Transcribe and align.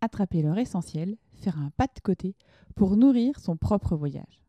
attraper 0.00 0.42
leur 0.42 0.58
essentiel, 0.58 1.16
faire 1.34 1.58
un 1.58 1.70
pas 1.76 1.86
de 1.86 2.00
côté 2.02 2.34
pour 2.74 2.96
nourrir 2.96 3.38
son 3.40 3.56
propre 3.56 3.96
voyage. 3.96 4.40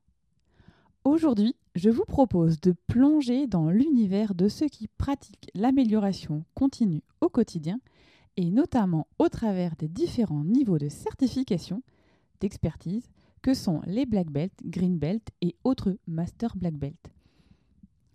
Aujourd'hui, 1.05 1.55
je 1.75 1.89
vous 1.89 2.05
propose 2.05 2.59
de 2.59 2.73
plonger 2.87 3.47
dans 3.47 3.69
l'univers 3.69 4.35
de 4.35 4.47
ceux 4.47 4.67
qui 4.67 4.87
pratiquent 4.87 5.49
l'amélioration 5.55 6.43
continue 6.55 7.03
au 7.21 7.29
quotidien 7.29 7.79
et 8.37 8.51
notamment 8.51 9.07
au 9.17 9.29
travers 9.29 9.75
des 9.75 9.87
différents 9.87 10.43
niveaux 10.43 10.77
de 10.77 10.89
certification, 10.89 11.83
d'expertise 12.39 13.09
que 13.41 13.53
sont 13.53 13.81
les 13.85 14.05
Black 14.05 14.29
Belt, 14.29 14.53
Green 14.63 14.97
Belt 14.97 15.27
et 15.41 15.55
autres 15.63 15.97
Master 16.07 16.55
Black 16.55 16.75
Belt. 16.75 17.11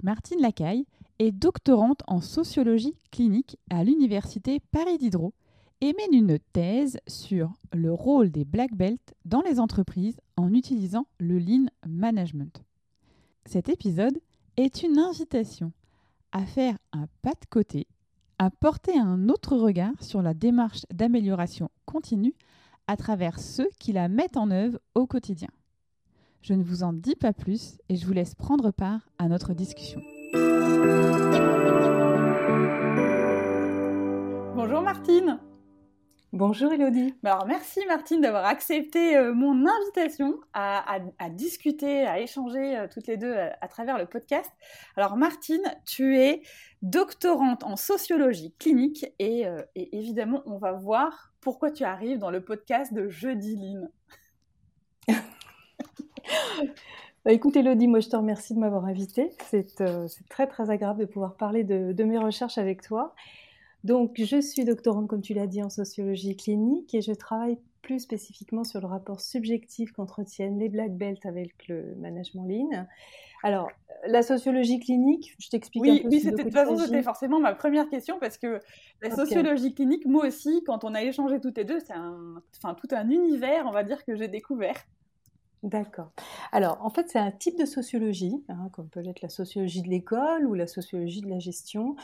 Martine 0.03 0.41
Lacaille 0.41 0.87
est 1.19 1.33
doctorante 1.33 2.03
en 2.07 2.21
sociologie 2.21 2.97
clinique 3.11 3.57
à 3.71 3.85
l'Université 3.85 4.61
Paris 4.71 4.99
Diderot 4.99 5.33
et 5.81 5.93
mène 5.93 6.15
une 6.15 6.39
thèse 6.53 6.99
sur 7.07 7.53
le 7.73 7.93
rôle 7.93 8.31
des 8.31 8.45
Black 8.45 8.75
Belt 8.75 9.15
dans 9.25 9.43
les 9.43 9.61
entreprises 9.61 10.21
en 10.37 10.53
utilisant 10.53 11.07
le 11.19 11.39
Lean 11.39 11.67
Management. 11.87 12.63
Cet 13.47 13.69
épisode 13.69 14.19
est 14.57 14.83
une 14.83 14.99
invitation 14.99 15.73
à 16.33 16.45
faire 16.47 16.77
un 16.93 17.07
pas 17.23 17.33
de 17.33 17.47
côté, 17.51 17.87
à 18.39 18.51
porter 18.51 18.99
un 18.99 19.29
autre 19.29 19.57
regard 19.57 19.95
sur 20.01 20.23
la 20.23 20.35
démarche 20.35 20.83
d'amélioration 20.93 21.71
continue 21.85 22.35
à 22.87 22.97
travers 22.97 23.39
ceux 23.39 23.69
qui 23.79 23.93
la 23.93 24.09
mettent 24.09 24.37
en 24.37 24.51
œuvre 24.51 24.79
au 24.95 25.07
quotidien. 25.07 25.49
Je 26.43 26.55
ne 26.55 26.63
vous 26.63 26.83
en 26.83 26.93
dis 26.93 27.15
pas 27.15 27.33
plus 27.33 27.79
et 27.89 27.97
je 27.97 28.07
vous 28.07 28.13
laisse 28.13 28.35
prendre 28.35 28.71
part 28.71 29.09
à 29.19 29.29
notre 29.29 29.55
discussion. 29.55 30.03
Bonjour 34.55 34.83
Martine 34.83 35.39
Bonjour 36.37 36.73
Elodie. 36.73 37.15
Bah 37.23 37.35
alors 37.35 37.47
merci 37.47 37.79
Martine 37.87 38.21
d'avoir 38.21 38.45
accepté 38.45 39.17
euh, 39.17 39.33
mon 39.33 39.67
invitation 39.69 40.35
à, 40.53 40.99
discuter, 41.31 42.05
à 42.09 42.19
échanger 42.19 42.77
euh, 42.77 42.89
toutes 42.93 43.07
les 43.07 43.17
deux 43.17 43.33
euh, 43.33 43.51
à, 43.61 43.69
travers 43.69 43.99
le 43.99 44.07
podcast. 44.07 44.51
Alors 44.97 45.17
Martine, 45.17 45.63
tu 45.87 46.19
es 46.19 46.43
doctorante 46.83 47.63
en 47.63 47.77
sociologie 47.77 48.53
clinique 48.59 49.07
et, 49.21 49.47
évidemment 49.77 50.43
on 50.47 50.59
va 50.59 50.73
voir 50.73 51.33
pourquoi 51.41 51.71
tu 51.71 51.85
arrives 51.85 52.19
dans 52.19 52.33
le 52.33 52.41
podcast 52.41 52.93
de 52.93 53.09
Jeudi 53.09 53.55
Line. 53.55 53.91
Bah, 57.25 57.33
écoute 57.33 57.57
Elodie, 57.57 57.89
moi 57.89 58.01
je 58.01 58.11
te 58.11 58.17
remercie 58.17 58.53
de 58.53 58.59
m'avoir 58.59 58.85
invitée. 58.85 59.31
C'est 59.49 59.83
très 60.29 60.47
très 60.47 60.69
agréable 60.69 61.01
de 61.01 61.07
pouvoir 61.07 61.37
parler 61.37 61.65
de 61.65 62.05
mes 62.05 62.19
recherches 62.19 62.59
avec 62.59 62.83
toi. 62.83 63.15
Donc, 63.85 64.15
je 64.17 64.41
suis 64.41 64.65
doctorante, 64.65 65.09
comme 65.09 65.21
tu 65.21 65.35
l'as 65.35 65.47
dit, 65.47 65.63
en 65.63 65.71
sociologie 65.71 66.37
clinique 66.37 66.95
et 66.95 67.03
je 67.03 67.13
travaille 67.13 67.59
plus 67.83 68.01
spécifiquement 68.01 68.65
sur 68.65 68.81
le 68.81 68.87
rapport 68.87 69.21
subjectif 69.21 69.93
qu'entretiennent 69.93 70.59
les 70.59 70.71
black 70.71 70.97
belts 70.97 71.27
avec 71.27 71.69
le 71.69 71.95
management 71.97 72.47
lean. 72.47 72.87
Alors, 73.43 73.69
la 74.07 74.23
sociologie 74.23 74.81
clinique, 74.81 75.35
je 75.39 75.51
t'explique 75.51 75.83
oui, 75.83 75.91
un 75.91 76.03
peu. 76.03 76.09
Oui, 76.09 76.21
c'était 76.21 76.37
de 76.37 76.43
toute 76.45 76.53
façon, 76.53 76.79
c'était 76.79 77.03
forcément 77.03 77.41
ma 77.41 77.55
première 77.55 77.91
question 77.91 78.19
parce 78.19 78.39
que 78.39 78.61
la 79.03 79.11
sociologie 79.11 79.75
clinique, 79.75 80.07
moi 80.07 80.27
aussi, 80.27 80.63
quand 80.65 80.83
on 80.85 80.95
a 80.95 81.03
échangé 81.03 81.39
toutes 81.41 81.59
les 81.59 81.65
deux, 81.65 81.79
c'est 81.81 81.93
un, 81.93 82.43
enfin, 82.57 82.75
tout 82.75 82.89
un 82.93 83.11
univers, 83.11 83.67
on 83.67 83.71
va 83.71 83.85
dire, 83.85 84.03
que 84.07 84.17
j'ai 84.17 84.29
découvert. 84.29 84.77
D'accord. 85.65 86.13
Alors, 86.53 86.79
en 86.85 86.91
fait, 86.91 87.09
c'est 87.09 87.19
un 87.19 87.33
type 87.33 87.59
de 87.59 87.65
sociologie, 87.65 88.45
hein, 88.49 88.69
comme 88.73 88.89
peut 88.89 89.05
être 89.05 89.23
la 89.23 89.29
sociologie 89.29 89.83
de 89.83 89.89
l'école 89.89 90.47
ou 90.47 90.55
la 90.55 90.67
sociologie 90.67 91.23
de 91.23 91.29
la 91.29 91.39
gestion, 91.39 91.97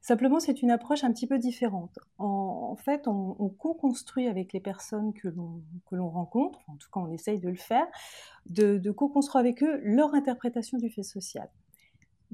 Simplement, 0.00 0.38
c'est 0.40 0.62
une 0.62 0.70
approche 0.70 1.04
un 1.04 1.12
petit 1.12 1.26
peu 1.26 1.38
différente. 1.38 1.98
En, 2.18 2.76
fait, 2.76 3.08
on, 3.08 3.34
co-construit 3.58 4.28
avec 4.28 4.52
les 4.52 4.60
personnes 4.60 5.12
que 5.12 5.28
l'on 5.28 6.08
rencontre, 6.08 6.60
en 6.68 6.76
tout 6.76 6.88
cas 6.92 7.00
on 7.00 7.10
essaye 7.10 7.38
de 7.38 7.48
le 7.48 7.56
faire, 7.56 7.86
de, 8.46 8.90
co-construire 8.90 9.40
avec 9.40 9.62
eux 9.62 9.80
leur 9.82 10.14
interprétation 10.14 10.78
du 10.78 10.88
fait 10.88 11.02
social 11.02 11.48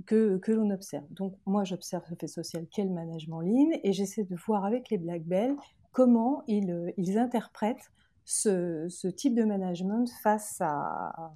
que, 0.07 0.41
l'on 0.49 0.71
observe. 0.71 1.05
Donc 1.11 1.35
moi, 1.47 1.65
j'observe 1.65 2.05
le 2.11 2.17
fait 2.17 2.27
social 2.27 2.67
qu'est 2.71 2.85
le 2.85 2.91
management 2.91 3.41
lean 3.41 3.71
et 3.83 3.93
j'essaie 3.93 4.25
de 4.25 4.37
voir 4.37 4.65
avec 4.65 4.91
les 4.91 4.99
Black 4.99 5.23
Bells 5.23 5.57
comment 5.93 6.45
ils, 6.47 7.19
interprètent 7.19 7.91
ce, 8.25 9.09
type 9.09 9.35
de 9.35 9.45
management 9.45 10.09
face 10.23 10.61
à, 10.61 11.33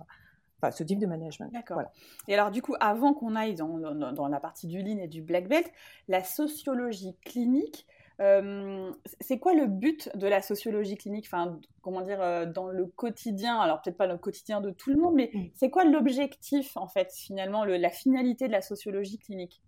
enfin, 0.60 0.70
ce 0.70 0.82
type 0.82 0.98
de 0.98 1.06
management. 1.06 1.50
D'accord. 1.52 1.82
Et 2.26 2.34
alors, 2.34 2.50
du 2.50 2.62
coup, 2.62 2.74
avant 2.80 3.14
qu'on 3.14 3.36
aille 3.36 3.54
dans, 3.54 3.78
dans, 3.78 4.28
la 4.28 4.40
partie 4.40 4.66
du 4.66 4.82
lean 4.82 4.98
et 4.98 5.08
du 5.08 5.22
black 5.22 5.48
belt, 5.48 5.70
la 6.08 6.24
sociologie 6.24 7.16
clinique, 7.24 7.86
euh, 8.20 8.90
c'est 9.20 9.38
quoi 9.38 9.54
le 9.54 9.66
but 9.66 10.10
de 10.16 10.26
la 10.26 10.42
sociologie 10.42 10.96
clinique? 10.96 11.26
Enfin, 11.26 11.60
comment 11.82 12.02
dire, 12.02 12.20
euh, 12.20 12.46
dans 12.46 12.66
le 12.66 12.86
quotidien, 12.86 13.58
alors 13.58 13.80
peut-être 13.80 13.96
pas 13.96 14.08
le 14.08 14.18
quotidien 14.18 14.60
de 14.60 14.70
tout 14.70 14.90
le 14.90 14.96
monde, 14.96 15.14
mais 15.14 15.30
mm. 15.32 15.50
c'est 15.54 15.70
quoi 15.70 15.84
l'objectif, 15.84 16.76
en 16.76 16.88
fait, 16.88 17.12
finalement, 17.12 17.64
le, 17.64 17.76
la 17.76 17.90
finalité 17.90 18.48
de 18.48 18.52
la 18.52 18.62
sociologie 18.62 19.18
clinique? 19.18 19.62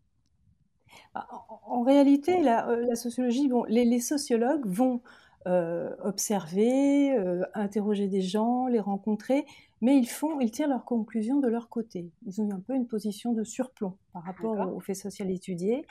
Bah, 1.15 1.29
en, 1.67 1.83
réalité, 1.83 2.43
la, 2.43 2.69
euh, 2.69 2.85
la 2.89 2.97
sociologie, 2.97 3.49
bon, 3.49 3.65
les, 3.69 3.85
les 3.85 4.01
sociologues 4.01 4.67
vont 4.67 5.01
observer, 5.47 7.17
interroger 7.55 8.09
des 8.09 8.23
gens, 8.23 8.67
les 8.67 8.81
rencontrer, 8.81 9.45
mais 9.81 9.97
ils 9.97 10.09
font, 10.09 10.41
ils 10.41 10.51
tirent 10.51 10.69
leurs 10.69 10.85
conclusions 10.85 11.41
de 11.41 11.49
leur 11.49 11.69
côté. 11.69 12.11
Ils 12.27 12.43
ont 12.43 12.51
un 12.53 12.61
peu 12.61 12.75
une 12.75 12.87
position 12.87 13.33
de 13.33 13.45
surplomb 13.45 13.97
par 14.13 14.23
rapport 14.25 14.75
au 14.75 14.81
fait 14.81 14.95
social 14.95 15.31
étudié. 15.31 15.87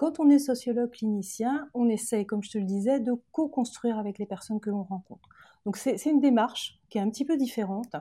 Quand 0.00 0.18
on 0.18 0.30
est 0.30 0.38
sociologue 0.38 0.92
clinicien, 0.92 1.68
on 1.74 1.86
essaie, 1.90 2.24
comme 2.24 2.42
je 2.42 2.52
te 2.52 2.56
le 2.56 2.64
disais, 2.64 3.00
de 3.00 3.12
co-construire 3.32 3.98
avec 3.98 4.18
les 4.18 4.24
personnes 4.24 4.58
que 4.58 4.70
l'on 4.70 4.82
rencontre. 4.82 5.28
Donc 5.66 5.76
c'est 5.76 6.02
une 6.06 6.20
démarche 6.20 6.80
qui 6.88 6.96
est 6.96 7.02
un 7.02 7.10
petit 7.10 7.26
peu 7.26 7.36
différente 7.36 7.94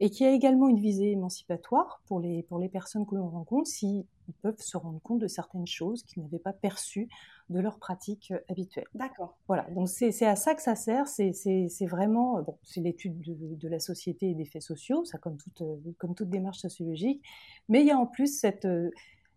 et 0.00 0.10
qui 0.10 0.24
a 0.24 0.32
également 0.32 0.68
une 0.68 0.80
visée 0.80 1.12
émancipatoire 1.12 2.02
pour 2.06 2.18
les, 2.18 2.42
pour 2.42 2.58
les 2.58 2.68
personnes 2.68 3.06
que 3.06 3.14
l'on 3.14 3.28
rencontre 3.28 3.68
s'ils 3.68 4.04
peuvent 4.42 4.58
se 4.58 4.76
rendre 4.76 5.00
compte 5.00 5.20
de 5.20 5.28
certaines 5.28 5.68
choses 5.68 6.02
qu'ils 6.02 6.24
n'avaient 6.24 6.40
pas 6.40 6.52
perçues 6.52 7.08
de 7.50 7.60
leur 7.60 7.78
pratique 7.78 8.32
euh, 8.32 8.40
habituelle. 8.48 8.86
D'accord. 8.94 9.38
Voilà, 9.46 9.70
donc 9.70 9.88
c'est 9.88 10.26
à 10.26 10.34
ça 10.34 10.56
que 10.56 10.62
ça 10.62 10.74
sert, 10.74 11.06
c'est 11.06 11.86
vraiment, 11.86 12.38
euh, 12.38 12.42
bon, 12.42 12.58
c'est 12.64 12.80
l'étude 12.80 13.20
de, 13.20 13.54
de, 13.54 13.68
la 13.68 13.78
société 13.78 14.30
et 14.30 14.34
des 14.34 14.46
faits 14.46 14.62
sociaux, 14.62 15.04
ça 15.04 15.18
comme 15.18 15.36
toute, 15.36 15.62
euh, 15.62 15.76
comme 15.98 16.16
toute 16.16 16.30
démarche 16.30 16.58
sociologique, 16.58 17.22
mais 17.68 17.82
il 17.82 17.86
y 17.86 17.92
a 17.92 17.98
en 17.98 18.06
plus 18.06 18.40
cette 18.40 18.66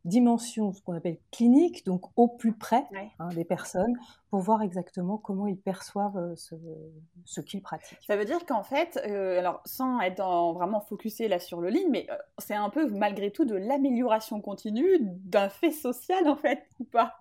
dimension, 0.07 0.73
ce 0.73 0.81
qu'on 0.81 0.93
appelle 0.93 1.17
clinique, 1.31 1.85
donc 1.85 2.05
au 2.15 2.27
plus 2.27 2.53
près 2.53 2.83
hein, 3.19 3.29
des 3.29 3.43
personnes, 3.43 3.93
pour 4.29 4.39
voir 4.39 4.61
exactement 4.61 5.17
comment 5.17 5.47
ils 5.47 5.57
perçoivent 5.57 6.17
euh, 6.17 6.35
ce, 7.25 7.41
qu'ils 7.41 7.61
pratiquent. 7.61 8.03
Ça 8.07 8.17
veut 8.17 8.25
dire 8.25 8.45
qu'en 8.45 8.63
fait, 8.63 8.99
euh, 9.05 9.39
alors 9.39 9.61
sans 9.65 9.99
être 10.01 10.23
vraiment 10.53 10.81
focusé 10.81 11.27
là 11.27 11.39
sur 11.39 11.61
le 11.61 11.69
ligne, 11.69 11.89
mais 11.89 12.07
euh, 12.09 12.15
c'est 12.37 12.55
un 12.55 12.69
peu 12.69 12.89
malgré 12.89 13.31
tout 13.31 13.45
de 13.45 13.55
l'amélioration 13.55 14.41
continue 14.41 14.97
d'un 14.99 15.49
fait 15.49 15.71
social 15.71 16.27
en 16.27 16.35
fait, 16.35 16.65
ou 16.79 16.85
pas? 16.85 17.15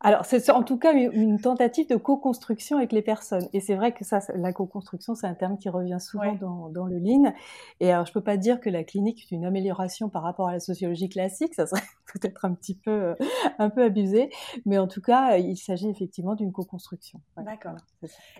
Alors, 0.00 0.24
c'est 0.24 0.48
en 0.50 0.62
tout 0.62 0.78
cas 0.78 0.92
une 0.92 1.40
tentative 1.40 1.88
de 1.88 1.96
co-construction 1.96 2.76
avec 2.76 2.92
les 2.92 3.02
personnes. 3.02 3.48
Et 3.52 3.60
c'est 3.60 3.74
vrai 3.74 3.92
que 3.92 4.04
ça, 4.04 4.20
la 4.34 4.52
co-construction, 4.52 5.16
c'est 5.16 5.26
un 5.26 5.34
terme 5.34 5.58
qui 5.58 5.68
revient 5.68 5.98
souvent 6.00 6.34
dans, 6.34 6.68
dans, 6.68 6.86
le 6.86 6.98
Lean. 6.98 7.34
Et 7.80 7.90
alors, 7.90 8.06
je 8.06 8.12
peux 8.12 8.22
pas 8.22 8.36
dire 8.36 8.60
que 8.60 8.70
la 8.70 8.84
clinique 8.84 9.24
est 9.24 9.34
une 9.34 9.44
amélioration 9.44 10.08
par 10.08 10.22
rapport 10.22 10.48
à 10.48 10.52
la 10.52 10.60
sociologie 10.60 11.08
classique. 11.08 11.54
Ça 11.54 11.66
serait 11.66 11.82
peut-être 12.12 12.44
un 12.44 12.54
petit 12.54 12.74
peu, 12.74 12.90
euh, 12.90 13.14
un 13.58 13.70
peu 13.70 13.82
abusé. 13.82 14.30
Mais 14.66 14.78
en 14.78 14.88
tout 14.88 15.00
cas, 15.00 15.36
il 15.36 15.56
s'agit 15.56 15.88
effectivement 15.88 16.34
d'une 16.34 16.52
co-construction. 16.52 17.20
D'accord. 17.36 17.76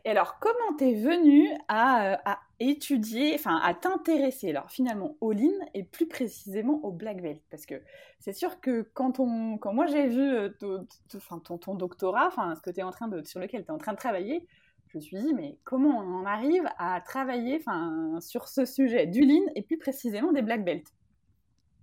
Et 0.05 0.11
alors, 0.11 0.39
comment 0.41 0.77
t'es 0.77 0.95
venu 0.95 1.49
à, 1.69 2.13
euh, 2.13 2.17
à 2.25 2.39
étudier, 2.61 3.35
enfin 3.35 3.61
à 3.63 3.73
t'intéresser 3.75 4.51
alors 4.51 4.71
finalement 4.71 5.17
au 5.21 5.33
lean 5.33 5.55
et 5.75 5.85
plus 5.85 6.09
précisément 6.09 6.81
au 6.83 6.91
black 6.91 7.23
belt? 7.23 7.43
Parce 7.51 7.67
que 7.67 7.77
c'est 8.19 8.33
sûr 8.33 8.61
que 8.61 8.83
quand 8.95 9.21
on, 9.21 9.59
quand 9.59 9.73
moi 9.73 9.87
j'ai 9.87 10.09
vu 10.09 10.21
euh, 10.21 10.49
ton, 10.59 11.59
ton, 11.59 11.75
doctorat, 11.75 12.27
enfin 12.27 12.55
ce 12.57 12.63
que 12.63 12.71
tu 12.71 12.83
en 12.83 12.91
train 12.91 13.09
de, 13.09 13.23
sur 13.25 13.41
lequel 13.41 13.65
tu 13.65 13.69
es 13.69 13.73
en 13.73 13.79
train 13.79 13.93
de 13.93 13.99
travailler, 13.99 14.47
je 14.89 14.99
me 14.99 15.03
suis 15.03 15.19
dit 15.19 15.35
mais 15.35 15.59
comment 15.65 15.99
on 15.99 16.21
en 16.21 16.25
arrive 16.25 16.69
à 16.79 17.01
travailler, 17.01 17.59
enfin 17.61 18.19
sur 18.21 18.49
ce 18.49 18.65
sujet 18.65 19.07
du 19.07 19.25
lean 19.25 19.45
et 19.55 19.63
plus 19.63 19.79
précisément 19.79 20.33
des 20.33 20.43
black 20.43 20.65
belts. 20.65 20.93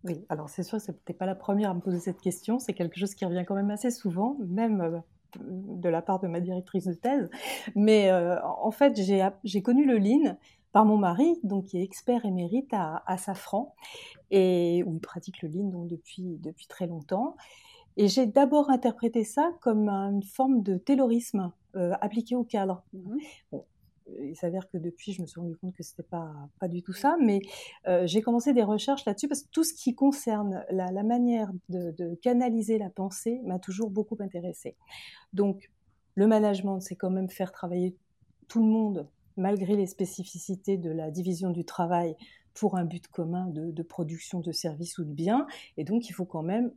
Oui, 0.06 0.24
alors 0.30 0.50
c'est 0.50 0.62
sûr, 0.62 0.80
c'est 0.80 0.94
peut-être 0.94 1.18
pas 1.18 1.26
la 1.26 1.36
première 1.36 1.72
à 1.72 1.74
me 1.74 1.80
poser 1.80 2.00
cette 2.00 2.22
question, 2.22 2.60
c'est 2.60 2.74
quelque 2.74 3.00
chose 3.00 3.16
qui 3.16 3.26
revient 3.26 3.44
quand 3.46 3.56
même 3.56 3.72
assez 3.72 3.90
souvent, 3.90 4.38
même 4.40 4.82
euh, 4.82 5.00
de 5.40 5.90
la 5.90 6.04
part 6.04 6.20
de 6.20 6.28
ma 6.28 6.40
directrice 6.40 6.86
de 6.86 6.94
thèse. 6.94 7.28
Mais 7.76 8.12
en 8.12 8.72
fait, 8.72 8.96
j'ai 9.44 9.62
connu 9.62 9.86
le 9.86 9.98
Lean 9.98 10.38
par 10.72 10.86
mon 10.86 10.98
mari, 10.98 11.40
donc 11.44 11.66
qui 11.66 11.80
est 11.80 11.84
expert 11.84 12.24
émérite 12.24 12.72
à, 12.72 13.04
à 13.08 13.18
Safran, 13.18 13.74
et 14.32 14.84
où 14.86 14.94
il 14.94 15.02
pratique 15.02 15.42
le 15.42 15.50
Lean 15.50 15.70
donc 15.70 15.88
depuis, 15.88 16.38
depuis 16.40 16.68
très 16.68 16.88
longtemps. 16.88 17.36
Et 17.98 18.08
j'ai 18.08 18.28
d'abord 18.28 18.70
interprété 18.70 19.24
ça 19.24 19.52
comme 19.60 19.90
une 19.90 20.24
forme 20.24 20.62
de 20.62 20.78
taylorisme 20.78 21.52
appliqué 21.74 22.36
au 22.36 22.44
cadre. 22.44 22.84
Mmh 22.94 23.18
il 24.08 24.36
s'avère 24.36 24.70
que 24.70 24.78
depuis, 24.78 25.14
je 25.14 25.22
me 25.22 25.28
suis 25.28 25.40
rendu 25.40 25.56
compte 25.56 25.74
que 25.76 25.84
c'était 25.84 26.04
pas 26.04 26.32
pas 26.60 26.68
du 26.68 26.82
tout 26.84 26.94
ça, 26.94 27.18
mais 27.22 27.42
euh, 27.88 28.06
j'ai 28.06 28.22
commencé 28.22 28.54
des 28.54 28.64
recherches 28.64 29.06
là-dessus 29.06 29.28
parce 29.28 29.44
que 29.44 29.50
tout 29.50 29.64
ce 29.64 29.74
qui 29.74 29.96
concerne 29.96 30.64
la, 30.70 31.04
manière 31.04 31.52
de, 31.70 32.16
canaliser 32.22 32.78
la 32.78 32.90
pensée 32.90 33.42
m'a 33.44 33.60
toujours 33.60 33.90
beaucoup 33.90 34.18
intéressée. 34.20 34.76
Donc, 35.34 35.70
le 36.16 36.28
management, 36.28 36.80
c'est 36.80 36.96
quand 36.96 37.10
même 37.10 37.30
faire 37.30 37.52
travailler 37.52 37.96
tout 38.48 38.64
le 38.64 38.70
monde 38.70 39.10
malgré 39.38 39.76
les 39.76 39.88
spécificités 39.88 40.78
de 40.78 40.90
la 40.90 41.12
division 41.12 41.52
du 41.52 41.66
travail 41.66 42.16
pour 42.54 42.78
un 42.78 42.86
but 42.86 43.08
commun 43.08 43.48
de, 43.48 43.84
production 43.84 44.40
de 44.40 44.52
services 44.52 44.98
ou 44.98 45.04
de 45.04 45.12
biens. 45.12 45.46
Et 45.78 45.84
donc, 45.84 46.10
il 46.10 46.14
faut 46.14 46.26
quand 46.26 46.44
même 46.44 46.72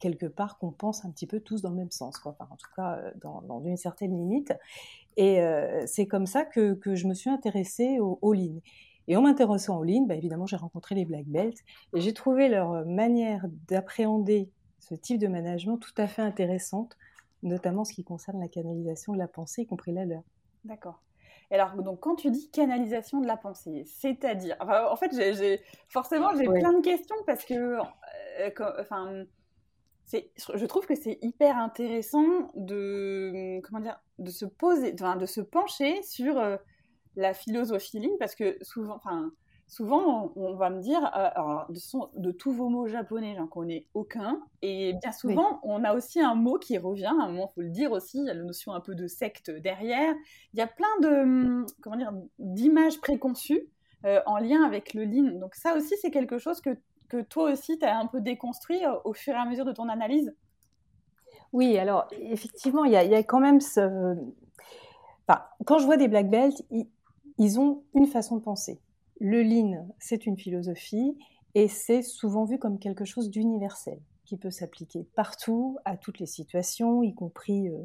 quelque 0.00 0.26
part 0.26 0.58
qu'on 0.58 0.72
pense 0.72 1.04
un 1.04 1.10
petit 1.10 1.26
peu 1.26 1.38
tous 1.38 1.62
dans 1.62 1.70
le 1.70 1.76
même 1.76 1.90
sens, 1.90 2.18
quoi. 2.18 2.36
en 2.40 2.56
tout 2.56 2.70
cas 2.74 2.96
euh, 2.96 3.12
dans, 3.20 3.42
dans 3.42 3.62
une 3.62 3.76
certaine 3.76 4.16
limite. 4.16 4.52
Et 5.16 5.40
euh, 5.40 5.84
c'est 5.86 6.06
comme 6.06 6.26
ça 6.26 6.44
que, 6.44 6.74
que, 6.74 6.94
je 6.94 7.06
me 7.06 7.14
suis 7.14 7.30
intéressée 7.30 7.98
au, 8.00 8.32
lean. 8.32 8.60
Et 9.06 9.16
en 9.16 9.22
m'intéressant 9.22 9.78
au 9.78 9.84
lean, 9.84 10.06
bah, 10.06 10.14
évidemment, 10.14 10.46
j'ai 10.46 10.56
rencontré 10.56 10.94
les 10.94 11.04
black 11.04 11.26
belts 11.26 11.58
et 11.94 12.00
j'ai 12.00 12.14
trouvé 12.14 12.48
leur 12.48 12.84
manière 12.86 13.46
d'appréhender 13.68 14.50
ce 14.80 14.94
type 14.94 15.18
de 15.18 15.28
management 15.28 15.76
tout 15.76 15.94
à 15.96 16.06
fait 16.06 16.22
intéressante, 16.22 16.96
notamment 17.42 17.84
ce 17.84 17.92
qui 17.92 18.02
concerne 18.02 18.40
la 18.40 18.48
canalisation 18.48 19.12
de 19.12 19.18
la 19.18 19.28
pensée, 19.28 19.62
y 19.62 19.66
compris 19.66 19.92
la 19.92 20.04
leur. 20.04 20.22
D'accord. 20.64 21.02
Et 21.50 21.54
alors, 21.54 21.74
donc, 21.82 22.00
quand 22.00 22.14
tu 22.14 22.30
dis 22.30 22.48
canalisation 22.50 23.20
de 23.20 23.26
la 23.26 23.36
pensée, 23.36 23.84
c'est-à-dire, 23.86 24.56
enfin, 24.60 24.86
en 24.86 24.96
fait, 24.96 25.10
j'ai, 25.12 25.60
forcément, 25.88 26.30
j'ai 26.36 26.44
plein 26.44 26.72
de 26.72 26.80
questions 26.80 27.16
parce 27.26 27.44
que, 27.44 27.54
euh, 27.54 28.50
enfin, 28.78 29.24
je 30.12 30.66
trouve 30.66 30.86
que 30.86 30.94
c'est 30.94 31.18
hyper 31.22 31.56
intéressant 31.58 32.50
de, 32.54 33.60
comment 33.62 33.80
dire, 33.80 34.00
de 34.18 34.30
se 34.30 34.44
poser, 34.44 34.92
de 34.92 35.26
se 35.26 35.40
pencher 35.40 36.02
sur 36.02 36.38
euh, 36.38 36.56
la 37.16 37.34
philosophie 37.34 38.00
ligne 38.00 38.16
parce 38.18 38.34
que 38.34 38.56
souvent, 38.62 38.96
enfin, 38.96 39.32
souvent 39.68 40.32
on, 40.36 40.54
va 40.56 40.70
me 40.70 40.80
dire, 40.80 41.02
euh, 41.04 41.28
alors, 41.34 41.66
de, 41.70 42.20
de, 42.20 42.32
tous 42.32 42.52
vos 42.52 42.68
mots 42.68 42.88
japonais, 42.88 43.34
j'en 43.36 43.46
connais 43.46 43.86
aucun, 43.94 44.40
et 44.62 44.94
bien 45.00 45.12
souvent 45.12 45.60
on 45.62 45.84
a 45.84 45.94
aussi 45.94 46.20
un 46.20 46.34
mot 46.34 46.58
qui 46.58 46.76
revient, 46.76 47.06
à 47.06 47.24
un 47.24 47.28
moment 47.28 47.48
faut 47.48 47.62
le 47.62 47.70
dire 47.70 47.92
aussi, 47.92 48.18
il 48.18 48.26
y 48.26 48.30
a 48.30 48.34
la 48.34 48.42
notion 48.42 48.72
un 48.72 48.80
peu 48.80 48.94
de 48.94 49.06
secte 49.06 49.50
derrière, 49.50 50.14
il 50.54 50.58
y 50.58 50.62
a 50.62 50.66
plein 50.66 51.00
de, 51.02 51.64
comment 51.82 51.96
dire, 51.96 52.12
d'images 52.38 53.00
préconçues 53.00 53.68
euh, 54.06 54.20
en 54.24 54.38
lien 54.38 54.64
avec 54.64 54.94
le 54.94 55.04
lean. 55.04 55.38
Donc 55.38 55.54
ça 55.54 55.76
aussi 55.76 55.94
c'est 56.00 56.10
quelque 56.10 56.38
chose 56.38 56.62
que 56.62 56.70
que 57.10 57.20
toi 57.20 57.50
aussi, 57.52 57.78
tu 57.78 57.84
as 57.84 57.98
un 57.98 58.06
peu 58.06 58.20
déconstruit 58.20 58.84
euh, 58.84 58.94
au 59.04 59.12
fur 59.12 59.34
et 59.34 59.36
à 59.36 59.44
mesure 59.44 59.64
de 59.64 59.72
ton 59.72 59.88
analyse? 59.88 60.34
Oui, 61.52 61.76
alors 61.76 62.06
effectivement, 62.12 62.84
il 62.84 62.92
y, 62.92 62.96
a 62.96 63.22
quand 63.22 63.40
même 63.40 63.60
ce... 63.60 64.16
Quand 65.66 65.78
je 65.78 65.84
vois 65.84 65.96
des 65.96 66.08
black 66.08 66.30
belts, 66.30 66.64
ils, 67.38 67.60
ont 67.60 67.82
une 67.94 68.06
façon 68.06 68.36
de 68.36 68.42
penser. 68.42 68.80
Le 69.20 69.42
lean, 69.42 69.88
c'est 69.98 70.26
une 70.26 70.36
philosophie 70.36 71.16
et 71.54 71.68
c'est 71.68 72.02
souvent 72.02 72.44
vu 72.44 72.58
comme 72.58 72.78
quelque 72.78 73.04
chose 73.04 73.30
d'universel 73.30 74.00
qui 74.30 74.36
peut 74.36 74.52
s'appliquer 74.52 75.02
partout, 75.16 75.76
à 75.84 75.96
toutes 75.96 76.20
les 76.20 76.26
situations, 76.26 77.02
y 77.02 77.12
compris 77.12 77.66
euh, 77.66 77.78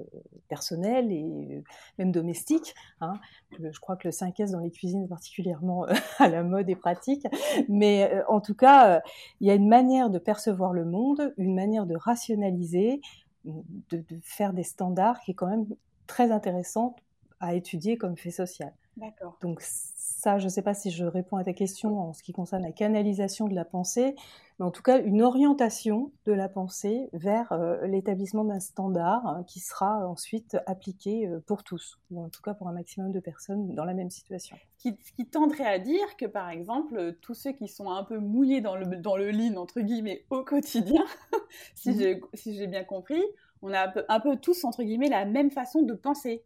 personnelles 0.48 1.12
et 1.12 1.24
euh, 1.24 1.64
même 1.98 2.12
domestiques. 2.12 2.76
Hein. 3.02 3.14
Je 3.60 3.80
crois 3.80 3.96
que 3.98 4.08
le 4.08 4.12
5S 4.12 4.52
dans 4.52 4.60
les 4.60 4.70
cuisines 4.70 5.06
est 5.06 5.08
particulièrement 5.08 5.88
euh, 5.88 5.94
à 6.20 6.30
la 6.30 6.44
mode 6.44 6.70
et 6.70 6.76
pratique. 6.76 7.26
Mais 7.68 8.22
en 8.28 8.42
tout 8.42 8.54
cas, 8.54 9.02
il 9.40 9.48
y 9.48 9.50
a 9.50 9.56
une 9.56 9.68
manière 9.68 10.12
de 10.12 10.20
percevoir 10.20 10.72
le 10.72 10.86
monde, 10.86 11.34
une 11.38 11.56
manière 11.56 11.88
de 11.88 11.96
rationaliser, 11.96 13.02
de, 13.44 13.98
de 13.98 14.20
faire 14.22 14.54
des 14.54 14.62
standards 14.62 15.20
qui 15.22 15.32
est 15.32 15.36
quand 15.36 15.50
même 15.50 15.66
très 16.06 16.30
intéressante 16.30 17.00
à 17.40 17.56
étudier 17.56 17.98
comme 17.98 18.18
fait 18.18 18.30
social. 18.30 18.72
D'accord. 18.98 19.38
Donc 19.42 19.62
ça, 19.62 20.40
je 20.40 20.46
ne 20.46 20.50
sais 20.50 20.62
pas 20.62 20.74
si 20.74 20.90
je 20.90 21.06
réponds 21.06 21.38
à 21.38 21.44
ta 21.44 21.54
question 21.54 22.00
en 22.00 22.14
ce 22.14 22.24
qui 22.24 22.32
concerne 22.32 22.64
la 22.64 22.72
canalisation 22.72 23.48
de 23.48 23.54
la 23.54 23.66
pensée, 23.66 24.16
mais 24.58 24.66
en 24.66 24.72
tout 24.72 24.82
cas 24.82 25.02
une 25.02 25.22
orientation 25.22 26.12
de 26.26 26.32
la 26.32 26.48
pensée 26.48 27.10
vers 27.12 27.52
euh, 27.52 27.86
l'établissement 27.88 28.46
d'un 28.46 28.62
standard 28.62 29.26
hein, 29.28 29.44
qui 29.48 29.60
sera 29.60 30.08
ensuite 30.08 30.58
appliqué 30.66 31.28
euh, 31.28 31.42
pour 31.46 31.64
tous, 31.64 32.00
ou 32.10 32.24
en 32.24 32.30
tout 32.30 32.42
cas 32.42 32.54
pour 32.54 32.70
un 32.70 32.74
maximum 32.74 33.12
de 33.12 33.20
personnes 33.20 33.76
dans 33.76 33.84
la 33.84 33.94
même 33.94 34.10
situation. 34.10 34.56
Ce 34.78 34.90
qui, 34.90 35.26
tendrait 35.26 35.66
à 35.66 35.80
dire 35.80 36.16
que 36.18 36.26
par 36.26 36.50
exemple, 36.50 37.18
tous 37.22 37.34
ceux 37.34 37.52
qui 37.52 37.68
sont 37.68 37.90
un 37.90 38.04
peu 38.04 38.20
mouillés 38.20 38.62
dans 38.62 38.76
le, 38.76 38.86
dans 38.98 39.18
le 39.18 39.32
lean, 39.32 39.58
entre 39.58 39.82
guillemets, 39.82 40.26
au 40.30 40.44
quotidien, 40.44 41.04
si 41.76 41.90
mhm. 41.90 42.20
j'ai 42.46 42.68
bien 42.68 42.84
compris, 42.84 43.24
on 43.62 43.74
a 43.74 43.88
un 43.88 43.88
peu, 43.90 44.06
un 44.08 44.20
peu, 44.20 44.38
tous, 44.38 44.64
entre 44.64 44.84
guillemets, 44.84 45.10
la 45.10 45.26
même 45.26 45.52
façon 45.52 45.82
de 45.82 45.94
penser. 45.94 46.44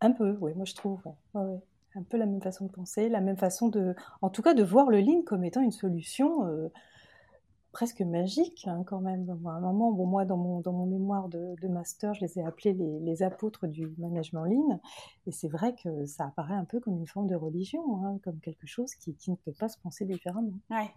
Un 0.00 0.12
peu, 0.12 0.36
oui, 0.40 0.52
moi 0.54 0.64
je 0.64 0.74
trouve. 0.74 1.02
Un 1.34 2.02
peu 2.02 2.16
la 2.16 2.26
même 2.26 2.42
façon 2.42 2.66
de 2.66 2.72
penser, 2.72 3.08
la 3.08 3.20
même 3.20 3.36
façon 3.36 3.68
de, 3.68 3.94
en 4.20 4.28
tout 4.28 4.42
cas, 4.42 4.54
de 4.54 4.62
voir 4.62 4.90
le 4.90 5.00
lean 5.00 5.22
comme 5.22 5.44
étant 5.44 5.60
une 5.60 5.70
solution 5.70 6.46
euh, 6.46 6.68
presque 7.74 8.00
magique 8.00 8.66
hein, 8.66 8.84
quand 8.86 9.00
même. 9.00 9.28
À 9.44 9.50
un 9.50 9.60
moment, 9.60 9.92
bon, 9.92 10.06
moi, 10.06 10.24
dans 10.24 10.38
mon, 10.38 10.60
dans 10.60 10.72
mon 10.72 10.86
mémoire 10.86 11.28
de, 11.28 11.68
master, 11.68 12.14
je 12.14 12.22
les 12.22 12.38
ai 12.38 12.44
appelés 12.44 12.72
les, 12.72 13.22
apôtres 13.22 13.66
du 13.66 13.92
management 13.98 14.44
lean, 14.44 14.80
et 15.26 15.32
c'est 15.32 15.48
vrai 15.48 15.74
que 15.74 16.06
ça 16.06 16.24
apparaît 16.26 16.54
un 16.54 16.64
peu 16.64 16.80
comme 16.80 16.96
une 16.96 17.06
forme 17.06 17.26
de 17.26 17.34
religion, 17.34 17.82
hein, 18.04 18.18
comme 18.24 18.40
quelque 18.40 18.66
chose 18.66 18.94
qui, 18.94 19.16
ne 19.28 19.36
peut 19.36 19.52
pas 19.58 19.68
se 19.68 19.78
penser 19.78 20.04
différemment. 20.04 20.52
Ouais. 20.70 20.90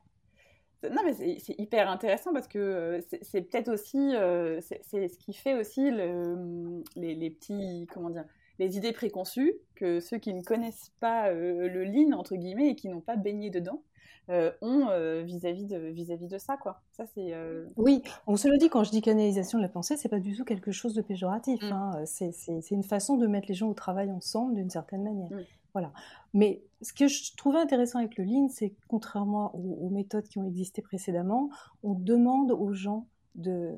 Non, 0.84 1.02
mais 1.04 1.40
c'est 1.40 1.56
hyper 1.60 1.90
intéressant 1.90 2.32
parce 2.34 2.48
que 2.48 2.60
euh, 2.60 3.02
c'est 3.24 3.42
peut-être 3.42 3.70
aussi, 3.70 4.16
euh, 4.16 4.62
c'est 4.62 5.08
ce 5.08 5.18
qui 5.18 5.34
fait 5.34 5.56
aussi 5.56 5.90
le, 5.90 6.84
les, 6.96 7.16
les 7.16 7.32
petits, 7.32 7.88
comment 7.92 8.12
dire, 8.12 8.26
les 8.60 8.78
idées 8.78 8.92
préconçues 8.92 9.54
que 9.76 10.00
ceux 10.00 10.18
qui 10.18 10.34
ne 10.34 10.42
connaissent 10.42 10.92
pas 11.00 11.30
euh, 11.30 11.68
le 11.68 11.84
lean, 11.84 12.18
entre 12.18 12.36
guillemets, 12.36 12.70
et 12.70 12.76
qui 12.76 12.90
n'ont 12.90 13.02
pas 13.02 13.16
baigné 13.16 13.50
dedans, 13.50 13.84
euh, 14.30 14.52
ont 14.62 14.88
euh, 14.90 15.22
vis-à-vis 15.22 15.66
de, 15.66 15.78
vis 15.78 16.06
-vis 16.06 16.28
de 16.28 16.38
ça. 16.38 16.58
Quoi. 16.58 16.82
ça 16.92 17.06
c'est, 17.06 17.34
Oui, 17.78 18.02
on 18.26 18.36
se 18.36 18.48
le 18.48 18.58
dit, 18.58 18.70
quand 18.70 18.84
je 18.84 18.92
dis 18.92 19.02
canalisation 19.02 19.58
de 19.60 19.64
la 19.64 19.70
pensée, 19.70 19.96
c'est 19.98 20.10
pas 20.10 20.20
du 20.20 20.36
tout 20.36 20.44
quelque 20.44 20.72
chose 20.72 20.94
de 20.94 21.02
péjoratif. 21.02 21.62
Mm. 21.62 21.72
Hein. 21.72 22.06
C'est, 22.06 22.72
une 22.72 22.84
façon 22.84 23.18
de 23.18 23.28
mettre 23.28 23.48
les 23.48 23.54
gens 23.54 23.70
au 23.70 23.74
travail 23.74 24.12
ensemble 24.12 24.56
d'une 24.56 24.70
certaine 24.70 25.04
manière. 25.04 25.32
Mm. 25.32 25.44
Voilà. 25.74 25.94
Mais 26.34 26.64
ce 26.82 26.92
que 26.92 27.08
je 27.08 27.36
trouvais 27.36 27.60
intéressant 27.60 28.00
avec 28.00 28.18
le 28.18 28.24
lean, 28.24 28.50
c'est 28.50 28.72
que 28.72 28.82
contrairement 28.88 29.56
aux 29.56 29.90
méthodes 29.90 30.28
qui 30.28 30.40
ont 30.40 30.46
existé 30.46 30.82
précédemment, 30.82 31.50
on 31.84 31.94
demande 31.94 32.52
aux 32.52 32.74
gens 32.74 33.08
de, 33.36 33.76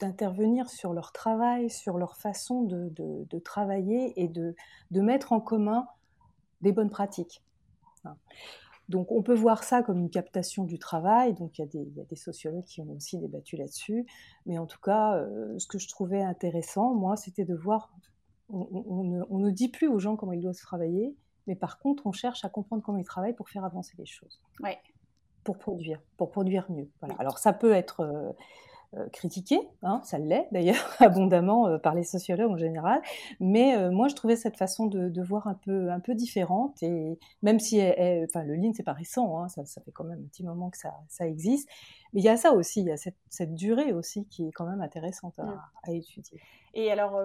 d'intervenir 0.00 0.70
sur 0.70 0.92
leur 0.92 1.12
travail, 1.12 1.70
sur 1.70 1.98
leur 1.98 2.16
façon 2.16 2.62
de, 2.62 2.92
de, 2.94 3.38
travailler 3.38 4.20
et 4.20 4.28
de, 4.28 4.54
de, 4.90 5.00
mettre 5.00 5.32
en 5.32 5.40
commun 5.40 5.88
des 6.60 6.72
bonnes 6.72 6.90
pratiques. 6.90 7.42
Hein. 8.04 8.16
Donc 8.88 9.12
on 9.12 9.22
peut 9.22 9.34
voir 9.34 9.64
ça 9.64 9.82
comme 9.82 9.98
une 9.98 10.10
captation 10.10 10.64
du 10.64 10.78
travail, 10.78 11.34
donc 11.34 11.58
il 11.58 11.62
y, 11.62 11.64
a 11.64 11.66
des, 11.66 11.78
il 11.80 11.94
y 11.96 12.00
a 12.00 12.04
des 12.04 12.16
sociologues 12.16 12.64
qui 12.64 12.80
ont 12.80 12.90
aussi 12.92 13.18
débattu 13.18 13.56
là-dessus, 13.56 14.06
mais 14.46 14.58
en 14.58 14.66
tout 14.66 14.80
cas, 14.80 15.16
euh, 15.16 15.58
ce 15.58 15.66
que 15.66 15.78
je 15.78 15.88
trouvais 15.88 16.22
intéressant, 16.22 16.94
moi, 16.94 17.16
c'était 17.16 17.44
de 17.44 17.54
voir, 17.54 17.92
on, 18.48 19.04
ne, 19.04 19.22
on, 19.28 19.38
ne, 19.38 19.50
dit 19.50 19.68
plus 19.68 19.88
aux 19.88 19.98
gens 19.98 20.16
comment 20.16 20.32
ils 20.32 20.40
doivent 20.40 20.56
travailler, 20.56 21.14
mais 21.46 21.54
par 21.54 21.78
contre, 21.78 22.06
on 22.06 22.12
cherche 22.12 22.44
à 22.46 22.48
comprendre 22.48 22.82
comment 22.82 22.98
ils 22.98 23.04
travaillent 23.04 23.34
pour 23.34 23.50
faire 23.50 23.64
avancer 23.64 23.94
les 23.98 24.06
choses. 24.06 24.40
Ouais. 24.60 24.78
Pour 25.44 25.58
produire, 25.58 26.00
pour 26.16 26.30
produire 26.30 26.70
mieux. 26.70 26.88
Voilà. 27.00 27.14
Alors 27.18 27.38
ça 27.38 27.52
peut 27.52 27.72
être... 27.72 28.34
Euh, 28.94 28.98
euh, 28.98 29.08
critiqué, 29.10 29.58
hein, 29.82 30.00
ça 30.02 30.18
l'est 30.18 30.48
d'ailleurs 30.50 30.76
abondamment 31.00 31.66
euh, 31.66 31.78
par 31.78 31.94
les 31.94 32.04
sociologues 32.04 32.52
en 32.52 32.56
général, 32.56 33.02
mais 33.38 33.76
euh, 33.76 33.90
moi 33.90 34.08
je 34.08 34.14
trouvais 34.14 34.36
cette 34.36 34.56
façon 34.56 34.86
de, 34.86 35.22
voir 35.22 35.46
un 35.46 35.54
peu, 35.54 35.90
un 35.90 36.00
peu 36.00 36.14
différente, 36.14 36.82
et 36.82 37.18
même 37.42 37.58
si 37.58 37.80
enfin, 37.80 38.44
le 38.44 38.54
lean 38.54 38.72
c'est 38.72 38.82
pas 38.82 38.92
récent, 38.94 39.38
hein, 39.38 39.48
ça, 39.48 39.64
fait 39.82 39.90
quand 39.92 40.04
même 40.04 40.20
un 40.20 40.28
petit 40.28 40.42
moment 40.42 40.70
que 40.70 40.78
ça, 40.78 40.94
ça 41.08 41.26
existe, 41.26 41.68
mais 42.12 42.20
il 42.20 42.24
y 42.24 42.28
a 42.28 42.36
ça 42.36 42.52
aussi, 42.52 42.80
il 42.80 42.86
y 42.86 42.90
a 42.90 42.96
cette, 42.96 43.16
cette, 43.28 43.54
durée 43.54 43.92
aussi 43.92 44.26
qui 44.26 44.48
est 44.48 44.52
quand 44.52 44.66
même 44.66 44.80
intéressante 44.80 45.38
à, 45.38 45.44
mmh. 45.90 45.94
étudier. 45.94 46.40
Et 46.74 46.90
alors, 46.90 47.20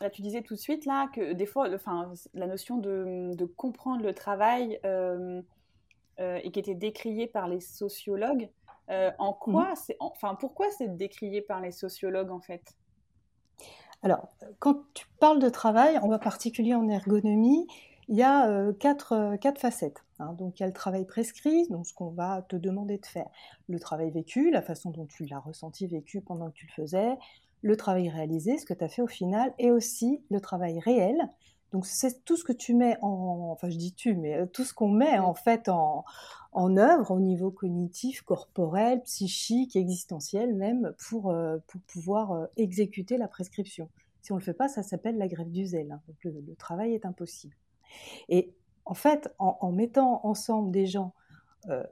là, 0.00 0.10
tu 0.10 0.22
disais 0.22 0.42
tout 0.42 0.54
de 0.54 0.58
suite 0.58 0.84
là 0.84 1.08
que 1.14 1.32
des 1.32 1.46
fois, 1.46 1.68
enfin, 1.74 2.12
la 2.34 2.46
notion 2.46 2.76
de, 2.78 3.32
de 3.34 3.44
comprendre 3.44 4.02
le 4.02 4.12
travail 4.12 4.80
et 6.18 6.50
qui 6.50 6.58
était 6.58 6.74
décriée 6.74 7.26
par 7.26 7.46
les 7.48 7.60
sociologues, 7.60 8.50
euh, 8.90 9.10
en 9.18 9.32
mmh. 9.32 9.38
quoi, 9.40 9.74
c'est, 9.76 9.96
enfin, 10.00 10.34
pourquoi 10.34 10.66
c'est 10.70 10.96
décrié 10.96 11.42
par 11.42 11.60
les 11.60 11.72
sociologues 11.72 12.30
en 12.30 12.40
fait? 12.40 12.62
Alors, 14.02 14.28
quand 14.58 14.82
tu 14.94 15.06
parles 15.18 15.40
de 15.40 15.48
travail, 15.48 15.98
en 15.98 16.16
particulier 16.18 16.74
en 16.74 16.88
ergonomie, 16.88 17.66
il 18.08 18.16
y 18.16 18.22
a 18.22 18.48
euh, 18.48 18.72
quatre, 18.72 19.12
euh, 19.12 19.36
quatre, 19.36 19.60
facettes. 19.60 20.04
Hein. 20.20 20.32
Donc, 20.34 20.58
il 20.58 20.62
y 20.62 20.64
a 20.64 20.66
le 20.66 20.72
travail 20.72 21.04
prescrit, 21.04 21.66
donc 21.68 21.86
ce 21.86 21.94
qu'on 21.94 22.10
va 22.10 22.42
te 22.42 22.56
demander 22.56 22.98
de 22.98 23.06
faire. 23.06 23.28
Le 23.68 23.80
travail 23.80 24.10
vécu, 24.10 24.50
la 24.50 24.62
façon 24.62 24.90
dont 24.90 25.06
tu 25.06 25.24
l'as 25.24 25.40
ressenti, 25.40 25.86
vécu 25.86 26.20
pendant 26.20 26.50
que 26.50 26.54
tu 26.54 26.66
le 26.66 26.72
faisais. 26.72 27.16
le 27.62 27.76
travail 27.76 28.08
réalisé, 28.08 28.58
ce 28.58 28.66
que 28.66 28.74
tu 28.74 28.84
as 28.84 28.88
fait 28.88 29.02
au 29.02 29.08
final, 29.08 29.52
et 29.58 29.72
aussi 29.72 30.22
le 30.30 30.40
travail 30.40 30.78
réel. 30.78 31.16
Donc 31.72 31.86
c'est 31.86 32.24
tout 32.24 32.36
ce 32.36 32.44
que 32.44 32.52
tu 32.52 32.74
mets 32.74 32.96
en, 33.02 33.50
enfin 33.52 33.68
je 33.68 33.76
dis 33.76 33.92
tu, 33.92 34.14
mais 34.14 34.34
euh, 34.36 34.46
tout 34.46 34.64
ce 34.64 34.72
qu'on 34.72 34.88
met 34.88 35.18
en 35.18 35.34
fait 35.34 35.68
en, 35.68 36.04
œuvre 36.78 37.10
au 37.10 37.20
niveau 37.20 37.50
cognitif, 37.50 38.22
corporel, 38.22 39.02
psychique, 39.02 39.76
existentiel 39.76 40.54
même, 40.54 40.94
pour, 41.08 41.30
euh, 41.30 41.58
pouvoir 41.86 42.32
euh, 42.32 42.46
exécuter 42.56 43.18
la 43.18 43.28
prescription. 43.28 43.90
Si 44.22 44.32
on 44.32 44.36
ne 44.36 44.40
le 44.40 44.44
fait 44.44 44.54
pas, 44.54 44.68
ça 44.68 44.82
s'appelle 44.82 45.18
la 45.18 45.28
grève 45.28 45.50
du 45.50 45.66
zèle. 45.66 45.92
Hein. 45.92 46.00
Le, 46.24 46.54
travail 46.56 46.94
est 46.94 47.04
impossible. 47.04 47.54
Et 48.28 48.54
en 48.86 48.94
fait, 48.94 49.32
en, 49.38 49.70
mettant 49.70 50.20
ensemble 50.24 50.70
des 50.72 50.86
gens 50.86 51.12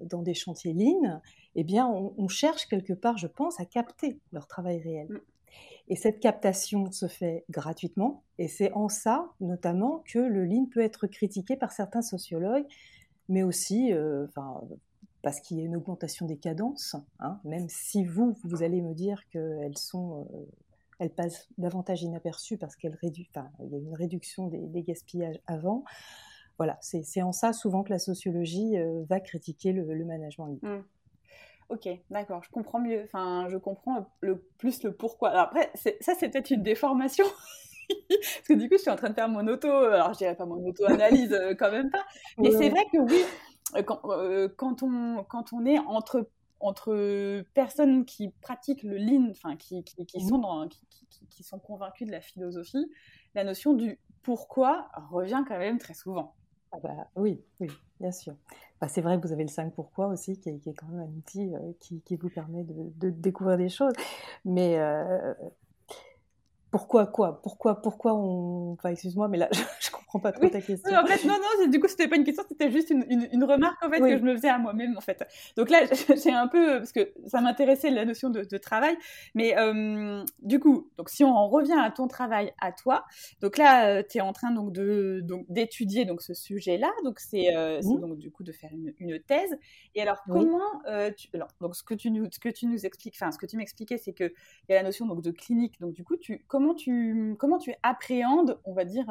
dans 0.00 0.22
des 0.22 0.34
chantiers 0.34 0.72
lignes, 0.72 1.20
eh 1.54 1.62
bien, 1.62 1.86
on, 1.86 2.14
on, 2.16 2.26
cherche 2.26 2.66
quelque 2.66 2.92
part, 2.92 3.18
je 3.18 3.26
pense, 3.26 3.60
à 3.60 3.64
capter 3.64 4.18
leur 4.32 4.46
travail 4.48 4.80
réel. 4.80 5.20
Et 5.88 5.96
cette 5.96 6.20
captation 6.20 6.90
se 6.90 7.06
fait 7.08 7.44
gratuitement. 7.50 8.22
Et 8.38 8.48
c'est 8.48 8.72
en 8.72 8.88
ça, 8.88 9.30
notamment, 9.40 10.02
que 10.06 10.18
le 10.18 10.44
Lean 10.44 10.66
peut 10.66 10.80
être 10.80 11.06
critiqué 11.06 11.56
par 11.56 11.72
certains 11.72 12.02
sociologues, 12.02 12.66
mais 13.28 13.42
aussi 13.42 13.92
euh, 13.92 14.26
parce 15.22 15.40
qu'il 15.40 15.58
y 15.58 15.60
a 15.60 15.64
une 15.64 15.76
augmentation 15.76 16.26
des 16.26 16.36
cadences. 16.36 16.96
Hein, 17.20 17.38
même 17.44 17.68
si 17.68 18.04
vous, 18.04 18.36
vous 18.44 18.62
allez 18.62 18.80
me 18.80 18.94
dire 18.94 19.28
qu'elles 19.30 19.78
sont... 19.78 20.26
Euh, 20.32 20.46
elles 21.00 21.10
passent 21.10 21.48
davantage 21.58 22.02
inaperçues 22.02 22.56
parce 22.56 22.76
qu'elles 22.76 22.94
réduisent, 22.94 23.26
enfin, 23.34 23.50
il 23.64 23.72
y 23.72 23.74
a 23.74 23.78
une 23.78 23.94
réduction 23.94 24.46
des, 24.46 24.82
gaspillages 24.82 25.40
avant. 25.48 25.84
Voilà, 26.56 26.78
c'est 26.80 27.20
en 27.20 27.32
ça 27.32 27.52
souvent 27.52 27.82
que 27.82 27.90
la 27.90 27.98
sociologie 27.98 28.78
euh, 28.78 29.02
va 29.08 29.18
critiquer 29.18 29.72
le, 29.72 30.04
management. 30.04 30.62
Mmh. 30.62 30.84
Ok, 31.68 31.88
d'accord, 32.10 32.42
je 32.42 32.50
comprends 32.50 32.80
mieux. 32.80 33.02
Enfin, 33.04 33.46
je 33.48 33.56
comprends 33.56 34.06
le 34.20 34.38
plus 34.58 34.82
le 34.82 34.92
pourquoi. 34.92 35.30
Alors 35.30 35.42
après, 35.44 35.70
ça, 35.74 36.14
c'est 36.18 36.28
peut-être 36.28 36.50
une 36.50 36.62
déformation. 36.62 37.24
Parce 37.88 38.48
que 38.48 38.54
du 38.54 38.68
coup, 38.68 38.76
je 38.76 38.82
suis 38.82 38.90
en 38.90 38.96
train 38.96 39.10
de 39.10 39.14
faire 39.14 39.28
mon 39.28 39.46
auto. 39.46 39.68
Alors, 39.68 40.12
je 40.12 40.18
dirais 40.18 40.36
pas 40.36 40.46
mon 40.46 40.64
auto-analyse, 40.66 41.32
euh, 41.32 41.54
quand 41.54 41.70
même 41.70 41.90
pas. 41.90 42.04
Mais 42.38 42.50
c'est 42.50 42.70
vrai 42.70 42.84
que 42.92 42.98
oui, 42.98 43.24
euh, 43.76 43.82
quand, 43.82 44.00
euh, 44.04 44.48
quand, 44.56 44.82
on, 44.82 45.24
quand 45.24 45.52
on 45.52 45.64
est 45.66 45.78
entre 45.78 46.28
entre 46.60 47.42
personnes 47.52 48.06
qui 48.06 48.30
pratiquent 48.40 48.84
le 48.84 48.96
lean, 48.96 49.28
enfin 49.30 49.54
qui, 49.54 49.84
qui, 49.84 50.06
qui, 50.06 50.26
sont 50.26 50.38
dans, 50.38 50.66
qui, 50.66 50.80
qui, 51.28 51.42
sont 51.42 51.58
convaincus 51.58 52.06
de 52.06 52.12
la 52.12 52.22
philosophie, 52.22 52.90
la 53.34 53.44
notion 53.44 53.74
du 53.74 53.98
pourquoi 54.22 54.88
revient 55.10 55.44
quand 55.46 55.58
même 55.58 55.76
très 55.76 55.92
souvent. 55.92 56.34
Ah 56.72 56.78
bah, 56.82 57.10
oui, 57.16 57.44
oui, 57.60 57.68
bien 58.00 58.12
sûr. 58.12 58.34
Bah, 58.84 58.90
c'est 58.90 59.00
vrai 59.00 59.18
que 59.18 59.26
vous 59.26 59.32
avez 59.32 59.44
le 59.44 59.48
5 59.48 59.72
pourquoi 59.72 60.08
aussi, 60.08 60.38
qui 60.38 60.50
est, 60.50 60.74
quand 60.74 60.86
même 60.88 61.08
un 61.08 61.16
outil 61.16 61.54
euh, 61.54 61.72
qui, 61.80 62.16
vous 62.16 62.28
permet 62.28 62.64
de, 62.64 63.08
découvrir 63.08 63.56
des 63.56 63.70
choses. 63.70 63.94
Mais 64.44 64.76
euh, 64.78 65.32
pourquoi 66.70 67.06
quoi? 67.06 67.40
Pourquoi 67.40 67.80
pourquoi 67.80 68.12
on 68.12 68.74
Enfin, 68.74 68.90
excuse-moi, 68.90 69.28
mais 69.28 69.38
là, 69.38 69.48
je, 69.80 69.88
comprends 70.14 70.30
pas 70.30 70.32
trop 70.32 70.48
ta 70.48 70.60
question. 70.60 70.94
En 70.94 71.06
fait, 71.06 71.26
non, 71.26 71.34
non, 71.34 71.66
du 71.68 71.80
coup, 71.80 71.88
c'était 71.88 72.08
pas 72.08 72.16
une 72.16 72.24
question, 72.24 72.44
c'était 72.48 72.70
juste 72.70 72.90
une, 72.90 73.04
une, 73.32 73.44
remarque 73.44 73.82
en 73.84 73.90
fait 73.90 74.00
que 74.00 74.16
je 74.16 74.22
me 74.22 74.34
faisais 74.34 74.48
à 74.48 74.58
moi-même 74.58 74.96
en 74.96 75.00
fait. 75.00 75.22
Donc 75.56 75.70
là, 75.70 75.80
j'ai 76.22 76.30
un 76.30 76.48
peu 76.48 76.78
parce 76.78 76.92
que 76.92 77.12
ça 77.26 77.40
m'intéressait 77.40 77.90
la 77.90 78.04
notion 78.04 78.30
de, 78.30 78.42
de 78.42 78.58
travail, 78.58 78.96
mais 79.34 79.56
euh, 79.58 80.24
du 80.42 80.60
coup, 80.60 80.90
donc 80.96 81.10
si 81.10 81.24
on 81.24 81.30
en 81.30 81.48
revient 81.48 81.78
à 81.78 81.90
ton 81.90 82.06
travail, 82.06 82.52
à 82.60 82.72
toi, 82.72 83.04
donc 83.40 83.58
là, 83.58 83.88
euh, 83.88 84.02
tu 84.08 84.18
es 84.18 84.20
en 84.20 84.32
train 84.32 84.52
donc 84.52 84.72
de 84.72 85.20
donc 85.22 85.46
d'étudier 85.48 86.04
donc 86.04 86.22
ce 86.22 86.34
sujet-là, 86.34 86.90
donc 87.04 87.18
c'est 87.18 87.54
euh, 87.56 87.80
donc 87.82 88.18
du 88.18 88.30
coup 88.30 88.44
de 88.44 88.52
faire 88.52 88.70
une, 88.72 88.92
une 88.98 89.18
thèse. 89.20 89.56
Et 89.94 90.02
alors 90.02 90.22
comment 90.28 90.60
tu, 91.16 91.28
alors, 91.34 91.48
donc 91.60 91.76
ce 91.76 91.82
que 91.82 91.94
tu 91.94 92.10
nous 92.10 92.28
ce 92.30 92.38
que 92.38 92.48
tu 92.48 92.66
nous 92.66 92.86
expliques, 92.86 93.16
enfin 93.16 93.32
ce 93.32 93.38
que 93.38 93.46
tu 93.46 93.56
m'expliquais, 93.56 93.98
c'est 93.98 94.12
que 94.12 94.32
il 94.68 94.72
y 94.72 94.74
a 94.74 94.76
la 94.76 94.82
notion 94.82 95.06
donc 95.06 95.22
de 95.22 95.30
clinique, 95.30 95.80
donc 95.80 95.92
du 95.92 96.04
coup 96.04 96.16
tu 96.16 96.44
comment 96.48 96.74
tu, 96.74 97.36
comment 97.38 97.58
tu 97.58 97.74
appréhendes, 97.82 98.58
on 98.64 98.72
va 98.72 98.84
dire, 98.84 99.06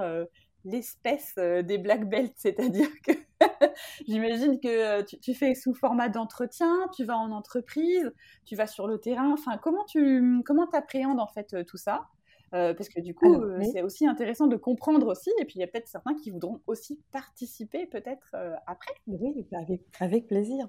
l'espèce 0.65 1.34
euh, 1.38 1.62
des 1.62 1.77
black 1.77 2.08
belts 2.10 2.34
C'est-à-dire 2.36 2.89
que 3.05 3.12
j'imagine 4.08 4.60
que 4.60 4.67
euh, 4.67 5.03
tu, 5.03 5.34
fais 5.34 5.55
sous 5.55 5.74
format 5.74 6.10
d'entretien, 6.10 6.88
tu 6.96 7.03
vas 7.03 7.17
en 7.17 7.32
entreprise, 7.32 8.13
tu 8.46 8.55
vas 8.55 8.67
sur 8.67 8.88
le 8.88 9.00
terrain. 9.00 9.32
Enfin, 9.34 9.58
comment 9.58 9.86
tu 9.86 10.41
comment 10.46 10.70
appréhendes 10.72 11.20
en 11.20 11.27
fait 11.27 11.65
tout 11.65 11.77
ça? 11.77 12.08
Euh, 12.53 12.74
parce 12.74 12.89
que 12.89 13.01
du 13.01 13.15
coup, 13.15 13.33
euh, 13.33 13.62
c'est 13.72 13.81
aussi 13.81 14.05
intéressant 14.05 14.48
de 14.48 14.55
comprendre 14.55 15.07
aussi, 15.07 15.31
et 15.39 15.45
puis 15.45 15.55
il 15.55 15.62
y 15.62 15.63
a 15.63 15.67
peut-être 15.67 15.88
certains 15.88 16.13
qui 16.13 16.29
voudront 16.29 16.62
aussi 16.67 17.00
participer 17.12 17.88
peut-être 17.88 18.29
euh, 18.36 18.53
après. 18.67 18.93
Oui, 19.07 19.45
bah, 19.51 19.57
avec, 19.60 19.81
avec 20.00 20.27
plaisir. 20.27 20.67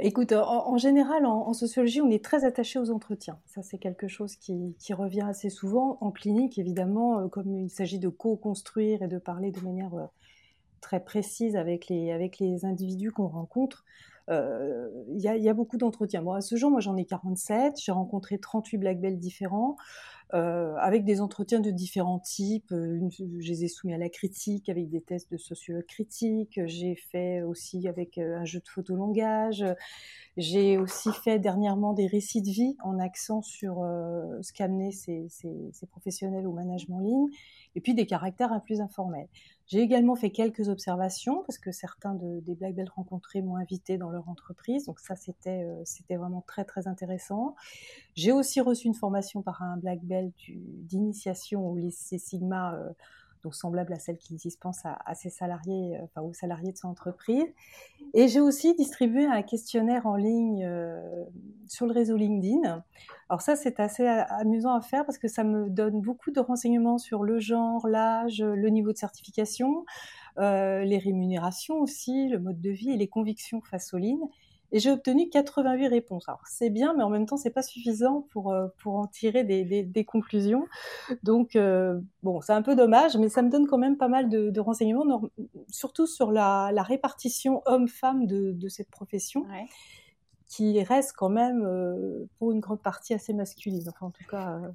Écoute, 0.00 0.32
en, 0.32 0.76
général, 0.76 1.26
en, 1.26 1.52
sociologie, 1.52 2.00
on 2.00 2.10
est 2.10 2.24
très 2.24 2.44
attaché 2.44 2.78
aux 2.78 2.90
entretiens. 2.90 3.38
Ça, 3.46 3.62
c'est 3.62 3.78
quelque 3.78 4.08
chose 4.08 4.34
qui, 4.36 4.74
qui, 4.78 4.92
revient 4.92 5.26
assez 5.28 5.50
souvent. 5.50 5.98
En 6.00 6.10
clinique, 6.10 6.58
évidemment, 6.58 7.28
comme 7.28 7.54
il 7.54 7.70
s'agit 7.70 7.98
de 7.98 8.08
co-construire 8.08 9.02
et 9.02 9.08
de 9.08 9.18
parler 9.18 9.52
de 9.52 9.60
manière 9.60 10.10
très 10.80 11.00
précise 11.04 11.56
avec 11.56 11.88
les, 11.88 12.10
avec 12.10 12.38
les 12.38 12.64
individus 12.64 13.12
qu'on 13.12 13.28
rencontre, 13.28 13.84
il 14.30 15.20
y, 15.20 15.48
a 15.48 15.54
beaucoup 15.54 15.76
d'entretiens. 15.76 16.24
À 16.32 16.40
ce 16.40 16.56
jour, 16.56 16.70
moi 16.70 16.80
j'en 16.80 16.96
ai 16.96 17.04
47, 17.04 17.74
j'ai 17.82 17.92
rencontré 17.92 18.38
38 18.38 18.78
black 18.78 19.00
belts 19.00 19.18
différents. 19.18 19.76
Euh, 20.32 20.76
avec 20.76 21.04
des 21.04 21.20
entretiens 21.20 21.58
de 21.58 21.70
différents 21.70 22.20
types. 22.20 22.70
Euh, 22.70 23.00
je 23.18 23.48
les 23.48 23.64
ai 23.64 23.68
soumis 23.68 23.94
à 23.94 23.98
la 23.98 24.08
critique 24.08 24.68
avec 24.68 24.88
des 24.88 25.00
tests 25.00 25.30
de 25.32 25.36
sociologue 25.36 25.86
critique. 25.86 26.60
J'ai 26.66 26.94
fait 26.94 27.42
aussi 27.42 27.88
avec 27.88 28.16
euh, 28.16 28.38
un 28.38 28.44
jeu 28.44 28.60
de 28.60 28.68
photolongage. 28.68 29.64
J'ai 30.36 30.78
aussi 30.78 31.10
fait 31.12 31.40
dernièrement 31.40 31.94
des 31.94 32.06
récits 32.06 32.42
de 32.42 32.50
vie 32.50 32.76
en 32.84 33.00
accent 33.00 33.42
sur 33.42 33.78
ce 34.40 34.52
qu'amenaient 34.52 34.92
ces, 34.92 35.26
professionnels 35.90 36.46
au 36.46 36.52
management 36.52 36.96
en 36.96 37.00
ligne, 37.00 37.28
et 37.74 37.80
puis 37.80 37.94
des 37.94 38.06
caractères 38.06 38.52
un 38.52 38.60
plus 38.60 38.80
informels. 38.80 39.28
J'ai 39.70 39.82
également 39.82 40.16
fait 40.16 40.30
quelques 40.30 40.68
observations 40.68 41.44
parce 41.46 41.56
que 41.56 41.70
certains 41.70 42.14
de, 42.14 42.40
des 42.40 42.56
Black 42.56 42.74
Belts 42.74 42.90
rencontrés 42.90 43.40
m'ont 43.40 43.54
invité 43.54 43.98
dans 43.98 44.10
leur 44.10 44.28
entreprise. 44.28 44.86
Donc 44.86 44.98
ça, 44.98 45.14
c'était 45.14 45.62
euh, 45.62 45.80
c'était 45.84 46.16
vraiment 46.16 46.42
très 46.44 46.64
très 46.64 46.88
intéressant. 46.88 47.54
J'ai 48.16 48.32
aussi 48.32 48.60
reçu 48.60 48.88
une 48.88 48.94
formation 48.94 49.42
par 49.42 49.62
un 49.62 49.76
Black 49.76 50.00
Belt 50.02 50.34
d'initiation 50.48 51.70
au 51.70 51.76
lycée 51.76 52.18
Sigma 52.18 52.74
euh, 52.74 52.90
donc 53.42 53.54
semblable 53.54 53.92
à 53.92 53.98
celle 53.98 54.18
qui 54.18 54.34
dispense 54.34 54.84
à, 54.84 54.98
à 55.04 55.14
ses 55.14 55.30
salariés, 55.30 55.96
euh, 55.96 56.04
enfin 56.04 56.22
aux 56.22 56.32
salariés 56.32 56.72
de 56.72 56.76
son 56.76 56.88
entreprise. 56.88 57.46
Et 58.14 58.28
j'ai 58.28 58.40
aussi 58.40 58.74
distribué 58.74 59.24
un 59.24 59.42
questionnaire 59.42 60.06
en 60.06 60.16
ligne 60.16 60.64
euh, 60.64 61.24
sur 61.68 61.86
le 61.86 61.92
réseau 61.92 62.16
LinkedIn. 62.16 62.82
Alors 63.28 63.40
ça, 63.42 63.56
c'est 63.56 63.78
assez 63.78 64.06
amusant 64.06 64.74
à 64.74 64.80
faire 64.80 65.04
parce 65.06 65.18
que 65.18 65.28
ça 65.28 65.44
me 65.44 65.70
donne 65.70 66.00
beaucoup 66.00 66.30
de 66.30 66.40
renseignements 66.40 66.98
sur 66.98 67.22
le 67.22 67.38
genre, 67.38 67.86
l'âge, 67.86 68.42
le 68.42 68.68
niveau 68.68 68.92
de 68.92 68.98
certification, 68.98 69.84
euh, 70.38 70.84
les 70.84 70.98
rémunérations 70.98 71.80
aussi, 71.80 72.28
le 72.28 72.38
mode 72.38 72.60
de 72.60 72.70
vie 72.70 72.90
et 72.90 72.96
les 72.96 73.08
convictions 73.08 73.60
face 73.60 73.94
aux 73.94 73.98
lignes 73.98 74.28
et 74.72 74.78
j'ai 74.78 74.90
obtenu 74.90 75.28
88 75.28 75.88
réponses. 75.88 76.28
Alors 76.28 76.42
c'est 76.46 76.70
bien, 76.70 76.94
mais 76.94 77.02
en 77.02 77.10
même 77.10 77.26
temps 77.26 77.36
c'est 77.36 77.50
pas 77.50 77.62
suffisant 77.62 78.26
pour 78.30 78.52
euh, 78.52 78.68
pour 78.82 78.96
en 78.96 79.06
tirer 79.06 79.44
des, 79.44 79.64
des, 79.64 79.82
des 79.82 80.04
conclusions. 80.04 80.66
Donc 81.22 81.56
euh, 81.56 82.00
bon, 82.22 82.40
c'est 82.40 82.52
un 82.52 82.62
peu 82.62 82.76
dommage, 82.76 83.16
mais 83.16 83.28
ça 83.28 83.42
me 83.42 83.50
donne 83.50 83.66
quand 83.66 83.78
même 83.78 83.96
pas 83.96 84.08
mal 84.08 84.28
de, 84.28 84.50
de 84.50 84.60
renseignements, 84.60 85.22
surtout 85.68 86.06
sur 86.06 86.32
la, 86.32 86.70
la 86.72 86.82
répartition 86.82 87.62
homme-femme 87.66 88.26
de, 88.26 88.52
de, 88.52 88.68
cette 88.68 88.90
profession. 88.90 89.42
Ouais. 89.42 89.66
qui 90.48 90.82
reste 90.82 91.12
quand 91.16 91.28
même 91.28 91.62
euh, 91.64 92.26
pour 92.38 92.52
une 92.52 92.60
grande 92.60 92.82
partie 92.82 93.14
assez 93.14 93.32
masculine. 93.32 93.88
Enfin, 93.88 94.06
en 94.06 94.10
tout 94.10 94.24
cas, 94.28 94.58
euh, 94.58 94.68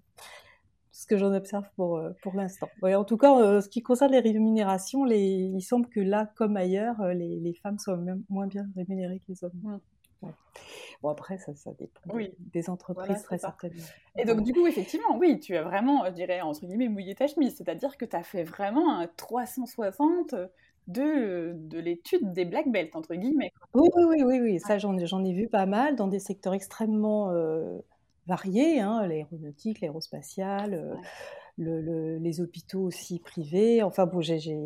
ce 0.95 1.05
que 1.07 1.17
j'en 1.17 1.33
observe 1.33 1.65
pour, 1.75 1.97
euh, 1.97 2.11
pour 2.21 2.35
l'instant. 2.35 2.69
Ouais, 2.81 2.95
en 2.95 3.03
tout 3.03 3.17
cas, 3.17 3.37
euh, 3.37 3.59
ce 3.59 3.67
qui 3.67 3.83
concerne 3.83 4.13
les 4.13 4.21
rémunérations, 4.21 5.03
les, 5.03 5.19
il 5.19 5.61
semble 5.61 5.89
que 5.89 5.99
là, 5.99 6.31
comme 6.35 6.55
ailleurs, 6.55 7.01
euh, 7.01 7.13
les, 7.13 7.37
les 7.41 7.53
femmes 7.53 7.75
même 8.01 8.23
moins 8.29 8.47
bien 8.47 8.65
rémunérées 8.77 9.19
que 9.19 9.25
les 9.27 9.43
hommes. 9.43 9.51
Mmh. 9.61 9.79
Ouais. 10.21 10.31
Bon, 11.03 11.09
après, 11.09 11.37
ça, 11.37 11.53
ça 11.53 11.73
dépend 11.73 11.99
oui. 12.13 12.33
des 12.39 12.69
entreprises, 12.69 13.07
voilà, 13.07 13.21
très 13.21 13.37
certainement. 13.37 13.83
Et 14.17 14.23
donc, 14.23 14.43
du 14.43 14.53
coup, 14.53 14.65
effectivement, 14.67 15.17
oui, 15.17 15.37
tu 15.41 15.57
as 15.57 15.63
vraiment, 15.63 16.05
je 16.05 16.11
dirais, 16.11 16.39
entre 16.39 16.65
guillemets, 16.65 16.87
mouillé 16.87 17.13
ta 17.13 17.27
chemise. 17.27 17.57
C'est-à-dire 17.57 17.97
que 17.97 18.05
tu 18.05 18.15
as 18.15 18.23
fait 18.23 18.43
vraiment 18.43 18.97
un 18.97 19.07
360 19.17 20.33
de, 20.87 21.51
de 21.55 21.77
l'étude 21.77 22.31
des 22.31 22.45
black 22.45 22.71
belts, 22.71 22.95
entre 22.95 23.15
guillemets. 23.15 23.51
Oui, 23.73 23.89
oui, 23.97 24.03
oui, 24.07 24.23
oui, 24.23 24.39
oui. 24.39 24.59
ça, 24.61 24.77
j'en 24.77 24.95
ai 25.25 25.33
vu 25.33 25.49
pas 25.49 25.65
mal 25.65 25.97
dans 25.97 26.07
des 26.07 26.19
secteurs 26.19 26.53
extrêmement... 26.53 27.31
Euh, 27.31 27.79
variés, 28.27 28.79
hein, 28.79 29.05
l'aéronautique, 29.07 29.81
l'aérospatiale, 29.81 30.73
euh, 30.73 30.95
le, 31.57 31.81
le, 31.81 32.17
les 32.17 32.41
hôpitaux 32.41 32.81
aussi 32.81 33.19
privés, 33.19 33.81
enfin 33.81 34.05
bon, 34.05 34.21
j'ai 34.21 34.57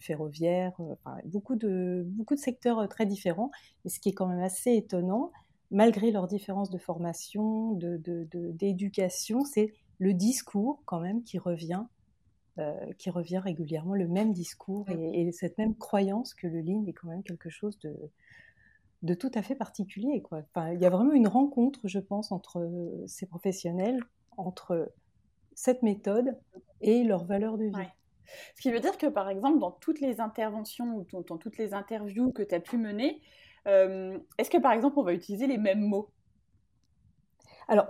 ferroviaire, 0.00 0.72
euh, 0.80 0.94
enfin, 0.94 1.18
beaucoup, 1.24 1.56
de, 1.56 2.04
beaucoup 2.06 2.34
de 2.34 2.40
secteurs 2.40 2.80
euh, 2.80 2.86
très 2.86 3.06
différents. 3.06 3.50
Et 3.84 3.88
ce 3.88 4.00
qui 4.00 4.08
est 4.08 4.12
quand 4.12 4.26
même 4.26 4.40
assez 4.40 4.72
étonnant, 4.74 5.30
malgré 5.70 6.10
leurs 6.10 6.26
différences 6.26 6.70
de 6.70 6.78
formation, 6.78 7.72
d'éducation, 7.72 9.38
de, 9.38 9.44
de, 9.44 9.48
c'est 9.52 9.72
le 9.98 10.14
discours 10.14 10.82
quand 10.84 11.00
même 11.00 11.22
qui 11.22 11.38
revient, 11.38 11.84
euh, 12.58 12.72
qui 12.98 13.10
revient 13.10 13.38
régulièrement, 13.38 13.94
le 13.94 14.08
même 14.08 14.32
discours 14.32 14.88
et, 14.90 15.28
et, 15.28 15.32
cette 15.32 15.58
même 15.58 15.76
croyance 15.76 16.34
que 16.34 16.46
le 16.46 16.60
lean 16.60 16.84
est 16.86 16.92
quand 16.92 17.08
même 17.08 17.22
quelque 17.22 17.50
chose 17.50 17.78
de, 17.80 17.94
de 19.02 19.14
tout 19.14 19.30
à 19.34 19.42
fait 19.42 19.54
particulier. 19.54 20.22
Quoi. 20.22 20.42
Enfin, 20.54 20.72
il 20.72 20.80
y 20.80 20.86
a 20.86 20.90
vraiment 20.90 21.12
une 21.12 21.28
rencontre, 21.28 21.80
je 21.84 21.98
pense, 21.98 22.32
entre 22.32 22.68
ces 23.06 23.26
professionnels, 23.26 24.00
entre 24.36 24.92
cette 25.54 25.82
méthode 25.82 26.36
et 26.80 27.04
leur 27.04 27.24
valeur 27.24 27.58
de 27.58 27.64
vie. 27.64 27.88
Ce 28.56 28.62
qui 28.62 28.70
veut 28.70 28.80
dire 28.80 28.98
que, 28.98 29.06
par 29.06 29.28
exemple, 29.28 29.58
dans 29.58 29.70
toutes 29.70 30.00
les 30.00 30.20
interventions 30.20 30.96
ou 30.96 31.22
dans 31.22 31.38
toutes 31.38 31.58
les 31.58 31.74
interviews 31.74 32.32
que 32.32 32.42
tu 32.42 32.54
as 32.54 32.60
pu 32.60 32.76
mener, 32.76 33.20
euh, 33.66 34.18
est-ce 34.38 34.50
que, 34.50 34.58
par 34.58 34.72
exemple, 34.72 34.98
on 34.98 35.02
va 35.02 35.12
utiliser 35.12 35.46
les 35.46 35.58
mêmes 35.58 35.82
mots? 35.82 36.10
Alors, 37.68 37.86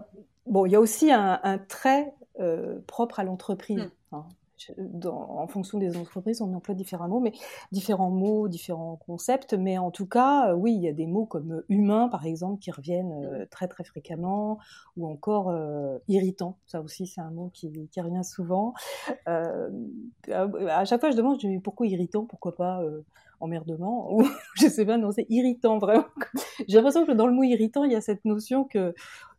bon, 0.46 0.66
il 0.66 0.72
y 0.72 0.76
a 0.76 0.80
aussi 0.80 1.10
un, 1.12 1.58
trait 1.68 2.14
euh, 2.40 2.80
propre 2.86 3.20
à 3.20 3.24
l'entreprise. 3.24 3.78
Mmh. 3.78 4.16
Hein 4.16 4.28
en 5.06 5.46
fonction 5.46 5.78
des 5.78 5.96
entreprises, 5.96 6.40
on 6.40 6.52
emploie 6.54 6.74
différents 6.74 7.08
mots, 7.08 7.20
mais 7.20 7.32
différents 7.72 8.10
mots, 8.10 8.48
différents 8.48 8.96
concepts. 9.06 9.54
Mais 9.54 9.78
en 9.78 9.90
tout 9.90 10.06
cas, 10.06 10.50
euh, 10.50 10.54
oui, 10.54 10.74
il 10.74 10.82
y 10.82 10.88
a 10.88 10.92
des 10.92 11.06
mots 11.06 11.26
comme 11.26 11.52
euh, 11.52 11.66
humain, 11.68 12.08
par 12.08 12.26
exemple, 12.26 12.60
qui 12.60 12.70
reviennent 12.70 13.12
euh, 13.12 13.42
mmh. 13.42 13.46
très 13.48 13.68
très 13.68 13.84
fréquemment, 13.84 14.58
ou 14.96 15.06
encore 15.06 15.54
irritant. 16.08 16.58
Ça 16.66 16.80
aussi, 16.80 17.06
c'est 17.06 17.20
un 17.20 17.30
mot 17.30 17.50
qui, 17.52 17.68
revient 17.98 18.24
souvent. 18.24 18.74
à 19.26 20.84
chaque 20.84 21.00
fois, 21.00 21.10
je 21.10 21.16
demande, 21.16 21.40
je 21.40 21.48
dis, 21.48 21.58
pourquoi 21.58 21.86
irritant? 21.86 22.24
Pourquoi 22.24 22.54
pas 22.54 22.82
emmerdement? 23.40 24.14
Ou 24.14 24.22
je 24.54 24.66
sais 24.68 24.84
pas 24.86 24.96
non 24.96 25.10
c'est 25.12 25.26
irritant 25.28 25.78
vraiment 25.78 26.06
j'ai 26.68 26.76
l'impression 26.76 27.04
que 27.04 27.12
dans 27.12 27.26
le 27.26 27.34
mot 27.34 27.42
irritant 27.42 27.84
il 27.84 27.92
y 27.92 27.94
a 27.94 28.00
cette 28.00 28.24
notion 28.24 28.64
que 28.64 28.94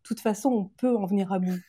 toute 0.07 0.19
façon, 0.19 0.49
on 0.49 0.63
peut 0.77 0.95
en 0.95 1.05
venir 1.05 1.31
à 1.31 1.39
bout. 1.39 1.59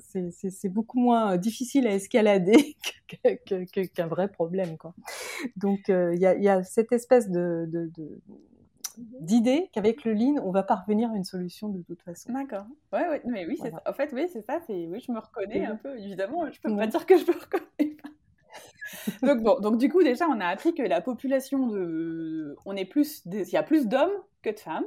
C'est 0.00 0.68
beaucoup 0.68 0.98
moins 0.98 1.36
difficile 1.36 1.86
à 1.86 1.94
escalader 1.94 2.76
qu'un 3.94 4.06
vrai 4.06 4.28
problème. 4.28 4.76
Quoi. 4.76 4.94
Donc, 5.56 5.88
euh, 5.88 6.14
il 6.14 6.20
y, 6.20 6.48
a, 6.48 6.62
cette 6.62 6.92
espèce 6.92 7.28
de, 7.30 7.90
d'idée 8.96 9.68
qu'avec 9.72 10.04
le 10.04 10.12
lean, 10.12 10.36
on 10.44 10.50
va 10.50 10.62
parvenir 10.62 11.10
à 11.10 11.16
une 11.16 11.24
solution 11.24 11.68
de 11.68 11.82
toute 11.82 12.02
façon. 12.02 12.32
D'accord. 12.32 12.66
Ouais, 12.92 13.08
ouais, 13.08 13.22
mais 13.24 13.46
oui, 13.46 13.58
en 13.86 13.92
fait, 13.92 14.10
oui, 14.12 14.28
c'est 14.32 14.42
ça. 14.42 14.60
Oui, 14.68 15.00
je 15.00 15.12
me 15.12 15.18
reconnais 15.18 15.66
un 15.66 15.76
peu. 15.76 15.98
Évidemment, 15.98 16.50
je 16.50 16.60
peux 16.60 16.74
pas 16.74 16.86
dire 16.86 17.06
que 17.06 17.16
je 17.16 17.24
me 17.24 17.32
reconnais 17.32 17.96
pas. 17.96 18.08
donc 19.22 19.42
bon, 19.42 19.60
donc 19.60 19.78
du 19.78 19.88
coup 19.88 20.02
déjà, 20.02 20.26
on 20.28 20.40
a 20.40 20.46
appris 20.46 20.74
que 20.74 20.82
la 20.82 21.00
population 21.00 21.66
de, 21.66 22.56
on 22.64 22.74
est 22.74 22.84
plus, 22.84 23.22
il 23.26 23.48
y 23.48 23.56
a 23.56 23.62
plus 23.62 23.86
d'hommes 23.86 24.10
que 24.42 24.50
de 24.50 24.58
femmes. 24.58 24.86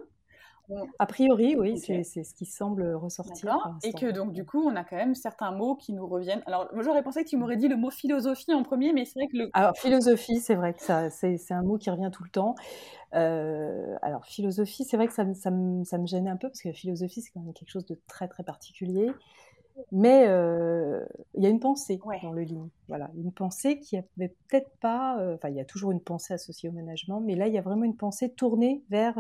A 1.00 1.06
priori, 1.06 1.56
oui, 1.56 1.78
c'est 1.78 2.04
ce 2.04 2.34
qui 2.34 2.46
semble 2.46 2.94
ressortir. 2.96 3.58
Et 3.84 3.94
que 3.94 4.12
donc, 4.12 4.34
du 4.34 4.46
coup, 4.46 4.62
on 4.62 4.75
a 4.75 4.84
quand 4.84 4.96
même 4.96 5.16
certains 5.16 5.51
mots 5.51 5.75
qui 5.75 5.94
nous 5.94 6.08
reviennent. 6.08 6.44
Alors, 6.46 6.70
j'aurais 6.80 7.04
pensé 7.04 7.24
que 7.24 7.30
tu 7.30 7.38
m'aurais 7.38 7.58
dit 7.58 7.68
le 7.68 7.75
mot 7.75 7.90
philosophie 7.90 8.54
en 8.54 8.63
premier, 8.63 8.94
mais 8.94 9.06
c'est 9.06 9.20
vrai 9.20 9.28
que 9.28 9.38
le. 9.38 9.50
Alors, 9.54 9.78
philosophie, 9.78 10.40
c'est 10.40 10.56
vrai 10.56 10.74
que 10.74 10.82
c'est 11.10 11.54
un 11.54 11.63
mot 11.63 11.78
qui 11.78 11.90
revient 11.90 12.10
tout 12.12 12.24
le 12.24 12.30
temps. 12.30 12.56
Euh, 13.13 13.96
alors, 14.01 14.25
philosophie, 14.25 14.86
c'est 14.86 14.98
vrai 14.98 15.08
que 15.08 15.13
ça, 15.13 15.25
ça, 15.34 15.51
me, 15.51 15.84
ça, 15.84 15.98
me, 15.98 16.06
gêne 16.06 16.28
un 16.28 16.38
peu, 16.38 16.48
parce 16.48 16.62
que 16.62 16.70
la 16.70 16.74
philosophie, 16.74 17.22
c'est 17.22 17.32
quand 17.32 17.42
même 17.42 17.54
quelque 17.54 17.70
chose 17.70 17.86
de 17.86 18.00
très, 18.08 18.28
très 18.28 18.44
particulier. 18.44 19.12
Mais 19.92 20.25
euh, 20.28 21.04
il 21.34 21.44
y 21.44 21.46
a 21.46 21.50
une 21.50 21.60
pensée 21.60 22.00
dans 22.22 22.32
le 22.32 22.42
ligne. 22.42 22.70
Voilà, 22.88 23.10
une 23.16 23.32
pensée 23.32 23.80
qui 23.80 23.98
avait 23.98 24.36
peut-être 24.48 24.70
pas. 24.80 25.20
Euh, 25.20 25.36
enfin, 25.36 25.50
il 25.50 25.56
y 25.56 25.62
a 25.62 25.66
toujours 25.66 25.92
une 25.92 26.01
pensée 26.01 26.34
associée 26.34 26.70
au 26.70 26.72
management, 26.72 27.22
mais 27.22 27.36
là, 27.36 27.48
il 27.48 27.54
y 27.54 27.58
a 27.58 27.62
vraiment 27.62 27.86
une 27.86 27.98
pensée 27.98 28.32
tournée 28.32 28.84
vers 28.90 29.18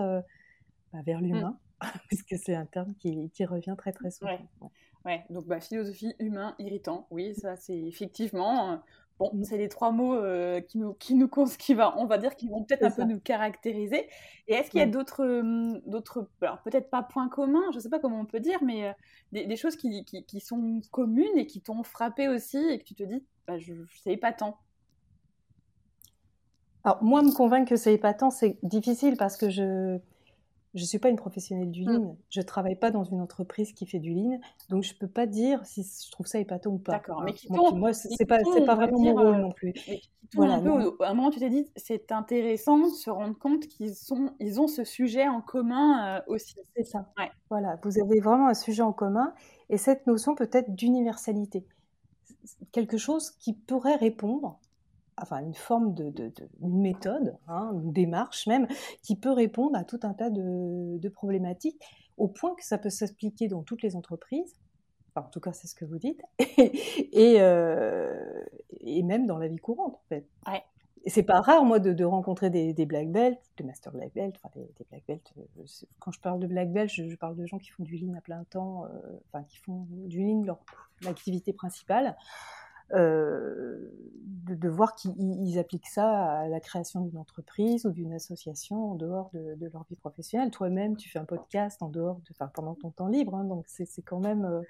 bah, 0.93 0.99
vers 1.05 1.19
mmh. 1.19 1.25
l'humain, 1.25 1.57
puisque 2.07 2.35
c'est 2.37 2.55
un 2.55 2.65
terme 2.65 2.93
qui, 2.95 3.29
qui, 3.31 3.45
revient 3.45 3.75
très 3.77 3.91
très 3.91 4.11
souvent. 4.11 4.37
Ouais, 5.05 5.23
donc 5.29 5.45
bah, 5.47 5.59
philosophie, 5.59 6.13
humain, 6.19 6.55
irritant, 6.59 7.07
oui, 7.09 7.33
ça 7.35 7.55
c'est 7.55 7.77
effectivement. 7.77 8.73
Euh, 8.73 8.77
bon, 9.19 9.31
mmh. 9.33 9.43
c'est 9.45 9.57
les 9.57 9.69
trois 9.69 9.91
mots 9.91 10.15
euh, 10.15 10.61
qui 10.61 10.77
nous, 10.77 10.93
qui 10.93 11.15
nous 11.15 11.27
qui 11.57 11.73
va, 11.73 11.97
on 11.97 12.05
va 12.05 12.17
dire, 12.17 12.35
qui 12.35 12.47
vont 12.47 12.63
peut-être 12.63 12.83
un 12.83 12.91
peu 12.91 13.03
nous 13.03 13.19
caractériser. 13.19 14.07
Et 14.47 14.53
est-ce 14.53 14.69
qu'il 14.69 14.79
y 14.79 14.83
a 14.83 14.87
d'autres, 14.87 15.25
mmh, 15.25 15.81
d'autres, 15.87 16.29
alors 16.41 16.61
peut-être 16.61 16.89
pas 16.89 17.01
points 17.01 17.29
communs, 17.29 17.71
je 17.71 17.77
ne 17.77 17.81
sais 17.81 17.89
pas 17.89 17.99
comment 17.99 18.19
on 18.19 18.25
peut 18.25 18.39
dire, 18.39 18.63
mais 18.63 18.89
euh, 18.89 18.93
des, 19.31 19.55
choses 19.55 19.75
qui, 19.75 20.05
qui, 20.05 20.23
qui, 20.23 20.39
sont 20.39 20.81
communes 20.91 21.37
et 21.37 21.47
qui 21.47 21.61
t'ont 21.61 21.83
frappé 21.83 22.27
aussi 22.27 22.57
et 22.57 22.77
que 22.77 22.83
tu 22.83 22.93
te 22.93 23.03
dis, 23.03 23.23
bah, 23.47 23.57
je, 23.57 23.73
c'est 24.03 24.11
épatant? 24.11 24.57
Alors 26.83 27.03
moi, 27.03 27.21
me 27.21 27.31
convaincre 27.31 27.69
que 27.69 27.75
c'est 27.75 27.93
épatant, 27.93 28.29
c'est 28.31 28.57
difficile 28.63 29.15
parce 29.17 29.37
que 29.37 29.49
je 29.49 29.99
je 30.73 30.85
suis 30.85 30.99
pas 30.99 31.09
une 31.09 31.17
professionnelle 31.17 31.69
du 31.69 31.83
mmh. 31.83 31.91
lean. 31.91 32.17
Je 32.29 32.41
travaille 32.41 32.75
pas 32.75 32.91
dans 32.91 33.03
une 33.03 33.21
entreprise 33.21 33.73
qui 33.73 33.85
fait 33.85 33.99
du 33.99 34.13
lean, 34.13 34.39
donc 34.69 34.83
je 34.83 34.95
peux 34.95 35.07
pas 35.07 35.27
dire 35.27 35.65
si 35.65 35.83
je 35.83 36.11
trouve 36.11 36.27
ça 36.27 36.39
épatant 36.39 36.71
ou 36.71 36.77
pas. 36.77 36.93
D'accord, 36.93 37.23
mais 37.23 37.33
qui 37.33 37.51
moi, 37.51 37.93
c'est 37.93 38.25
pas, 38.25 38.39
c'est 38.53 38.65
pas 38.65 38.75
vraiment 38.75 38.99
mon 38.99 39.13
rôle 39.13 39.35
euh, 39.35 39.37
non 39.37 39.51
plus. 39.51 39.73
Voilà, 40.33 40.55
un 40.55 40.61
peu, 40.61 40.95
à 41.01 41.09
un 41.09 41.13
moment, 41.13 41.29
tu 41.29 41.39
t'es 41.39 41.49
dit, 41.49 41.69
c'est 41.75 42.11
intéressant 42.13 42.79
de 42.79 42.89
se 42.89 43.09
rendre 43.09 43.37
compte 43.37 43.67
qu'ils 43.67 43.93
ils 44.39 44.61
ont 44.61 44.67
ce 44.67 44.85
sujet 44.85 45.27
en 45.27 45.41
commun 45.41 46.17
euh, 46.17 46.21
aussi. 46.27 46.55
C'est 46.75 46.85
ça. 46.85 47.11
Ouais. 47.17 47.29
Voilà, 47.49 47.77
vous 47.83 47.99
avez 47.99 48.21
vraiment 48.21 48.47
un 48.47 48.53
sujet 48.53 48.81
en 48.81 48.93
commun 48.93 49.33
et 49.69 49.77
cette 49.77 50.07
notion 50.07 50.35
peut-être 50.35 50.73
d'universalité, 50.73 51.65
quelque 52.71 52.97
chose 52.97 53.31
qui 53.31 53.53
pourrait 53.53 53.97
répondre 53.97 54.57
enfin 55.21 55.39
une 55.39 55.53
forme 55.53 55.93
de, 55.93 56.11
une 56.61 56.81
méthode, 56.81 57.37
hein, 57.47 57.71
une 57.73 57.93
démarche 57.93 58.47
même, 58.47 58.67
qui 59.03 59.15
peut 59.15 59.31
répondre 59.31 59.77
à 59.77 59.83
tout 59.83 59.99
un 60.03 60.13
tas 60.13 60.29
de, 60.29 61.09
problématiques, 61.09 61.81
au 62.17 62.27
point 62.27 62.55
que 62.55 62.65
ça 62.65 62.77
peut 62.77 62.89
s'appliquer 62.89 63.47
dans 63.47 63.63
toutes 63.63 63.81
les 63.81 63.95
entreprises. 63.95 64.55
en 65.15 65.23
tout 65.23 65.39
cas, 65.39 65.53
c'est 65.53 65.67
ce 65.67 65.75
que 65.75 65.85
vous 65.85 65.97
dites, 65.97 66.21
et, 66.57 67.35
euh, 67.39 68.43
et, 68.79 69.03
même 69.03 69.25
dans 69.25 69.37
la 69.37 69.47
vie 69.47 69.57
courante, 69.57 69.95
en 69.95 70.07
fait. 70.09 70.25
Ouais. 70.47 70.63
C'est 71.07 71.23
pas 71.23 71.41
rare, 71.41 71.65
moi, 71.65 71.79
de, 71.79 72.03
rencontrer 72.03 72.51
des, 72.51 72.85
black 72.85 73.09
belts, 73.09 73.39
des 73.57 73.63
master 73.63 73.91
black 73.91 74.13
belts, 74.13 74.35
enfin 74.43 74.49
des, 74.55 74.85
black 74.91 75.03
belts. 75.07 75.33
Euh, 75.37 75.63
quand 75.99 76.11
je 76.11 76.19
parle 76.19 76.39
de 76.39 76.45
black 76.45 76.71
belts, 76.71 76.91
je, 76.91 77.15
parle 77.15 77.35
de 77.35 77.45
gens 77.47 77.57
qui 77.57 77.69
font 77.69 77.83
du 77.83 77.97
lean 77.97 78.13
à 78.15 78.21
plein 78.21 78.43
temps, 78.43 78.85
euh, 78.85 78.89
enfin 79.27 79.43
qui 79.45 79.57
font 79.57 79.87
du 79.89 80.23
lean 80.23 80.43
leur 80.43 80.59
activité 81.07 81.53
principale. 81.53 82.15
Euh, 82.93 83.91
de, 84.55 84.67
voir 84.67 84.95
qu'ils 84.95 85.59
appliquent 85.59 85.87
ça 85.87 86.39
à 86.39 86.47
la 86.47 86.59
création 86.59 87.01
d'une 87.01 87.17
entreprise 87.17 87.85
ou 87.85 87.91
d'une 87.91 88.11
association 88.11 88.91
en 88.91 88.95
dehors 88.95 89.29
de, 89.33 89.69
leur 89.71 89.85
vie 89.89 89.95
professionnelle. 89.95 90.51
Toi-même, 90.51 90.97
tu 90.97 91.09
fais 91.09 91.19
un 91.19 91.25
podcast 91.25 91.81
en 91.81 91.89
dehors 91.89 92.17
de, 92.17 92.31
enfin, 92.31 92.51
pendant 92.53 92.75
ton 92.75 92.89
temps 92.89 93.07
libre, 93.07 93.35
hein, 93.35 93.45
donc 93.45 93.65
c'est 93.67 93.87
quand 94.01 94.19
même 94.19 94.43
euh, 94.43 94.61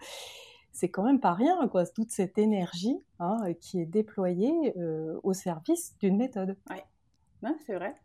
c'est 0.71 0.89
quand 0.89 1.03
même 1.03 1.19
pas 1.19 1.34
rien, 1.34 1.67
quoi, 1.67 1.86
toute 1.86 2.12
cette 2.12 2.38
énergie 2.38 2.97
hein, 3.19 3.38
qui 3.60 3.79
est 3.79 3.86
déployée 3.86 4.73
euh, 4.77 5.19
au 5.23 5.34
service 5.34 5.97
d'une 5.99 6.17
méthode. 6.17 6.55
Oui, 6.69 7.49
c'est 7.65 7.75
vrai, 7.75 7.95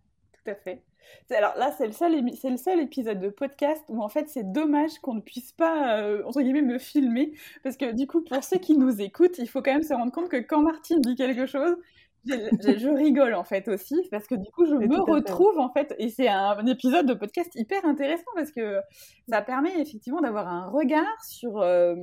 tout 0.46 0.50
à 0.50 0.54
fait. 0.54 0.82
Alors 1.30 1.54
là, 1.56 1.72
c'est 1.76 1.86
le, 1.86 1.92
seul, 1.92 2.14
c'est 2.34 2.50
le 2.50 2.56
seul 2.56 2.80
épisode 2.80 3.20
de 3.20 3.28
podcast 3.28 3.84
où 3.88 4.02
en 4.02 4.08
fait 4.08 4.28
c'est 4.28 4.52
dommage 4.52 4.98
qu'on 5.00 5.14
ne 5.14 5.20
puisse 5.20 5.52
pas, 5.52 5.98
euh, 5.98 6.22
entre 6.24 6.42
guillemets, 6.42 6.62
me 6.62 6.78
filmer. 6.78 7.32
Parce 7.62 7.76
que 7.76 7.92
du 7.92 8.06
coup, 8.06 8.22
pour 8.22 8.42
ceux 8.42 8.58
qui 8.58 8.76
nous 8.76 9.00
écoutent, 9.00 9.38
il 9.38 9.48
faut 9.48 9.62
quand 9.62 9.72
même 9.72 9.82
se 9.82 9.94
rendre 9.94 10.12
compte 10.12 10.28
que 10.28 10.36
quand 10.36 10.62
Martine 10.62 11.00
dit 11.00 11.14
quelque 11.14 11.46
chose, 11.46 11.76
je, 12.24 12.96
rigole 12.96 13.34
en 13.34 13.44
fait 13.44 13.68
aussi 13.68 13.94
parce 14.10 14.26
que 14.26 14.34
du 14.34 14.50
coup 14.50 14.66
je 14.66 14.74
me 14.74 15.00
retrouve 15.00 15.60
en 15.60 15.72
fait 15.72 15.94
et 15.98 16.08
c'est 16.08 16.26
un, 16.26 16.66
épisode 16.66 17.06
de 17.06 17.14
podcast 17.14 17.52
hyper 17.54 17.84
intéressant 17.84 18.24
parce 18.34 18.50
que 18.50 18.80
ça 19.28 19.42
permet 19.42 19.80
effectivement 19.80 20.20
d'avoir 20.20 20.48
un 20.48 20.66
regard 20.68 21.24
sur 21.24 21.58
euh, 21.58 21.94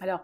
alors 0.00 0.20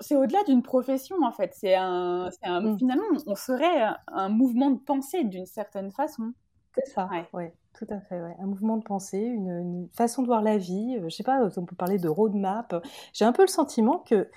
c'est 0.00 0.16
au-delà 0.16 0.42
d'une 0.48 0.64
profession 0.64 1.14
en 1.22 1.30
fait 1.30 1.52
c'est 1.54 1.76
un, 1.76 2.28
un 2.42 2.60
mm. 2.60 2.78
finalement 2.78 3.04
on 3.24 3.36
serait 3.36 3.84
un 4.08 4.28
mouvement 4.30 4.72
de 4.72 4.80
pensée 4.80 5.22
d'une 5.22 5.46
certaine 5.46 5.92
façon 5.92 6.32
c'est 6.74 6.86
ça, 6.86 7.08
ouais. 7.32 7.54
tout 7.74 7.86
à 7.90 8.00
fait. 8.00 8.16
Un 8.16 8.46
mouvement 8.46 8.76
de 8.76 8.84
pensée, 8.84 9.20
une, 9.20 9.88
façon 9.92 10.22
de 10.22 10.26
voir 10.26 10.42
la 10.42 10.58
vie. 10.58 10.96
Euh, 10.98 11.08
je 11.08 11.14
sais 11.14 11.22
pas, 11.22 11.48
on 11.56 11.64
peut 11.64 11.76
parler 11.76 11.98
de 11.98 12.08
roadmap. 12.08 12.74
J'ai 13.12 13.24
un 13.24 13.32
peu 13.32 13.42
le 13.42 13.48
sentiment 13.48 13.98
que 13.98 14.28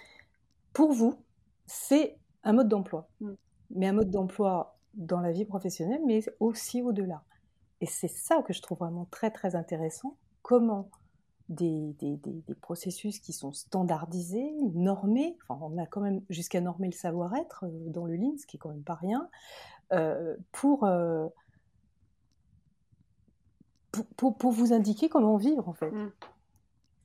pour 0.74 0.94
vous, 0.94 1.16
c'est 1.66 2.18
un 2.44 2.54
mode 2.54 2.68
d'emploi. 2.68 3.10
Mm. 3.22 3.32
Mais 3.72 3.88
un 3.88 3.94
mode 3.94 4.12
d'emploi 4.12 4.78
dans 4.94 5.20
la 5.20 5.32
vie 5.32 5.46
professionnelle, 5.46 6.02
mais 6.06 6.22
aussi 6.40 6.82
au-delà. 6.82 7.24
Et 7.82 7.86
c'est 7.86 8.08
ça 8.08 8.42
que 8.42 8.54
je 8.54 8.62
trouve 8.62 8.80
vraiment 8.80 9.08
très 9.12 9.30
très 9.32 9.56
intéressant. 9.56 10.18
Comment 10.42 10.90
des, 11.50 11.96
des, 12.00 12.18
des, 12.18 12.56
processus 12.56 13.20
qui 13.20 13.32
sont 13.32 13.54
standardisés, 13.54 14.52
normés, 14.74 15.38
enfin 15.48 15.60
on 15.64 15.78
a 15.78 15.86
quand 15.86 16.02
même 16.02 16.22
jusqu'à 16.30 16.60
normer 16.60 16.88
le 16.88 16.94
savoir-être 16.94 17.66
euh, 17.66 17.90
dans 17.90 18.06
le 18.06 18.16
Lean, 18.16 18.34
ce 18.38 18.46
qui 18.46 18.58
est 18.58 18.60
quand 18.60 18.70
même 18.70 18.84
pas 18.84 18.96
rien, 18.96 19.30
euh, 19.94 20.36
pour 20.52 20.86
pour, 24.16 24.52
vous 24.52 24.74
indiquer 24.74 25.10
comment 25.10 25.38
vivre 25.38 25.68
en 25.68 25.74
fait. 25.74 25.92
Mm. 25.92 26.12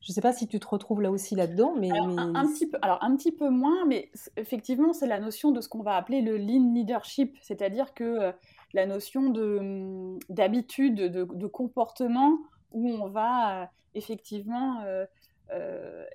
Je 0.01 0.11
ne 0.11 0.13
sais 0.15 0.21
pas 0.21 0.33
si 0.33 0.47
tu 0.47 0.59
te 0.59 0.67
retrouves 0.67 1.01
là 1.01 1.09
aussi 1.11 1.33
là-dedans, 1.33 1.75
mais, 1.79 1.89
Un, 1.89 2.45
petit 2.47 2.67
peu, 2.67 2.77
alors 2.81 3.01
un 3.01 3.15
petit 3.15 3.31
peu 3.31 3.49
moins, 3.49 3.85
mais 3.85 4.11
effectivement 4.35 4.91
c'est 4.91 5.07
la 5.07 5.19
notion 5.19 5.51
de 5.51 5.61
ce 5.61 5.69
qu'on 5.69 5.81
va 5.81 5.95
appeler 5.95 6.21
le 6.21 6.37
lean 6.37 6.73
leadership, 6.73 7.37
c'est-à-dire 7.41 7.93
que 7.93 8.03
euh, 8.03 8.31
la 8.73 8.85
notion 8.85 9.29
de 9.29 9.57
hum, 9.59 10.19
d'habitude, 10.27 10.95
de, 10.95 11.47
comportement 11.47 12.37
où 12.71 12.89
on 12.89 13.07
va 13.07 13.61
euh, 13.61 13.65
effectivement 13.93 14.81
euh, 14.81 15.05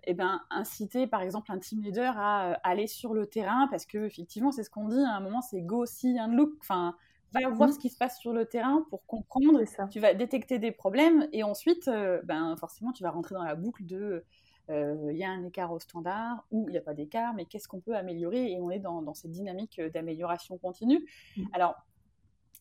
eh 0.05 0.15
ben, 0.15 0.43
inciter 0.51 1.07
par 1.07 1.23
exemple 1.23 1.51
un 1.53 1.59
team 1.59 1.81
leader 1.81 2.15
à 2.19 2.55
aller 2.65 2.89
sur 2.89 3.15
le 3.15 3.27
terrain 3.27 3.69
parce 3.71 3.87
que 3.87 3.99
effectivement 3.99 4.51
c'est 4.51 4.65
ce 4.65 4.71
qu'on 4.71 4.89
dit 4.89 5.01
à 5.01 5.17
un 5.17 5.21
moment 5.21 5.41
c'est 5.41 5.63
go 5.63 5.87
see 5.87 6.19
and 6.21 6.33
look, 6.33 6.51
enfin 6.61 6.95
va 7.33 7.49
voir 7.51 7.69
mmh. 7.69 7.73
ce 7.73 7.79
qui 7.79 7.91
se 7.91 7.99
passe 7.99 8.19
sur 8.19 8.33
le 8.33 8.47
terrain 8.47 8.87
pour 8.91 9.05
comprendre. 9.07 9.61
Tu 9.91 10.01
vas 10.01 10.15
détecter 10.15 10.59
des 10.59 10.73
problèmes 10.73 11.29
et 11.33 11.43
ensuite, 11.43 11.89
euh, 11.89 12.21
ben, 12.25 12.57
forcément, 12.57 12.93
tu 12.93 13.03
vas 13.03 13.11
rentrer 13.11 13.35
dans 13.35 13.45
la 13.45 13.55
boucle 13.55 13.85
de 13.85 14.25
il 14.71 15.17
y 15.17 15.25
a 15.25 15.31
un 15.31 15.45
écart 15.45 15.73
au 15.73 15.81
standard 15.81 16.45
ou 16.51 16.69
il 16.69 16.73
n'y 16.73 16.77
a 16.77 16.83
pas 16.83 16.93
d'écart, 16.93 17.33
mais 17.33 17.47
qu'est-ce 17.47 17.67
qu'on 17.67 17.81
peut 17.81 17.97
améliorer 17.97 18.53
Et 18.53 18.61
on 18.61 18.71
est 18.71 18.79
dans, 18.79 19.15
cette 19.15 19.31
dynamique 19.31 19.81
d'amélioration 19.81 20.59
continue. 20.59 21.09
Mmh. 21.39 21.45
Alors, 21.55 21.75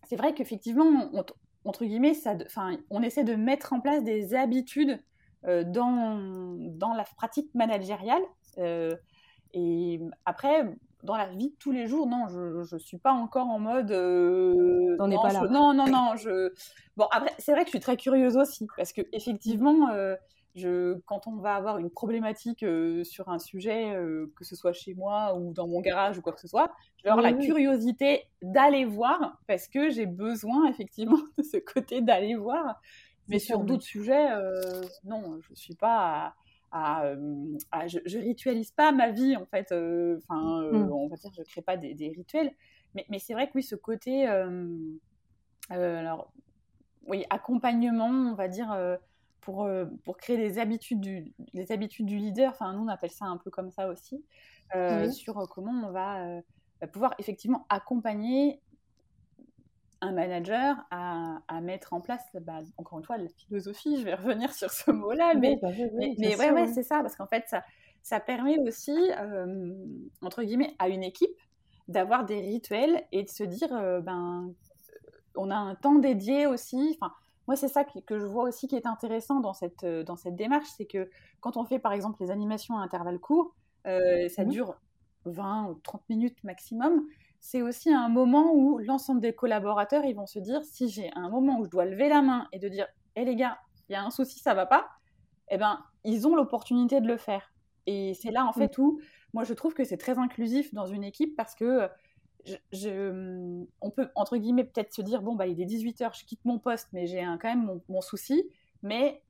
c'est 0.07 0.15
vrai 0.15 0.33
qu'effectivement, 0.33 1.11
entre 1.65 1.83
guillemets, 1.83 2.13
ça, 2.13 2.37
on 2.89 3.01
essaie 3.03 3.25
de 3.25 3.35
mettre 3.35 3.73
en 3.73 3.81
place 3.81 4.05
des 4.05 4.35
habitudes 4.35 5.03
dans, 5.43 6.55
dans 6.57 6.93
la 6.93 7.03
pratique 7.03 7.53
managériale. 7.53 8.23
et 9.53 9.99
après, 10.23 10.63
dans 11.07 11.15
la 11.15 11.27
vie 11.27 11.49
de 11.49 11.55
tous 11.57 11.71
les 11.71 11.87
jours, 11.87 12.05
non, 12.05 12.27
je 12.27 12.75
ne 12.75 12.79
suis 12.79 12.97
pas 12.97 13.13
encore 13.13 13.47
en 13.47 13.59
mode. 13.59 13.91
Euh, 13.91 14.97
non, 14.99 15.21
pas 15.21 15.31
là. 15.31 15.47
non, 15.49 15.73
non, 15.73 15.87
non. 15.87 16.17
Je... 16.17 16.51
Bon, 16.97 17.07
après, 17.11 17.33
c'est 17.39 17.53
vrai 17.53 17.61
que 17.61 17.67
je 17.67 17.71
suis 17.71 17.79
très 17.79 17.95
curieuse 17.95 18.35
aussi, 18.35 18.67
parce 18.75 18.91
que 18.91 19.01
effectivement, 19.13 19.89
euh, 19.91 20.15
je, 20.55 20.95
quand 21.05 21.25
on 21.25 21.37
va 21.37 21.55
avoir 21.55 21.77
une 21.77 21.89
problématique 21.89 22.61
euh, 22.61 23.05
sur 23.05 23.29
un 23.29 23.39
sujet, 23.39 23.95
euh, 23.95 24.29
que 24.35 24.43
ce 24.43 24.57
soit 24.57 24.73
chez 24.73 24.95
moi 24.95 25.33
ou 25.37 25.53
dans 25.53 25.65
mon 25.65 25.79
garage 25.79 26.17
ou 26.17 26.21
quoi 26.21 26.33
que 26.33 26.41
ce 26.41 26.49
soit, 26.49 26.73
je 26.97 27.03
vais 27.05 27.09
avoir 27.09 27.23
la 27.23 27.33
curiosité 27.33 28.23
d'aller 28.41 28.83
voir, 28.83 29.39
parce 29.47 29.69
que 29.69 29.89
j'ai 29.89 30.07
besoin 30.07 30.67
effectivement 30.69 31.19
de 31.37 31.43
ce 31.43 31.55
côté 31.55 32.01
d'aller 32.01 32.35
voir. 32.35 32.81
Mais 33.29 33.39
sur 33.39 33.59
d'autres 33.59 33.83
sujets, 33.83 34.27
non, 35.05 35.39
je 35.41 35.51
ne 35.51 35.55
suis 35.55 35.75
pas. 35.75 36.33
Euh, 36.77 37.57
je, 37.87 37.99
je, 38.05 38.19
ritualise 38.19 38.71
pas 38.71 38.91
ma 38.91 39.11
vie 39.11 39.35
en 39.35 39.45
fait. 39.45 39.71
Euh, 39.71 40.17
enfin, 40.17 40.61
euh, 40.63 40.71
mm. 40.71 40.91
on 40.91 41.07
va 41.07 41.15
dire, 41.15 41.31
je 41.35 41.43
crée 41.43 41.61
pas 41.61 41.77
des, 41.77 42.13
rituels. 42.15 42.51
Mais, 42.95 43.05
mais 43.09 43.19
c'est 43.19 43.33
vrai 43.33 43.47
que 43.47 43.53
oui, 43.55 43.63
ce 43.63 43.75
côté, 43.75 44.27
alors 45.69 46.31
oui, 47.07 47.25
accompagnement, 47.29 48.09
on 48.09 48.33
va 48.33 48.47
dire, 48.47 48.75
pour, 49.41 49.69
pour 50.03 50.17
créer 50.17 50.37
des 50.37 50.59
habitudes 50.59 50.99
du, 50.99 51.33
les 51.53 51.71
habitudes 51.71 52.05
du 52.05 52.17
leader. 52.17 52.51
Enfin, 52.51 52.73
nous 52.73 52.83
on 52.83 52.87
appelle 52.87 53.11
ça 53.11 53.25
un 53.25 53.37
peu 53.37 53.49
comme 53.49 53.71
ça 53.71 53.89
aussi, 53.89 54.23
sur 55.11 55.47
comment 55.49 55.87
on 55.87 55.91
va 55.91 56.41
pouvoir 56.91 57.13
effectivement 57.17 57.65
accompagner 57.69 58.61
un 60.01 60.11
manager 60.11 60.75
à, 60.91 61.39
à, 61.47 61.61
mettre 61.61 61.93
en 61.93 62.01
place, 62.01 62.23
bah, 62.41 62.59
encore 62.77 62.99
une 62.99 63.05
fois, 63.05 63.17
la 63.17 63.27
philosophie, 63.29 63.97
je 63.97 64.03
vais 64.03 64.13
revenir 64.13 64.53
sur 64.53 64.69
ce 64.69 64.91
mot-là, 64.91 65.33
mais, 65.35 65.57
bah 65.61 65.69
mais, 66.19 66.35
ouais, 66.35 66.51
ouais, 66.51 66.67
c'est 66.67 66.83
ça, 66.83 67.01
parce 67.01 67.15
qu'en 67.15 67.27
fait, 67.27 67.45
ça, 67.47 67.63
ça 68.03 68.19
permet 68.19 68.59
aussi, 68.59 68.97
euh, 69.19 69.73
entre 70.21 70.43
guillemets, 70.43 70.75
à 70.79 70.89
une 70.89 71.03
équipe 71.03 71.35
d'avoir 71.87 72.25
des 72.25 72.39
rituels 72.39 73.03
et 73.11 73.23
de 73.23 73.29
se 73.29 73.43
dire, 73.43 73.73
euh, 73.73 74.01
ben, 74.01 74.53
on 75.35 75.49
a 75.49 75.55
un 75.55 75.75
temps 75.75 75.95
dédié 75.95 76.47
aussi. 76.47 76.97
Enfin, 76.99 77.13
moi, 77.47 77.55
c'est 77.55 77.67
ça 77.67 77.83
que, 77.83 77.99
que, 77.99 78.19
je 78.19 78.25
vois 78.25 78.43
aussi 78.43 78.67
qui 78.67 78.75
est 78.75 78.87
intéressant 78.87 79.39
dans 79.39 79.53
cette, 79.53 79.85
dans 79.85 80.15
cette 80.15 80.35
démarche, 80.35 80.67
c'est 80.75 80.85
que 80.85 81.09
quand 81.39 81.57
on 81.57 81.65
fait, 81.65 81.79
par 81.79 81.93
exemple, 81.93 82.21
les 82.21 82.31
animations 82.31 82.77
à 82.77 82.81
intervalles 82.81 83.19
courts, 83.19 83.55
euh, 83.87 84.27
ça 84.27 84.43
dure 84.43 84.79
20 85.25 85.69
ou 85.69 85.75
30 85.75 86.01
minutes 86.09 86.43
maximum 86.43 87.05
c'est 87.39 87.61
aussi 87.61 87.91
un 87.93 88.09
moment 88.09 88.51
où 88.53 88.77
l'ensemble 88.79 89.21
des 89.21 89.33
collaborateurs, 89.33 90.05
ils 90.05 90.15
vont 90.15 90.25
se 90.25 90.39
dire, 90.39 90.63
si 90.63 90.89
j'ai 90.89 91.11
un 91.15 91.29
moment 91.29 91.59
où 91.59 91.65
je 91.65 91.69
dois 91.69 91.85
lever 91.85 92.09
la 92.09 92.21
main 92.21 92.47
et 92.51 92.59
de 92.59 92.67
dire, 92.67 92.87
hé 93.15 93.25
les 93.25 93.35
gars, 93.35 93.57
il 93.89 93.93
y 93.93 93.95
a 93.95 94.03
un 94.03 94.09
souci, 94.09 94.39
ça 94.39 94.53
va 94.53 94.65
pas, 94.65 94.87
eh 95.49 95.57
ben, 95.57 95.79
ils 96.03 96.27
ont 96.27 96.35
l'opportunité 96.35 96.99
de 97.01 97.07
le 97.07 97.17
faire. 97.17 97.53
Et 97.85 98.13
c'est 98.15 98.31
là, 98.31 98.45
en 98.45 98.51
fait, 98.51 98.77
où 98.77 98.99
moi, 99.33 99.43
je 99.43 99.53
trouve 99.53 99.73
que 99.73 99.83
c'est 99.83 99.97
très 99.97 100.17
inclusif 100.19 100.73
dans 100.73 100.87
une 100.87 101.03
équipe 101.03 101.35
parce 101.35 101.55
que 101.55 101.89
je, 102.73 103.65
on 103.81 103.91
peut, 103.91 104.09
entre 104.15 104.37
guillemets, 104.37 104.65
peut-être 104.65 104.93
se 104.93 105.01
dire, 105.01 105.21
bon, 105.21 105.35
bah, 105.35 105.47
il 105.47 105.61
est 105.61 105.65
18h, 105.65 106.17
je 106.19 106.25
quitte 106.25 106.43
mon 106.43 106.59
poste, 106.59 106.89
mais 106.91 107.07
j'ai 107.07 107.21
quand 107.41 107.49
même 107.49 107.79
mon, 107.87 108.01
souci. 108.01 108.49
Mais 108.83 109.21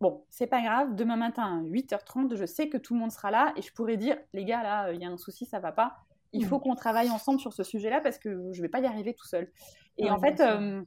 bon, 0.00 0.24
c'est 0.30 0.46
pas 0.46 0.62
grave, 0.62 0.94
demain 0.94 1.16
matin, 1.16 1.62
8h30, 1.64 2.34
je 2.34 2.46
sais 2.46 2.68
que 2.68 2.78
tout 2.78 2.94
le 2.94 3.00
monde 3.00 3.12
sera 3.12 3.30
là 3.30 3.52
et 3.56 3.62
je 3.62 3.72
pourrais 3.72 3.96
dire, 3.96 4.16
les 4.32 4.44
gars, 4.44 4.62
là, 4.62 4.92
il 4.92 5.00
y 5.00 5.04
a 5.04 5.10
un 5.10 5.18
souci, 5.18 5.44
ça 5.44 5.60
va 5.60 5.72
pas 5.72 5.98
il 6.32 6.44
faut 6.44 6.58
qu'on 6.58 6.74
travaille 6.74 7.10
ensemble 7.10 7.40
sur 7.40 7.52
ce 7.52 7.62
sujet-là 7.62 8.00
parce 8.00 8.18
que 8.18 8.52
je 8.52 8.58
ne 8.58 8.62
vais 8.62 8.68
pas 8.68 8.80
y 8.80 8.86
arriver 8.86 9.14
tout 9.14 9.26
seul. 9.26 9.50
Et 9.96 10.10
en 10.10 10.18
fait, 10.18 10.40
euh, 10.40 10.82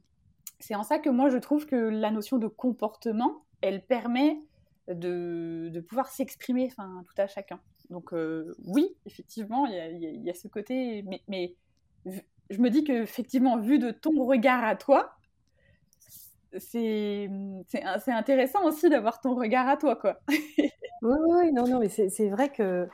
c'est 0.60 0.74
en 0.74 0.82
ça 0.82 0.98
que 0.98 1.10
moi, 1.10 1.28
je 1.28 1.38
trouve 1.38 1.66
que 1.66 1.76
la 1.76 2.10
notion 2.10 2.38
de 2.38 2.46
comportement, 2.46 3.44
elle 3.60 3.84
permet 3.84 4.40
de, 4.88 5.68
de 5.72 5.80
pouvoir 5.80 6.08
s'exprimer 6.08 6.68
tout 6.68 7.14
à 7.20 7.26
chacun. 7.26 7.60
Donc 7.90 8.12
euh, 8.12 8.54
oui, 8.64 8.96
effectivement, 9.06 9.66
il 9.66 9.98
y, 9.98 10.24
y 10.24 10.30
a, 10.30 10.34
ce 10.34 10.48
côté, 10.48 11.02
mais, 11.02 11.22
mais 11.28 11.56
je 12.50 12.58
me 12.58 12.70
dis 12.70 12.84
qu'effectivement, 12.84 13.58
vu 13.58 13.78
de 13.78 13.90
ton 13.90 14.24
regard 14.24 14.64
à 14.64 14.76
toi, 14.76 15.16
c'est 16.58 17.30
intéressant 18.08 18.64
aussi 18.64 18.88
d'avoir 18.88 19.20
ton 19.20 19.34
regard 19.34 19.68
à 19.68 19.76
toi, 19.76 19.96
quoi. 19.96 20.20
oui, 20.28 20.68
oui, 21.02 21.52
non, 21.52 21.66
non, 21.66 21.80
mais 21.80 21.88
c'est 21.88 22.28
vrai 22.28 22.50
que 22.50 22.88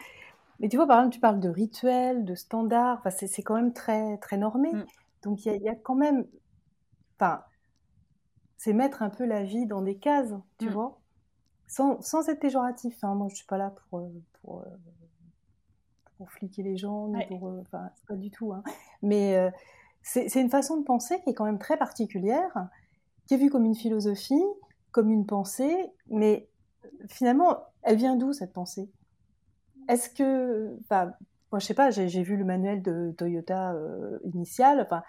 mais 0.60 0.68
tu 0.68 0.76
vois, 0.76 0.86
par 0.86 0.98
exemple, 0.98 1.14
tu 1.14 1.20
parles 1.20 1.40
de 1.40 1.48
rituels, 1.48 2.24
de 2.24 2.34
standards, 2.34 2.98
enfin, 2.98 3.10
c'est 3.10 3.42
quand 3.42 3.54
même 3.54 3.72
très, 3.72 4.18
très 4.18 4.36
normé. 4.36 4.72
Mm. 4.72 4.84
Donc, 5.22 5.46
il 5.46 5.62
y, 5.62 5.68
a 5.68 5.74
quand 5.74 5.94
même. 5.94 6.26
Enfin, 7.16 7.42
c'est 8.56 8.72
mettre 8.72 9.02
un 9.02 9.10
peu 9.10 9.24
la 9.24 9.44
vie 9.44 9.66
dans 9.66 9.82
des 9.82 9.96
cases, 9.96 10.34
tu 10.58 10.66
mm. 10.66 10.72
vois, 10.72 11.00
sans, 11.66 12.00
sans, 12.00 12.28
être 12.28 12.40
péjoratif. 12.40 13.02
Hein. 13.04 13.14
Moi, 13.14 13.28
je 13.30 13.36
suis 13.36 13.46
pas 13.46 13.58
là 13.58 13.70
pour. 13.70 14.00
Euh, 14.00 14.08
pour, 14.42 14.60
euh, 14.60 14.64
pour 16.16 16.30
fliquer 16.32 16.64
les 16.64 16.76
gens, 16.76 17.12
pour. 17.28 17.48
Euh, 17.48 17.60
enfin, 17.60 17.90
pas 18.08 18.16
du 18.16 18.30
tout. 18.30 18.52
Hein. 18.52 18.64
Mais 19.02 19.52
c'est 20.02 20.40
une 20.40 20.50
façon 20.50 20.78
de 20.78 20.84
penser 20.84 21.20
qui 21.22 21.30
est 21.30 21.34
quand 21.34 21.44
même 21.44 21.60
très 21.60 21.76
particulière, 21.76 22.68
qui 23.26 23.34
est 23.34 23.36
vue 23.36 23.50
comme 23.50 23.64
une 23.64 23.76
philosophie, 23.76 24.42
comme 24.90 25.10
une 25.10 25.26
pensée, 25.26 25.92
mais 26.08 26.48
finalement, 27.08 27.58
elle 27.82 27.96
vient 27.96 28.16
d'où 28.16 28.32
cette 28.32 28.52
pensée? 28.52 28.90
Est-ce 29.88 30.10
que, 30.10 30.76
enfin, 30.80 31.12
moi 31.50 31.58
je 31.58 31.66
sais 31.66 31.74
pas, 31.74 31.90
j'ai 31.90 32.22
vu 32.22 32.36
le 32.36 32.44
manuel 32.44 32.82
de 32.82 33.14
Toyota 33.16 33.72
euh, 33.72 34.18
initial. 34.24 34.80
Enfin, 34.80 35.02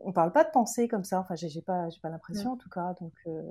on 0.00 0.12
parle 0.12 0.32
pas 0.32 0.44
de 0.44 0.50
pensée 0.50 0.88
comme 0.88 1.04
ça. 1.04 1.20
Enfin, 1.20 1.34
j'ai 1.34 1.62
pas, 1.62 1.88
pas 2.02 2.08
l'impression 2.08 2.52
en 2.52 2.56
tout 2.56 2.70
cas. 2.70 2.94
Donc, 3.00 3.12
euh, 3.26 3.42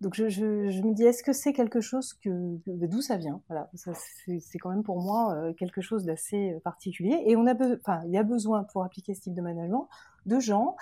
donc 0.00 0.14
je, 0.14 0.28
je, 0.28 0.82
me 0.82 0.94
dis, 0.94 1.04
est-ce 1.04 1.22
que 1.22 1.32
c'est 1.32 1.52
quelque 1.52 1.80
chose 1.80 2.12
que, 2.14 2.58
d'où 2.66 3.00
ça 3.00 3.16
vient? 3.16 3.40
Voilà, 3.48 3.70
c'est 3.74 4.58
quand 4.58 4.70
même 4.70 4.82
pour 4.82 5.00
moi 5.00 5.34
euh, 5.34 5.52
quelque 5.54 5.80
chose 5.80 6.04
d'assez 6.04 6.58
particulier. 6.64 7.22
Et 7.26 7.36
on 7.36 7.46
a, 7.46 7.54
enfin, 7.54 8.02
il 8.04 8.10
y 8.10 8.18
a 8.18 8.22
besoin 8.22 8.64
pour 8.64 8.84
appliquer 8.84 9.14
ce 9.14 9.22
type 9.22 9.34
de 9.34 9.42
management 9.42 9.88
de 10.26 10.40
gens 10.40 10.76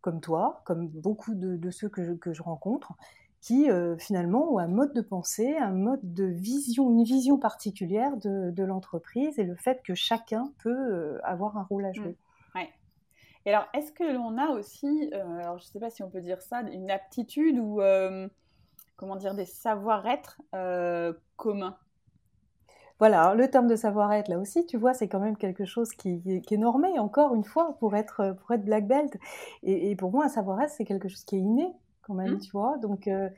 comme 0.00 0.20
toi, 0.20 0.62
comme 0.64 0.88
beaucoup 0.88 1.34
de, 1.34 1.56
de 1.56 1.70
ceux 1.70 1.88
que 1.88 2.04
je, 2.04 2.12
que 2.12 2.32
je 2.32 2.42
rencontre, 2.42 2.92
qui 3.40 3.70
euh, 3.70 3.96
finalement 3.98 4.52
ont 4.52 4.58
un 4.58 4.68
mode 4.68 4.92
de 4.92 5.00
pensée, 5.00 5.56
un 5.56 5.70
mode 5.70 6.00
de 6.02 6.24
vision, 6.24 6.90
une 6.90 7.04
vision 7.04 7.38
particulière 7.38 8.16
de, 8.16 8.62
l'entreprise 8.62 9.38
et 9.38 9.44
le 9.44 9.54
fait 9.54 9.82
que 9.82 9.94
chacun 9.94 10.52
peut 10.62 10.70
euh, 10.70 11.18
avoir 11.22 11.56
un 11.56 11.62
rôle 11.62 11.84
à 11.84 11.92
jouer. 11.92 12.16
Mmh. 12.54 12.58
Ouais. 12.58 12.68
Et 13.46 13.50
alors, 13.50 13.66
est-ce 13.74 13.92
que 13.92 14.04
l'on 14.04 14.36
a 14.38 14.48
aussi, 14.48 15.10
euh, 15.14 15.38
alors 15.38 15.58
je 15.58 15.64
ne 15.64 15.68
sais 15.68 15.80
pas 15.80 15.90
si 15.90 16.02
on 16.02 16.10
peut 16.10 16.20
dire 16.20 16.42
ça, 16.42 16.62
une 16.62 16.90
aptitude 16.90 17.58
ou 17.58 17.80
comment 18.96 19.16
dire 19.16 19.34
des 19.34 19.46
savoir-être 19.46 20.40
communs? 21.36 21.76
Voilà, 22.98 23.32
le 23.36 23.48
terme 23.48 23.68
de 23.68 23.76
savoir-être, 23.76 24.26
là 24.26 24.40
aussi, 24.40 24.66
tu 24.66 24.76
vois, 24.76 24.92
c'est 24.92 25.06
quand 25.06 25.20
même 25.20 25.36
quelque 25.36 25.64
chose 25.64 25.92
qui, 25.92 26.20
est 26.26 26.56
normé, 26.56 26.98
encore 26.98 27.32
une 27.36 27.44
fois, 27.44 27.76
pour 27.78 27.94
être, 27.94 28.34
pour 28.40 28.50
être 28.50 28.64
black 28.64 28.88
belt. 28.88 29.16
Et, 29.62 29.92
et 29.92 29.94
pour 29.94 30.10
moi, 30.10 30.24
un 30.24 30.28
savoir-être, 30.28 30.70
c'est 30.70 30.84
quelque 30.84 31.08
chose 31.08 31.22
qui 31.22 31.36
est 31.36 31.40
inné 31.40 31.72
quand 32.08 32.14
même, 32.14 32.34
mmh. 32.34 32.40
tu 32.40 32.50
vois. 32.50 32.76
Donc, 32.78 33.06
euh, 33.06 33.28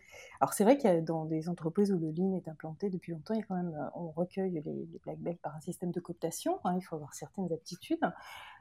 alors 0.41 0.55
c'est 0.55 0.65
vrai 0.65 0.79
qu'il 0.79 0.89
y 0.89 0.93
a 0.93 1.01
dans 1.03 1.27
des 1.27 1.51
entreprises 1.51 1.93
où 1.93 1.99
le 1.99 2.11
lean 2.11 2.35
est 2.37 2.49
implanté 2.49 2.89
depuis 2.89 3.13
longtemps, 3.13 3.35
il 3.35 3.41
y 3.41 3.43
a 3.43 3.47
quand 3.47 3.57
même, 3.57 3.75
euh, 3.75 3.91
on 3.95 4.11
recueille 4.11 4.53
les, 4.53 4.63
les 4.63 4.99
black 5.05 5.19
belts 5.19 5.41
par 5.43 5.55
un 5.55 5.61
système 5.61 5.91
de 5.91 6.01
cooptation. 6.01 6.59
Hein, 6.65 6.77
il 6.79 6.83
faut 6.83 6.97
avoir 6.97 7.13
certaines 7.13 7.53
aptitudes, 7.53 8.01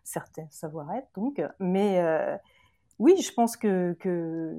certains 0.03 0.47
savoir-être, 0.49 1.07
donc. 1.15 1.41
Mais 1.59 1.99
euh, 2.01 2.35
oui, 2.97 3.15
je 3.21 3.31
pense 3.31 3.55
que, 3.55 3.93
que, 3.93 4.53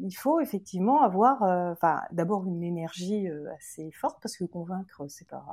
il 0.00 0.14
faut 0.14 0.40
effectivement 0.40 1.02
avoir, 1.02 1.42
enfin, 1.72 2.00
d'abord 2.10 2.46
une 2.46 2.62
énergie 2.62 3.28
assez 3.54 3.90
forte 3.90 4.18
parce 4.22 4.38
que 4.38 4.44
convaincre, 4.44 5.04
c'est 5.08 5.28
pas 5.28 5.44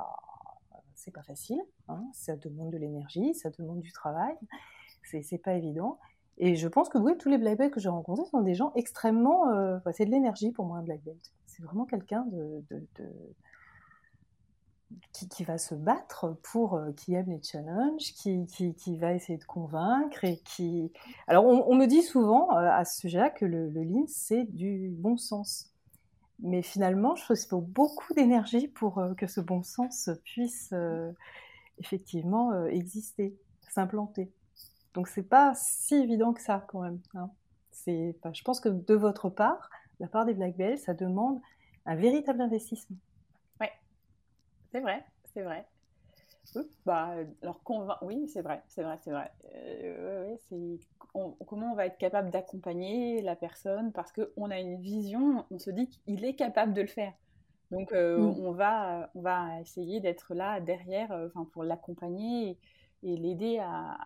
c'est 1.00 1.10
pas 1.10 1.22
facile. 1.22 1.60
Hein, 1.88 2.04
ça 2.12 2.36
demande 2.36 2.70
de 2.70 2.78
l'énergie, 2.78 3.34
ça 3.34 3.50
demande 3.50 3.80
du 3.80 3.92
travail. 3.92 4.34
C'est 5.02 5.38
pas 5.38 5.54
évident. 5.54 5.98
Et 6.42 6.56
je 6.56 6.68
pense 6.68 6.88
que 6.88 6.96
oui, 6.96 7.12
tous 7.18 7.28
les 7.28 7.36
black 7.36 7.58
belts 7.58 7.70
que 7.70 7.80
j'ai 7.80 7.90
rencontrés 7.90 8.24
sont 8.30 8.40
des 8.40 8.54
gens 8.54 8.72
extrêmement. 8.74 9.50
Euh, 9.50 9.78
c'est 9.92 10.06
de 10.06 10.10
l'énergie 10.10 10.50
pour 10.50 10.64
moi, 10.64 10.78
un 10.78 10.82
black 10.82 11.02
belt. 11.02 11.20
C'est 11.46 11.62
vraiment 11.62 11.84
quelqu'un 11.84 12.26
qui, 15.12 15.44
va 15.44 15.58
se 15.58 15.74
battre 15.74 16.38
pour. 16.42 16.76
Euh, 16.76 16.92
qui 16.92 17.12
aime 17.12 17.28
les 17.28 17.42
challenges, 17.42 18.14
qui, 18.14 18.96
va 18.96 19.12
essayer 19.12 19.38
de 19.38 19.44
convaincre 19.44 20.24
et 20.24 20.38
qui. 20.38 20.90
Alors, 21.26 21.44
on, 21.44 21.74
me 21.74 21.84
dit 21.84 22.02
souvent 22.02 22.50
euh, 22.56 22.70
à 22.70 22.86
ce 22.86 23.00
sujet-là 23.00 23.28
que 23.28 23.44
le, 23.44 23.68
le 23.68 23.82
lean, 23.82 24.06
c'est 24.08 24.44
du 24.44 24.88
bon 24.96 25.18
sens. 25.18 25.70
Mais 26.38 26.62
finalement, 26.62 27.16
je 27.16 27.24
trouve 27.24 27.36
qu'il 27.36 27.48
faut 27.50 27.60
beaucoup 27.60 28.14
d'énergie 28.14 28.66
pour 28.66 29.02
que 29.18 29.26
ce 29.26 29.42
bon 29.42 29.62
sens 29.62 30.08
puisse 30.24 30.72
effectivement 31.76 32.64
exister, 32.64 33.36
s'implanter. 33.68 34.32
Donc 34.94 35.08
c'est 35.08 35.22
pas 35.22 35.52
si 35.54 35.94
évident 35.94 36.32
que 36.32 36.42
ça 36.42 36.64
quand 36.68 36.80
même. 36.80 37.00
Hein. 37.14 37.30
C'est, 37.70 38.16
je 38.32 38.42
pense 38.42 38.60
que 38.60 38.68
de 38.68 38.94
votre 38.94 39.30
part, 39.30 39.70
la 40.00 40.08
part 40.08 40.24
des 40.26 40.34
Black 40.34 40.56
Bells, 40.56 40.78
ça 40.78 40.94
demande 40.94 41.40
un 41.86 41.96
véritable 41.96 42.40
investissement. 42.40 42.96
Ouais, 43.60 43.72
C'est 44.72 44.80
vrai, 44.80 45.04
c'est 45.32 45.42
vrai. 45.42 45.66
Bah, 46.84 47.14
alors 47.42 47.60
oui, 48.02 48.28
c'est 48.28 48.42
vrai, 48.42 48.62
c'est 48.68 48.82
vrai, 48.82 48.98
c'est 49.02 49.10
vrai. 49.10 49.30
Euh, 49.54 50.36
comment 51.12 51.72
on 51.72 51.74
va 51.74 51.86
être 51.86 51.98
capable 51.98 52.30
d'accompagner 52.30 53.22
la 53.22 53.36
personne? 53.36 53.92
Parce 53.92 54.12
qu'on 54.12 54.50
a 54.50 54.58
une 54.58 54.80
vision, 54.80 55.44
on 55.50 55.58
se 55.58 55.70
dit 55.70 55.88
qu'il 55.88 56.24
est 56.24 56.34
capable 56.34 56.72
de 56.72 56.80
le 56.80 56.88
faire. 56.88 57.12
Donc 57.70 57.92
euh, 57.92 58.18
mm. 58.18 58.40
on 58.40 58.52
va 58.52 59.10
on 59.14 59.20
va 59.20 59.60
essayer 59.60 60.00
d'être 60.00 60.34
là 60.34 60.60
derrière, 60.60 61.12
euh, 61.12 61.28
enfin 61.28 61.48
pour 61.52 61.62
l'accompagner 61.62 62.50
et, 62.50 62.58
l'aider 63.02 63.58
à, 63.58 63.96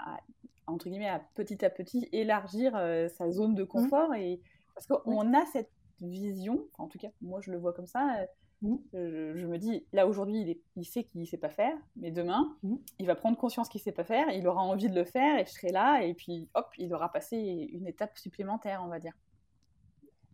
entre 0.67 0.89
guillemets 0.89 1.09
à 1.09 1.21
petit 1.35 1.65
à 1.65 1.71
petit 1.71 2.09
élargir 2.13 2.73
sa 3.11 3.31
zone 3.31 3.55
de 3.55 3.65
mm. 3.65 3.69
confort 3.69 4.15
et 4.15 4.41
parce 4.75 4.87
qu'on 4.87 5.35
a 5.35 5.47
cette 5.47 5.71
vision, 6.01 6.65
en 6.79 6.89
tout 6.89 6.99
cas 6.99 7.09
moi 7.21 7.41
je 7.41 7.51
le 7.51 7.59
vois 7.59 7.73
comme 7.73 7.87
ça 7.87 8.27
Mmh. 8.65 8.77
Je, 8.95 9.47
me 9.47 9.59
dis, 9.59 9.85
là 9.93 10.07
aujourd'hui, 10.07 10.41
il, 10.41 10.57
il, 10.77 10.85
sait 10.87 11.05
qu'il 11.05 11.21
ne 11.21 11.27
sait 11.27 11.37
pas 11.37 11.51
faire, 11.51 11.77
mais 11.97 12.11
demain, 12.11 12.57
mmh. 12.63 12.77
il 12.99 13.07
va 13.07 13.15
prendre 13.15 13.37
conscience 13.37 13.69
qu'il 13.69 13.81
ne 13.81 13.85
sait 13.85 13.93
pas 13.93 14.05
faire, 14.05 14.31
il 14.31 14.47
aura 14.49 14.63
envie 14.63 14.89
de 14.89 14.95
le 14.95 15.05
faire, 15.05 15.39
et 15.39 15.45
je 15.45 15.51
serai 15.51 15.71
là, 15.71 16.03
et 16.03 16.15
puis 16.15 16.49
hop, 16.55 16.69
il 16.79 16.93
aura 16.95 17.13
passé 17.13 17.37
une 17.37 17.87
étape 17.87 18.17
supplémentaire, 18.17 18.83
on 18.83 18.89
va 18.89 19.01
dire. 19.01 19.13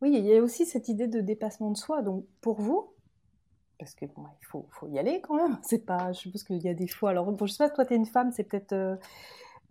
Oui, 0.00 0.12
il 0.16 0.24
y 0.24 0.36
a 0.36 0.40
aussi 0.40 0.64
cette 0.64 0.88
idée 0.88 1.08
de 1.08 1.20
dépassement 1.20 1.70
de 1.72 1.76
soi. 1.76 2.02
Donc 2.02 2.24
pour 2.40 2.60
vous, 2.60 2.94
parce 3.80 3.94
que 3.94 4.06
bon, 4.06 4.22
il 4.40 4.46
faut, 4.46 4.66
faut, 4.70 4.86
y 4.86 4.98
aller 4.98 5.20
quand 5.20 5.34
même. 5.34 5.58
C'est 5.62 5.84
pas, 5.84 6.12
je 6.12 6.20
suppose 6.20 6.44
qu'il 6.44 6.62
y 6.62 6.68
a 6.68 6.74
des 6.74 6.86
fois. 6.86 7.10
Alors, 7.10 7.32
bon, 7.32 7.46
je 7.46 7.52
sais 7.52 7.64
pas, 7.64 7.70
toi, 7.70 7.84
tu 7.84 7.94
es 7.94 7.96
une 7.96 8.06
femme, 8.06 8.30
c'est 8.30 8.44
peut-être. 8.44 8.72
Euh, 8.72 8.94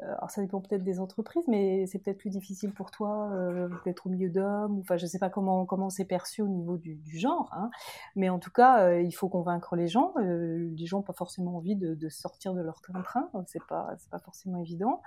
euh, 0.01 0.13
alors 0.17 0.29
ça 0.29 0.41
dépend 0.41 0.61
peut-être 0.61 0.83
des 0.83 0.99
entreprises, 0.99 1.43
mais 1.47 1.85
c'est 1.87 1.99
peut-être 1.99 2.17
plus 2.17 2.29
difficile 2.29 2.71
pour 2.71 2.91
toi 2.91 3.29
euh, 3.33 3.69
d'être 3.85 4.07
au 4.07 4.09
milieu 4.09 4.29
d'hommes. 4.29 4.79
Enfin, 4.79 4.97
je 4.97 5.05
ne 5.05 5.09
sais 5.09 5.19
pas 5.19 5.29
comment 5.29 5.65
comment 5.65 5.89
c'est 5.89 6.05
perçu 6.05 6.41
au 6.41 6.47
niveau 6.47 6.77
du, 6.77 6.99
genre, 7.17 7.49
hein. 7.53 7.69
mais 8.15 8.29
en 8.29 8.39
tout 8.39 8.51
cas, 8.51 8.83
euh, 8.83 9.01
il 9.01 9.11
faut 9.11 9.29
convaincre 9.29 9.75
les 9.75 9.87
gens. 9.87 10.13
les 10.17 10.85
gens 10.85 10.97
n'ont 10.97 11.03
pas 11.03 11.13
forcément 11.13 11.57
envie 11.57 11.75
de, 11.75 12.09
sortir 12.09 12.53
de 12.53 12.61
leur 12.61 12.81
train-train. 12.81 13.29
C'est 13.47 13.63
pas 13.67 13.89
c'est 13.97 14.09
pas 14.09 14.19
forcément 14.19 14.59
évident. 14.59 15.01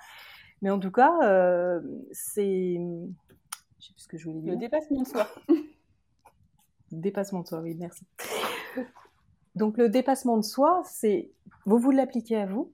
Mais 0.61 0.71
en 0.71 0.79
tout 0.79 0.93
cas, 0.93 1.19
c'est 2.13 2.79
je 3.79 3.87
sais 3.87 3.93
plus 3.95 4.03
ce 4.03 4.09
que 4.09 4.19
je 4.19 4.29
voulais 4.29 4.41
dire. 4.41 4.53
Le 4.53 4.59
dépassement 4.59 5.03
de 5.03 5.07
soi. 5.07 5.27
dépassement 7.01 7.41
de 7.41 7.47
soi, 7.47 7.61
oui, 7.61 7.75
merci. 7.75 8.05
Donc 9.55 9.77
le 9.77 9.89
dépassement 9.89 10.37
de 10.37 10.43
soi, 10.43 10.83
c'est 10.85 11.31
vous 11.67 11.79
vous 11.79 11.91
l'appliquez 11.91 12.37
à 12.37 12.47
vous, 12.47 12.73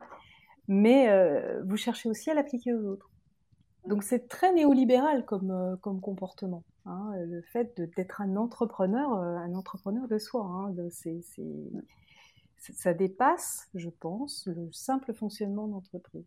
mais 0.68 1.08
euh, 1.08 1.62
vous 1.64 1.76
cherchez 1.76 2.08
aussi 2.08 2.30
à 2.30 2.34
l'appliquer 2.34 2.72
aux 2.74 2.84
autres. 2.84 3.10
Donc 3.86 4.02
c'est 4.02 4.28
très 4.28 4.52
néolibéral 4.52 5.24
comme, 5.24 5.50
euh, 5.50 5.76
comme 5.76 6.00
comportement, 6.00 6.62
hein, 6.84 7.12
le 7.16 7.42
fait 7.42 7.80
d'être 7.96 8.20
un 8.20 8.36
entrepreneur, 8.36 9.14
euh, 9.14 9.36
un 9.36 9.54
entrepreneur 9.54 10.06
de 10.06 10.18
soi. 10.18 10.44
Hein, 10.44 10.74
ça 12.58 12.92
dépasse, 12.92 13.68
je 13.74 13.88
pense, 13.88 14.46
le 14.46 14.70
simple 14.72 15.14
fonctionnement 15.14 15.68
d'entreprise. 15.68 16.26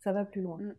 Ça 0.00 0.12
va 0.12 0.24
plus 0.24 0.40
loin. 0.40 0.58
Mm. 0.58 0.74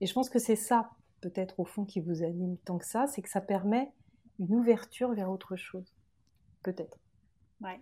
Et 0.00 0.06
je 0.06 0.14
pense 0.14 0.30
que 0.30 0.38
c'est 0.38 0.56
ça, 0.56 0.90
peut-être 1.20 1.60
au 1.60 1.64
fond, 1.64 1.84
qui 1.84 2.00
vous 2.00 2.22
anime 2.22 2.56
tant 2.64 2.78
que 2.78 2.86
ça, 2.86 3.06
c'est 3.06 3.22
que 3.22 3.28
ça 3.28 3.40
permet 3.40 3.92
une 4.38 4.54
ouverture 4.54 5.12
vers 5.12 5.30
autre 5.30 5.56
chose. 5.56 5.94
Peut-être. 6.64 6.98
Ouais. 7.60 7.80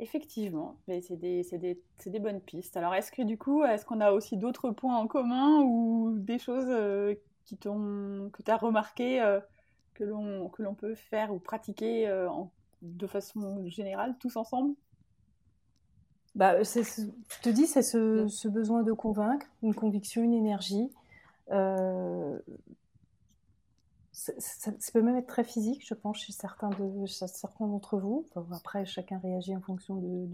Effectivement, 0.00 0.78
mais 0.88 1.02
c'est 1.02 1.18
des, 1.18 1.42
des, 1.52 1.78
des, 2.06 2.18
bonnes 2.18 2.40
pistes. 2.40 2.78
Alors, 2.78 2.94
est-ce 2.94 3.12
que 3.12 3.20
du 3.20 3.36
coup, 3.36 3.62
est-ce 3.62 3.84
qu'on 3.84 4.00
a 4.00 4.12
aussi 4.12 4.38
d'autres 4.38 4.70
points 4.70 4.96
en 4.96 5.06
commun 5.06 5.60
ou 5.60 6.16
des 6.18 6.38
choses 6.38 6.64
euh, 6.68 7.14
qui 7.44 7.58
que 7.58 8.42
tu 8.42 8.50
as 8.50 8.56
remarqué 8.56 9.20
euh, 9.20 9.40
que 9.92 10.04
l'on 10.04 10.74
peut 10.74 10.94
faire 10.94 11.34
ou 11.34 11.38
pratiquer 11.38 12.08
euh, 12.08 12.30
de 12.80 13.06
façon 13.06 13.68
générale, 13.68 14.16
tous 14.18 14.36
ensemble? 14.36 14.74
Bah, 16.34 16.62
Je 16.62 17.40
te 17.42 17.50
dis, 17.50 17.66
c'est 17.66 17.82
ce, 17.82 18.26
ce, 18.28 18.48
besoin 18.48 18.82
de 18.82 18.92
convaincre, 18.92 19.46
une 19.62 19.74
conviction, 19.74 20.22
une 20.22 20.32
énergie 20.32 20.90
ça, 24.12 24.72
peut 24.92 25.02
même 25.02 25.16
être 25.16 25.28
très 25.28 25.44
physique, 25.44 25.86
je 25.86 25.94
pense, 25.94 26.18
chez 26.18 26.32
certains 26.32 26.70
de 26.70 27.06
certains 27.06 27.66
d'entre 27.66 27.98
vous. 27.98 28.26
après, 28.52 28.84
chacun 28.84 29.18
réagit 29.18 29.54
en 29.54 29.60
fonction 29.60 29.96
de, 29.96 30.26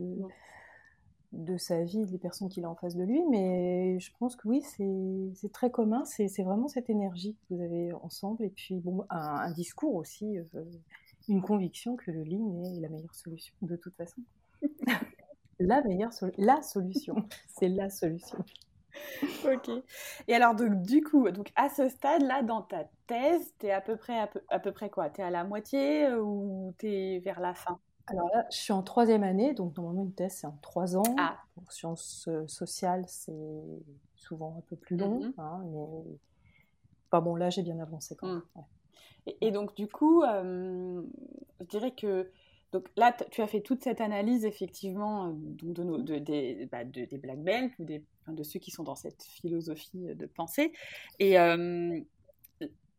de, 1.32 1.56
sa 1.58 1.82
vie, 1.82 2.06
des 2.06 2.18
personnes 2.18 2.48
qu'il 2.48 2.64
a 2.64 2.70
en 2.70 2.74
face 2.74 2.96
de 2.96 3.04
lui, 3.04 3.22
mais 3.30 3.98
je 4.00 4.10
pense 4.18 4.34
que 4.34 4.48
oui, 4.48 4.62
c'est 4.62 5.52
très 5.52 5.70
commun. 5.70 6.04
C'est 6.04 6.42
vraiment 6.42 6.68
cette 6.68 6.88
énergie 6.88 7.34
que 7.34 7.54
vous 7.54 7.60
avez 7.60 7.92
ensemble, 7.92 8.44
et 8.44 8.50
puis 8.50 8.80
bon, 8.80 9.04
un, 9.10 9.50
discours 9.52 9.94
aussi, 9.94 10.38
euh, 10.38 10.64
une 11.28 11.42
conviction 11.42 11.96
que 11.96 12.10
le 12.10 12.24
lean 12.24 12.64
est 12.64 12.80
la 12.80 12.88
meilleure 12.88 13.14
solution 13.14 13.54
de 13.60 13.76
toute 13.76 13.94
façon. 13.94 14.22
la 15.60 15.82
meilleure 15.82 16.12
la 16.38 16.62
solution, 16.62 17.16
c'est 17.48 17.68
la 17.68 17.90
solution. 17.90 18.38
ok. 19.44 19.70
Et 20.28 20.34
alors, 20.34 20.54
donc, 20.54 20.82
du 20.82 21.02
coup, 21.02 21.30
donc, 21.30 21.52
à 21.56 21.68
ce 21.68 21.88
stade-là, 21.88 22.42
dans 22.42 22.62
ta 22.62 22.84
thèse, 23.06 23.54
tu 23.58 23.66
es 23.66 23.72
à 23.72 23.80
peu 23.80 23.96
près, 23.96 24.18
à 24.48 24.58
peu, 24.58 24.72
près 24.72 24.90
quoi? 24.90 25.10
Tu 25.10 25.20
es 25.20 25.24
à 25.24 25.30
la 25.30 25.44
moitié 25.44 26.06
euh, 26.06 26.20
ou 26.20 26.74
tu 26.78 26.88
es 26.88 27.18
vers 27.20 27.40
la 27.40 27.54
fin? 27.54 27.78
Alors 28.08 28.28
là, 28.32 28.46
je 28.50 28.56
suis 28.56 28.72
en 28.72 28.82
troisième 28.82 29.24
année, 29.24 29.52
donc 29.52 29.76
normalement, 29.76 30.04
une 30.04 30.12
thèse, 30.12 30.34
c'est 30.40 30.46
en 30.46 30.58
trois 30.62 30.96
ans. 30.96 31.14
Ah. 31.18 31.36
Pour 31.54 31.72
sciences 31.72 32.28
euh, 32.28 32.46
sociales, 32.46 33.04
c'est 33.08 33.32
souvent 34.14 34.56
un 34.58 34.62
peu 34.68 34.76
plus 34.76 34.96
long. 34.96 35.20
Mm-hmm. 35.20 35.32
hein, 35.38 35.62
mais... 35.66 36.18
Enfin 37.10 37.20
bon, 37.22 37.36
là, 37.36 37.50
j'ai 37.50 37.62
bien 37.62 37.78
avancé 37.78 38.16
quand 38.16 38.28
même. 38.28 38.42
Mm. 38.54 38.60
Et, 39.40 39.50
donc, 39.50 39.74
du 39.74 39.88
coup, 39.88 40.22
euh, 40.22 41.02
je 41.60 41.66
dirais 41.66 41.92
que 41.92 42.30
donc 42.72 42.88
là, 42.96 43.16
tu 43.30 43.42
as 43.42 43.46
fait 43.46 43.60
toute 43.60 43.82
cette 43.82 44.00
analyse 44.00 44.44
effectivement 44.44 45.28
donc 45.28 45.72
de, 45.72 45.82
nos, 45.82 45.98
de, 45.98 46.18
des, 46.18 46.68
bah, 46.70 46.84
des 46.84 47.06
black 47.18 47.42
belts 47.42 47.72
ou 47.78 47.84
des, 47.84 48.04
de 48.28 48.42
ceux 48.42 48.58
qui 48.58 48.70
sont 48.70 48.82
dans 48.82 48.96
cette 48.96 49.22
philosophie 49.22 50.14
de 50.14 50.26
pensée. 50.26 50.72
Et 51.18 51.36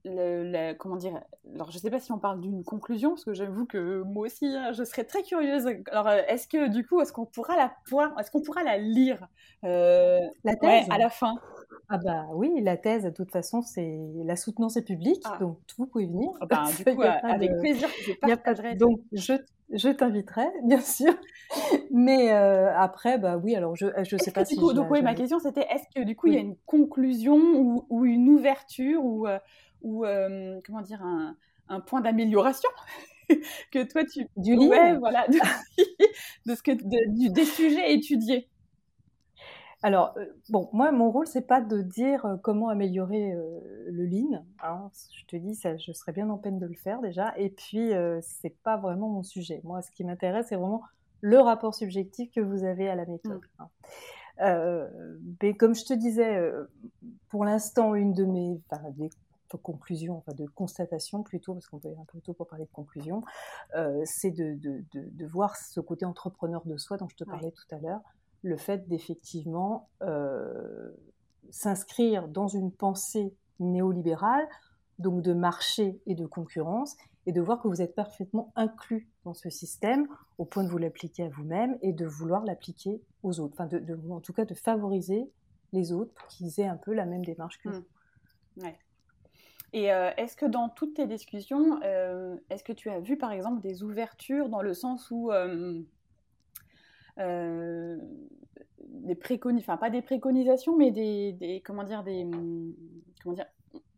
le, 0.09 0.73
comment 0.73 0.95
dire 0.95 1.21
Alors, 1.53 1.71
je 1.71 1.77
ne 1.77 1.81
sais 1.81 1.89
pas 1.89 1.99
si 1.99 2.11
on 2.11 2.19
parle 2.19 2.41
d'une 2.41 2.63
conclusion, 2.63 3.11
parce 3.11 3.25
que 3.25 3.33
j'avoue 3.33 3.65
que 3.65 4.01
moi 4.03 4.27
aussi, 4.27 4.45
hein, 4.45 4.71
je 4.71 4.83
serais 4.83 5.03
très 5.03 5.23
curieuse. 5.23 5.67
Alors, 5.91 6.09
est-ce 6.09 6.47
que 6.47 6.69
du 6.69 6.85
coup, 6.85 7.01
est-ce 7.01 7.11
qu'on 7.11 7.25
pourra 7.25 7.55
la 7.55 7.73
est-ce 8.19 8.31
qu'on 8.31 8.41
pourra 8.41 8.63
la 8.63 8.77
lire? 8.77 9.27
Euh, 9.63 10.19
La 10.43 10.55
thèse? 10.55 10.87
à 10.89 10.97
la 10.97 11.09
fin 11.09 11.35
ah 11.89 11.97
bah 11.97 12.25
oui, 12.33 12.51
la 12.61 12.75
thèse, 12.75 13.03
de 13.03 13.09
toute 13.09 13.31
façon, 13.31 13.61
c'est 13.61 13.97
la 14.25 14.35
soutenance 14.35 14.75
est 14.75 14.83
publique, 14.83 15.23
ah. 15.23 15.37
donc 15.39 15.57
vous 15.77 15.85
pouvez 15.85 16.05
venir. 16.05 16.29
Ah 16.41 16.45
bah, 16.45 16.65
du 16.77 16.83
coup, 16.83 17.01
avec 17.01 17.57
plaisir, 17.59 17.87
je 18.05 18.13
partagerai. 18.13 18.75
Donc 18.75 18.99
je, 19.13 19.33
je 19.71 19.89
t'inviterai, 19.89 20.47
bien 20.65 20.81
sûr. 20.81 21.13
Mais 21.91 22.33
euh, 22.33 22.75
après, 22.75 23.17
bah 23.17 23.37
oui, 23.37 23.55
alors 23.55 23.75
je 23.77 23.87
je 24.03 24.17
sais 24.17 24.31
pas 24.31 24.43
si. 24.43 24.57
Coup, 24.57 24.73
donc 24.73 24.91
oui, 24.91 25.01
ma 25.01 25.15
question 25.15 25.39
c'était 25.39 25.65
est-ce 25.69 25.85
que 25.95 26.05
du 26.05 26.15
coup 26.15 26.27
il 26.27 26.33
y 26.33 26.37
a 26.37 26.41
une 26.41 26.57
conclusion 26.65 27.37
ou, 27.37 27.85
ou 27.89 28.03
une 28.05 28.29
ouverture 28.29 29.03
ou 29.03 29.25
euh, 29.25 29.39
ou 29.81 30.05
euh, 30.05 30.59
comment 30.65 30.81
dire 30.81 31.01
un, 31.01 31.37
un 31.69 31.79
point 31.79 32.01
d'amélioration 32.01 32.69
que 33.71 33.83
toi 33.83 34.03
tu 34.03 34.27
du 34.35 34.57
livre, 34.57 34.97
voilà, 34.99 35.25
de, 35.29 35.37
de 36.45 36.55
ce 36.55 36.61
que 36.61 36.71
du, 36.71 37.29
des 37.29 37.45
sujets 37.45 37.93
étudiés? 37.93 38.49
Alors, 39.87 40.15
euh, 40.17 40.25
bon, 40.49 40.67
moi, 40.73 40.91
mon 40.91 41.09
rôle, 41.11 41.27
c'est 41.27 41.47
pas 41.47 41.61
de 41.61 41.81
dire 41.81 42.25
euh, 42.25 42.35
comment 42.35 42.67
améliorer 42.67 43.31
euh, 43.31 43.85
le 43.87 44.05
lean. 44.05 44.43
Hein. 44.61 44.91
Je 45.13 45.23
te 45.23 45.37
dis, 45.37 45.55
ça, 45.55 45.77
je 45.77 45.93
serais 45.93 46.11
bien 46.11 46.29
en 46.29 46.37
peine 46.37 46.59
de 46.59 46.65
le 46.65 46.75
faire 46.75 46.99
déjà. 46.99 47.33
Et 47.37 47.49
puis, 47.49 47.91
c'est 48.19 48.53
pas 48.63 48.75
vraiment 48.75 49.07
mon 49.07 49.23
sujet. 49.23 49.61
Moi, 49.63 49.81
ce 49.81 49.89
qui 49.91 50.03
m'intéresse, 50.03 50.47
c'est 50.49 50.57
vraiment 50.57 50.83
le 51.21 51.39
rapport 51.39 51.73
subjectif 51.73 52.29
que 52.33 52.41
vous 52.41 52.65
avez 52.65 52.89
à 52.89 52.95
la 52.95 53.05
méthode. 53.05 53.39
Mmh. 53.59 53.63
Hein. 54.39 54.89
mais 55.41 55.55
comme 55.55 55.73
je 55.73 55.85
te 55.85 55.93
disais, 55.93 56.37
pour 57.29 57.45
l'instant, 57.45 57.95
une 57.95 58.11
de 58.11 58.25
mes 58.25 58.59
des 58.97 59.09
conclusions, 59.63 60.17
enfin 60.17 60.33
de 60.33 60.47
constatations 60.47 61.23
plutôt, 61.23 61.53
parce 61.53 61.67
qu'on 61.69 61.79
peut 61.79 61.87
être 61.87 61.99
un 61.99 62.05
peu 62.11 62.19
tôt 62.19 62.33
pour 62.33 62.47
parler 62.47 62.65
de 62.65 62.73
conclusion, 62.73 63.23
c'est 64.03 64.31
de, 64.31 64.55
de, 64.55 64.83
de, 64.91 65.09
de, 65.09 65.25
voir 65.25 65.55
ce 65.55 65.79
côté 65.79 66.03
entrepreneur 66.03 66.61
de 66.65 66.75
soi 66.75 66.97
dont 66.97 67.07
je 67.07 67.15
te 67.15 67.23
parlais 67.23 67.51
tout 67.51 67.73
à 67.73 67.79
l'heure 67.79 68.01
le 68.41 68.57
fait 68.57 68.87
d'effectivement 68.87 69.89
euh, 70.01 70.91
s'inscrire 71.49 72.27
dans 72.27 72.47
une 72.47 72.71
pensée 72.71 73.33
néolibérale, 73.59 74.47
donc 74.99 75.21
de 75.21 75.33
marché 75.33 76.01
et 76.05 76.15
de 76.15 76.25
concurrence, 76.25 76.95
et 77.25 77.31
de 77.31 77.41
voir 77.41 77.61
que 77.61 77.67
vous 77.67 77.81
êtes 77.81 77.95
parfaitement 77.95 78.51
inclus 78.55 79.09
dans 79.25 79.33
ce 79.33 79.49
système 79.49 80.07
au 80.37 80.45
point 80.45 80.63
de 80.63 80.69
vous 80.69 80.77
l'appliquer 80.77 81.23
à 81.23 81.29
vous-même 81.29 81.77
et 81.81 81.91
de 81.91 82.05
vouloir 82.05 82.45
l'appliquer 82.45 83.01
aux 83.23 83.39
autres, 83.39 83.53
enfin 83.53 83.67
de, 83.67 83.99
en 84.09 84.21
tout 84.21 84.33
cas 84.33 84.45
de 84.45 84.53
favoriser 84.53 85.29
les 85.73 85.91
autres 85.91 86.13
pour 86.13 86.27
qu'ils 86.27 86.59
aient 86.59 86.67
un 86.67 86.77
peu 86.77 86.93
la 86.93 87.05
même 87.05 87.25
démarche 87.25 87.59
que 87.59 87.69
vous. 87.69 87.85
Mmh. 88.55 88.67
Et 89.73 89.91
euh, 89.91 90.11
est-ce 90.17 90.35
que 90.35 90.45
dans 90.45 90.69
toutes 90.69 90.95
tes 90.95 91.07
discussions, 91.07 91.79
euh, 91.83 92.37
est-ce 92.49 92.63
que 92.63 92.71
tu 92.71 92.89
as 92.89 92.99
vu 92.99 93.17
par 93.17 93.31
exemple 93.31 93.61
des 93.61 93.83
ouvertures 93.83 94.49
dans 94.49 94.61
le 94.61 94.73
sens 94.73 95.11
où 95.11 95.31
euh, 95.31 95.81
des 97.17 99.15
préconisations, 99.15 99.73
enfin 99.73 99.77
pas 99.77 99.89
des 99.89 100.01
préconisations, 100.01 100.77
mais 100.77 100.91
des, 100.91 101.61
comment 101.65 101.83
dire, 101.83 102.03
des, 102.03 102.27
comment 103.21 103.35
dire, 103.35 103.45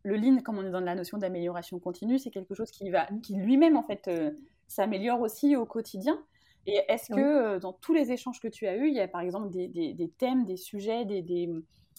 le 0.02 0.16
lean, 0.16 0.38
comme 0.38 0.58
on 0.58 0.66
est 0.66 0.70
dans 0.70 0.80
la 0.80 0.94
notion 0.94 1.18
d'amélioration 1.18 1.78
continue, 1.78 2.18
c'est 2.18 2.30
quelque 2.30 2.54
chose 2.54 2.70
qui 2.70 2.90
va, 2.90 3.06
qui 3.22 3.34
lui-même 3.34 3.76
en 3.76 3.82
fait 3.82 4.08
euh, 4.08 4.30
s'améliore 4.66 5.20
aussi 5.20 5.56
au 5.56 5.66
quotidien. 5.66 6.22
Et 6.66 6.80
est-ce 6.88 7.12
que 7.14 7.58
dans 7.58 7.72
tous 7.72 7.94
les 7.94 8.12
échanges 8.12 8.38
que 8.38 8.48
tu 8.48 8.66
as 8.66 8.76
eus, 8.76 8.88
il 8.88 8.94
y 8.94 9.00
a 9.00 9.08
par 9.08 9.22
exemple 9.22 9.50
des, 9.50 9.68
des, 9.68 10.08
thèmes, 10.18 10.44
des 10.44 10.58
sujets, 10.58 11.06
des, 11.06 11.22
des, 11.22 11.48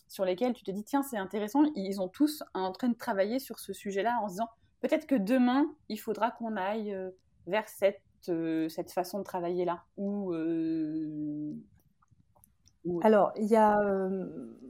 sur 0.08 0.24
lesquels 0.24 0.54
tu 0.54 0.64
te 0.64 0.70
dis, 0.70 0.84
tiens, 0.84 1.02
c'est 1.02 1.18
intéressant, 1.18 1.64
ils 1.76 1.96
sont 1.96 2.08
tous 2.08 2.44
en 2.54 2.72
train 2.72 2.90
de 2.90 2.96
travailler 2.96 3.40
sur 3.40 3.58
ce 3.60 3.74
sujet-là 3.74 4.20
en 4.22 4.28
se 4.28 4.34
disant, 4.34 4.50
peut-être 4.80 5.08
que 5.08 5.16
demain, 5.16 5.66
il 5.90 5.98
faudra 5.98 6.30
qu'on 6.30 6.58
aille 6.58 6.96
vers 7.48 7.68
cette, 7.68 8.02
cette 8.26 8.92
façon 8.92 9.20
de 9.20 9.24
travailler 9.24 9.66
là 9.66 9.84
ou, 9.98 10.34
Alors, 13.04 13.32
il 13.36 13.46
y 13.46 13.56
a, 13.56 13.80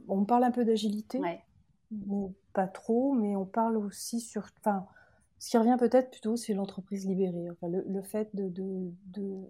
on 0.08 0.24
parle 0.24 0.44
un 0.44 0.50
peu 0.50 0.64
d'agilité. 0.64 1.18
Ouais 1.18 1.40
pas 2.52 2.66
trop, 2.66 3.14
mais 3.14 3.36
on 3.36 3.44
parle 3.44 3.76
aussi 3.76 4.20
sur. 4.20 4.48
Enfin, 4.60 4.86
ce 5.38 5.50
qui 5.50 5.58
revient 5.58 5.76
peut-être 5.78 6.10
plutôt, 6.10 6.36
c'est 6.36 6.54
l'entreprise 6.54 7.06
libérée. 7.06 7.50
Enfin, 7.50 7.68
le, 7.68 8.02
fait 8.02 8.34
de, 8.34 8.48
de, 8.48 9.40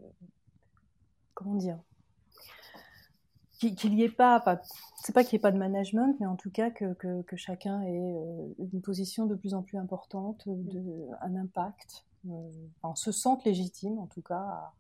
Comment 1.34 1.54
dire 1.54 1.78
Qu'il 3.58 3.94
n'y 3.94 4.02
ait 4.02 4.08
pas. 4.08 4.42
c'est 4.96 5.12
pas 5.12 5.24
qu'il 5.24 5.36
n'y 5.36 5.40
ait 5.40 5.42
pas 5.42 5.52
de 5.52 5.58
management, 5.58 6.16
mais 6.20 6.26
en 6.26 6.36
tout 6.36 6.50
cas 6.50 6.70
que, 6.70 6.94
que, 6.94 7.36
chacun 7.36 7.82
ait 7.82 8.14
euh, 8.14 8.48
une 8.72 8.80
position 8.80 9.26
de 9.26 9.34
plus 9.34 9.54
en 9.54 9.62
plus 9.62 9.78
importante, 9.78 10.44
de, 10.46 11.08
un 11.20 11.36
impact. 11.36 12.04
Euh, 12.28 12.50
enfin, 12.80 12.94
se 12.94 13.12
sente 13.12 13.44
légitime, 13.44 13.98
en 13.98 14.06
tout 14.06 14.22
cas, 14.22 14.72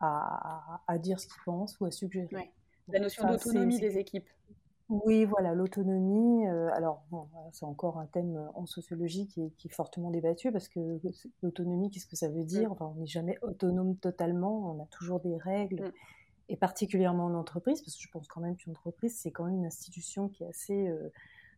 à, 0.00 0.80
à, 0.86 0.98
dire 0.98 1.20
ce 1.20 1.26
qu'il 1.26 1.42
pense 1.44 1.78
ou 1.80 1.84
à 1.84 1.90
suggérer. 1.90 2.50
La 2.88 3.00
notion 3.00 3.28
d'autonomie 3.28 3.78
des 3.78 3.98
équipes. 3.98 4.28
Oui, 4.90 5.24
voilà, 5.24 5.54
l'autonomie. 5.54 6.48
Euh, 6.48 6.68
alors, 6.72 7.04
bon, 7.12 7.28
c'est 7.52 7.64
encore 7.64 7.98
un 7.98 8.06
thème 8.06 8.36
euh, 8.36 8.48
en 8.54 8.66
sociologie 8.66 9.28
qui 9.28 9.42
est, 9.42 9.72
fortement 9.72 10.10
débattu 10.10 10.50
parce 10.50 10.66
que 10.66 11.00
l'autonomie, 11.42 11.90
qu'est-ce 11.90 12.08
que 12.08 12.16
ça 12.16 12.28
veut 12.28 12.42
dire 12.42 12.72
Enfin, 12.72 12.92
on 12.96 13.00
n'est 13.00 13.06
jamais 13.06 13.38
autonome 13.42 13.96
totalement, 13.96 14.72
on 14.72 14.82
a 14.82 14.86
toujours 14.86 15.20
des 15.20 15.36
règles, 15.36 15.84
mm. 15.84 15.92
et 16.48 16.56
particulièrement 16.56 17.26
en 17.26 17.34
entreprise, 17.34 17.80
parce 17.82 17.94
que 17.96 18.02
je 18.02 18.10
pense 18.10 18.26
quand 18.26 18.40
même 18.40 18.56
qu'une 18.56 18.72
entreprise, 18.72 19.16
c'est 19.16 19.30
quand 19.30 19.44
même 19.44 19.58
une 19.58 19.66
institution 19.66 20.28
qui 20.28 20.42
est 20.42 20.48
assez 20.48 20.88
euh, 20.88 21.12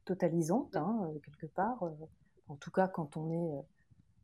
totalisante, 0.05 0.77
hein, 0.77 1.11
quelque 1.25 1.47
part. 1.47 1.83
en 2.49 2.57
tout 2.57 2.71
cas, 2.71 2.87
quand 2.87 3.17
on 3.17 3.31
est 3.31 3.65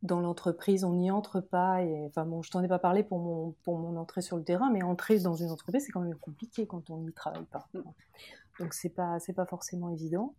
dans 0.03 0.19
l'entreprise, 0.21 0.83
on 0.83 0.93
n'y 0.93 1.11
entre 1.11 1.41
pas. 1.41 1.83
Et, 1.83 2.05
enfin, 2.05 2.25
bon, 2.25 2.41
je 2.41 2.51
t'en 2.51 2.63
ai 2.63 2.67
pas 2.67 2.79
parlé 2.79 3.03
pour 3.03 3.19
mon, 3.19 3.55
pour 3.63 3.77
mon 3.77 3.97
entrée 3.97 4.21
sur 4.21 4.37
le 4.37 4.43
terrain, 4.43 4.69
mais 4.71 4.83
entrer 4.83 5.19
dans 5.19 5.35
une 5.35 5.49
entreprise, 5.49 5.85
c'est 5.85 5.91
quand 5.91 6.01
même 6.01 6.15
compliqué 6.15 6.65
quand 6.65 6.89
on 6.89 6.97
n'y 6.97 7.13
travaille 7.13 7.45
pas. 7.45 7.67
Mm. 7.73 7.81
Donc 8.59 8.73
c'est 8.73 8.89
pas 8.89 9.19
c'est 9.19 9.33
pas 9.33 9.45
forcément 9.45 9.89
évident. 9.89 10.35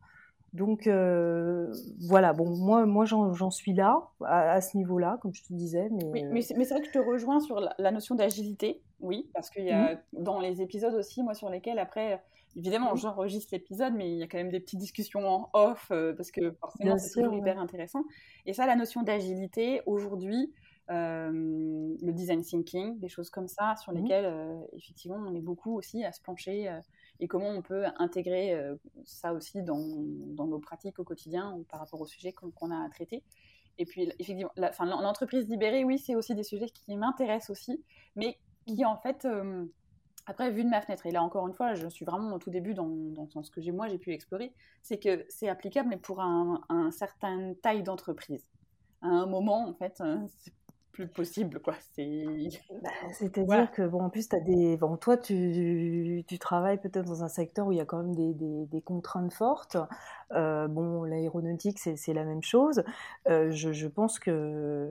Donc 0.52 0.88
euh, 0.88 1.72
voilà, 2.00 2.32
bon, 2.32 2.50
moi, 2.56 2.84
moi 2.84 3.04
j'en 3.04 3.50
suis 3.50 3.72
là, 3.72 4.08
à, 4.24 4.60
ce 4.60 4.76
niveau-là, 4.76 5.18
comme 5.22 5.32
je 5.32 5.44
te 5.44 5.52
disais. 5.52 5.88
Mais, 5.90 6.24
mais, 6.24 6.42
c'est 6.42 6.54
vrai 6.54 6.80
que 6.80 6.88
je 6.88 6.92
te 6.92 6.98
rejoins 6.98 7.40
sur 7.40 7.60
la, 7.60 7.90
notion 7.92 8.16
d'agilité, 8.16 8.82
oui, 9.00 9.30
parce 9.32 9.48
qu'il 9.48 9.64
y 9.64 9.70
a 9.70 9.94
mmh. 9.94 9.98
dans 10.12 10.40
les 10.40 10.60
épisodes 10.60 10.94
aussi, 10.94 11.22
moi, 11.22 11.34
sur 11.34 11.50
lesquels 11.50 11.78
après, 11.78 12.20
évidemment, 12.56 12.94
j'enregistre 12.96 13.52
l'épisode, 13.52 13.94
mais 13.94 14.10
il 14.10 14.18
y 14.18 14.22
a 14.22 14.26
quand 14.26 14.38
même 14.38 14.50
des 14.50 14.60
petites 14.60 14.78
discussions 14.78 15.28
en 15.28 15.50
off, 15.52 15.88
euh, 15.90 16.14
parce 16.14 16.30
que 16.30 16.52
forcément, 16.52 16.98
c'est 16.98 17.20
toujours 17.20 17.34
hyper 17.34 17.58
intéressant. 17.58 18.04
Et 18.46 18.52
ça, 18.52 18.66
la 18.66 18.76
notion 18.76 19.02
d'agilité, 19.02 19.82
aujourd'hui, 19.86 20.52
euh, 20.90 21.30
le 21.32 22.12
design 22.12 22.42
thinking, 22.42 22.98
des 22.98 23.08
choses 23.08 23.30
comme 23.30 23.48
ça, 23.48 23.76
sur 23.76 23.92
mmh. 23.92 23.96
lesquelles, 23.96 24.58
effectivement, 24.72 25.16
on 25.16 25.34
est 25.34 25.40
beaucoup 25.40 25.76
aussi 25.76 26.04
à 26.04 26.12
se 26.12 26.20
pencher 26.20 26.70
et 27.20 27.28
comment 27.28 27.50
on 27.50 27.62
peut 27.62 27.84
intégrer 27.98 28.54
euh, 28.54 28.76
ça 29.04 29.32
aussi 29.32 29.62
dans, 29.62 29.78
dans, 29.78 30.46
nos 30.46 30.58
pratiques 30.58 30.98
au 30.98 31.04
quotidien 31.04 31.52
ou 31.52 31.64
par 31.64 31.80
rapport 31.80 32.00
au 32.00 32.06
sujet 32.06 32.32
qu'on 32.32 32.70
a 32.70 32.84
à 32.84 32.88
traiter. 32.88 33.22
Et 33.78 33.84
puis, 33.84 34.10
effectivement, 34.18 34.52
l'entreprise 34.56 35.48
libérée, 35.48 35.84
oui, 35.84 35.98
c'est 35.98 36.14
aussi 36.14 36.34
des 36.34 36.42
sujets 36.42 36.68
qui 36.68 36.96
m'intéressent 36.96 37.50
aussi, 37.50 37.82
mais 38.16 38.38
qui, 38.66 38.84
en 38.84 38.96
fait, 38.96 39.24
euh, 39.24 39.66
après, 40.30 40.52
vu 40.52 40.62
de 40.62 40.68
ma 40.68 40.80
fenêtre, 40.80 41.06
et 41.06 41.10
là, 41.10 41.24
encore 41.24 41.48
une 41.48 41.54
fois, 41.54 41.74
je 41.74 41.88
suis 41.88 42.04
vraiment 42.04 42.32
au 42.32 42.38
tout 42.38 42.50
début 42.50 42.72
dans, 42.72 42.88
ce 43.42 43.50
que 43.50 43.68
moi, 43.72 43.88
j'ai 43.88 43.98
pu 43.98 44.12
explorer, 44.12 44.54
c'est 44.80 44.98
que 44.98 45.26
c'est 45.28 45.48
applicable, 45.48 45.88
mais 45.88 45.96
pour 45.96 46.20
un, 46.20 46.62
un 46.68 46.92
certain 46.92 47.52
taille 47.62 47.82
d'entreprise. 47.82 48.46
À 49.02 49.08
un 49.08 49.26
moment, 49.26 49.68
en 49.68 49.74
fait, 49.74 50.00
euh, 50.00 50.18
plus 50.92 51.08
possible, 51.08 51.60
quoi. 51.60 51.74
Bah, 52.82 52.90
c'est-à-dire 53.12 53.70
que, 53.72 53.86
bon, 53.86 54.02
en 54.02 54.10
plus, 54.10 54.26
as 54.32 54.40
des... 54.40 54.76
Bon, 54.76 54.96
toi, 54.96 55.16
tu, 55.16 56.24
tu 56.26 56.38
travailles 56.38 56.78
peut-être 56.78 57.06
dans 57.06 57.22
un 57.22 57.28
secteur 57.28 57.66
où 57.66 57.72
il 57.72 57.78
y 57.78 57.80
a 57.80 57.84
quand 57.84 58.02
même 58.02 58.14
des, 58.14 58.34
des, 58.66 58.80
contraintes 58.82 59.32
fortes. 59.32 59.76
Euh, 60.32 60.68
bon, 60.68 61.04
l'aéronautique, 61.04 61.78
c'est 61.78 62.12
la 62.12 62.24
même 62.24 62.42
chose. 62.42 62.82
Euh, 63.28 63.50
je, 63.50 63.72
je, 63.72 63.86
pense 63.86 64.18
que 64.18 64.90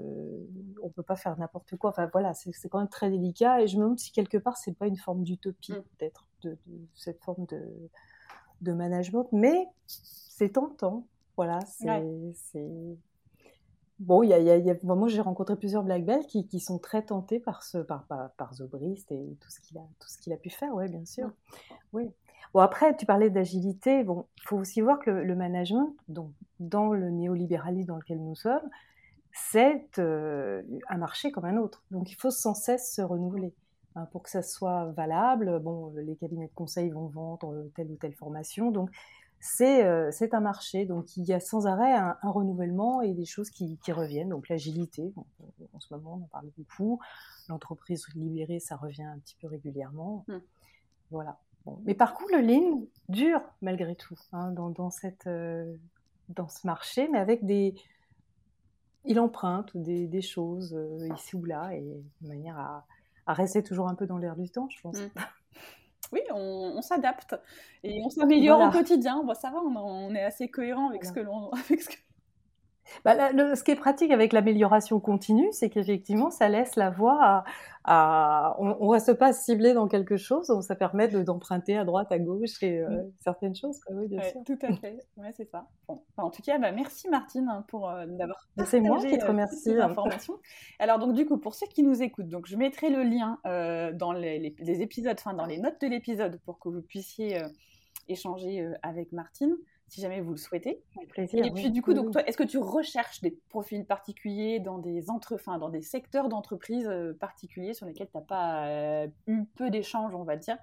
on 0.82 0.90
peut 0.90 1.04
pas 1.04 1.16
faire 1.16 1.38
n'importe 1.38 1.76
quoi. 1.78 1.92
Enfin, 1.92 2.10
voilà, 2.12 2.34
c'est 2.34 2.70
quand 2.70 2.80
même 2.80 2.90
très 2.90 3.10
délicat. 3.10 3.62
Et 3.62 3.68
je 3.68 3.78
me 3.78 3.84
demande 3.84 4.00
si 4.00 4.12
quelque 4.12 4.38
part, 4.38 4.58
c'est 4.58 4.74
pas 4.74 4.88
une 4.88 4.98
forme 4.98 5.24
d'utopie, 5.24 5.74
mm. 5.74 5.84
peut-être, 5.98 6.28
de, 6.44 6.58
cette 6.96 7.22
forme 7.24 7.46
de, 7.48 7.62
de 8.62 8.72
management. 8.72 9.28
Mais 9.32 9.68
c'est 9.86 10.54
tentant. 10.54 11.06
Voilà, 11.36 11.60
c'est... 11.66 12.98
Bon, 14.00 14.22
a, 14.32 14.96
moi 14.96 15.08
j'ai 15.10 15.20
rencontré 15.20 15.58
plusieurs 15.58 15.84
black 15.84 16.06
belts 16.06 16.26
qui, 16.28 16.60
sont 16.60 16.80
très 16.80 17.02
tentés 17.04 17.40
par 17.40 17.64
ce, 17.64 17.80
par, 17.80 18.06
par, 18.06 18.32
par 18.32 18.54
Zobrist 18.54 19.12
et 19.12 19.38
tout 19.42 19.50
ce 19.50 19.60
qu'il 19.60 20.34
a, 20.34 20.38
pu 20.38 20.50
faire, 20.50 20.74
oui, 20.74 20.90
bien 20.90 21.06
sûr. 21.06 21.30
Oui. 21.92 22.10
Bon, 22.54 22.62
après, 22.62 22.96
tu 22.96 23.06
parlais 23.06 23.30
d'agilité. 23.30 24.04
Bon, 24.04 24.26
il 24.38 24.44
faut 24.48 24.58
aussi 24.58 24.82
voir 24.82 25.00
que 25.00 25.12
le, 25.12 25.36
management, 25.36 25.94
donc, 26.08 26.32
dans 26.60 26.94
le 26.94 27.10
néolibéralisme 27.10 27.90
dans 27.90 27.98
lequel 27.98 28.20
nous 28.20 28.36
sommes, 28.36 28.68
c'est 29.32 30.00
euh, 30.00 30.64
un 30.88 30.98
marché 30.98 31.32
comme 31.32 31.46
un 31.46 31.58
autre. 31.58 31.84
Donc, 31.92 32.12
il 32.12 32.16
faut 32.16 32.32
sans 32.32 32.56
cesse 32.56 32.94
se 32.96 33.02
renouveler. 33.02 33.54
Hein, 33.96 34.08
pour 34.12 34.24
que 34.24 34.30
ça 34.30 34.44
soit 34.44 34.86
valable, 34.96 35.60
bon, 35.60 35.92
les 35.96 36.16
cabinets 36.16 36.48
de 36.48 36.54
conseil 36.54 36.90
vont 36.90 37.08
vendre 37.08 37.70
telle 37.76 37.92
ou 37.92 37.96
telle 37.96 38.14
formation. 38.14 38.72
Donc, 38.72 38.90
euh, 39.62 40.10
c'est 40.12 40.34
un 40.34 40.40
marché. 40.40 40.86
Donc 40.86 41.16
il 41.18 41.24
y 41.24 41.34
a 41.34 41.40
sans 41.40 41.68
arrêt 41.68 41.94
un, 41.94 42.18
renouvellement 42.24 43.02
et 43.02 43.14
des 43.14 43.26
choses 43.26 43.50
qui, 43.50 43.78
reviennent. 43.92 44.30
Donc 44.30 44.50
l'agilité, 44.50 45.14
en 45.74 45.80
ce 45.80 45.94
moment 45.94 46.20
on 46.20 46.26
en 46.26 46.28
parle 46.28 46.50
beaucoup. 46.58 47.00
L'entreprise 47.48 48.06
libérée, 48.16 48.60
ça 48.60 48.76
revient 48.76 49.04
un 49.04 49.18
petit 49.20 49.36
peu 49.42 49.48
régulièrement. 49.48 50.26
Hmm. 50.28 50.40
Voilà. 51.12 51.40
Mais 51.86 51.94
par 51.94 52.14
contre, 52.14 52.32
le 52.36 52.42
lean 52.42 52.84
dure 53.10 53.42
malgré 53.62 53.96
tout 53.96 54.18
hein, 54.32 54.52
dans, 54.52 54.90
cette, 54.90 55.28
euh, 55.28 55.76
dans 56.30 56.48
ce 56.48 56.66
marché, 56.66 57.08
mais 57.10 57.20
avec 57.20 57.46
des. 57.46 57.76
Il 59.06 59.20
emprunte 59.20 59.76
des, 59.78 60.22
choses 60.22 60.76
euh, 60.76 61.08
ici 61.16 61.36
ou 61.36 61.46
là 61.46 61.74
et 61.74 61.82
de 62.22 62.28
manière 62.28 62.60
à, 62.60 62.86
rester 63.34 63.64
toujours 63.64 63.88
un 63.88 63.96
peu 63.96 64.06
dans 64.06 64.18
l'air 64.18 64.36
du 64.36 64.50
temps, 64.50 64.68
je 64.70 64.82
pense. 64.82 65.00
Hmm. 65.00 65.10
Oui, 66.12 66.22
on, 66.32 66.82
s'adapte 66.82 67.36
et 67.84 68.02
on 68.04 68.10
s'améliore 68.10 68.62
au 68.62 68.72
quotidien. 68.72 69.22
Bon, 69.24 69.34
ça 69.34 69.50
va, 69.50 69.60
on, 69.60 70.14
est 70.16 70.24
assez 70.24 70.48
cohérent 70.48 70.90
avec 70.90 71.06
ce 71.06 71.12
que 71.12 71.20
l'on. 71.20 71.52
Bah, 73.06 73.16
ce 73.56 73.64
qui 73.64 73.72
est 73.72 73.76
pratique 73.76 74.12
avec 74.12 74.34
l'amélioration 74.34 75.00
continue, 75.00 75.48
c'est 75.52 75.70
qu'effectivement, 75.70 76.32
ça 76.32 76.50
laisse 76.50 76.76
la 76.76 76.90
voie 76.90 77.44
à. 77.84 78.56
on 78.60 78.86
ne 78.86 78.92
reste 78.92 79.14
pas 79.14 79.34
ciblé 79.34 79.74
dans 79.74 79.88
quelque 79.88 80.18
chose, 80.18 80.48
donc 80.48 80.64
ça 80.64 80.76
permet 80.76 81.08
d'emprunter 81.08 81.78
à 81.78 81.86
droite, 81.86 82.12
à 82.12 82.20
gauche 82.20 82.62
et 82.62 82.80
euh, 82.80 82.90
mm. 82.90 83.12
certaines 83.20 83.56
choses. 83.56 83.80
Oui, 83.90 84.08
bien 84.08 84.22
sûr. 84.22 84.42
Tout 84.46 84.60
à 84.62 84.74
fait, 84.74 84.98
ouais, 85.18 85.32
c'est 85.36 85.50
ça. 85.50 85.68
en 85.88 86.30
tout 86.30 86.42
cas, 86.42 86.58
bah, 86.58 86.72
merci 86.72 87.10
Martine 87.10 87.48
hein, 87.50 87.66
pour 87.68 87.90
euh, 87.90 88.06
d'avoir 88.08 88.48
C'est 88.66 88.82
moi 88.82 89.00
qui 89.00 89.18
te 89.18 89.24
euh, 89.24 89.28
remercie. 89.28 89.74
l'information. 89.74 90.36
Alors, 90.80 91.00
donc, 91.00 91.14
du 91.14 91.26
coup, 91.26 91.38
pour 91.38 91.56
ceux 91.56 91.68
qui 91.68 91.84
nous 91.84 92.02
écoutent, 92.02 92.30
donc, 92.30 92.48
je 92.48 92.58
mettrai 92.58 92.90
le 92.90 93.04
lien 93.04 93.40
dans 93.94 94.12
les, 94.12 94.56
les, 94.60 94.82
épisodes, 94.82 95.16
enfin, 95.18 95.34
dans 95.34 95.46
les 95.46 95.58
notes 95.58 95.82
de 95.82 95.88
l'épisode 95.88 96.40
pour 96.46 96.60
que 96.60 96.70
vous 96.70 96.82
puissiez 96.82 97.42
échanger 98.08 98.68
avec 98.82 99.12
Martine 99.12 99.56
si 99.90 100.02
jamais 100.02 100.22
vous 100.22 100.32
le 100.32 100.38
souhaitez. 100.38 100.82
Plaisir, 101.10 101.46
et 101.46 101.52
puis 101.52 101.72
du 101.72 101.82
coup, 101.82 101.94
donc 101.94 102.12
toi, 102.12 102.26
est-ce 102.28 102.38
que 102.38 102.44
tu 102.44 102.60
recherches 102.60 103.22
des 103.22 103.32
profils 103.50 103.86
particuliers 103.86 104.60
dans 104.60 104.78
des 104.78 105.10
entre, 105.10 105.36
enfin, 105.36 105.58
dans 105.58 105.70
des 105.70 105.82
secteurs 105.82 106.30
d'entreprise 106.30 106.88
euh, 106.88 107.14
particuliers 107.14 107.74
sur 107.74 107.86
lesquels 107.86 108.08
tu 108.08 108.18
n'as 108.18 108.24
pas 108.24 108.68
euh, 108.68 109.08
eu 109.28 109.46
peu 109.56 109.70
d'échanges, 109.70 110.14
on 110.14 110.24
va 110.24 110.38
dire 110.38 110.58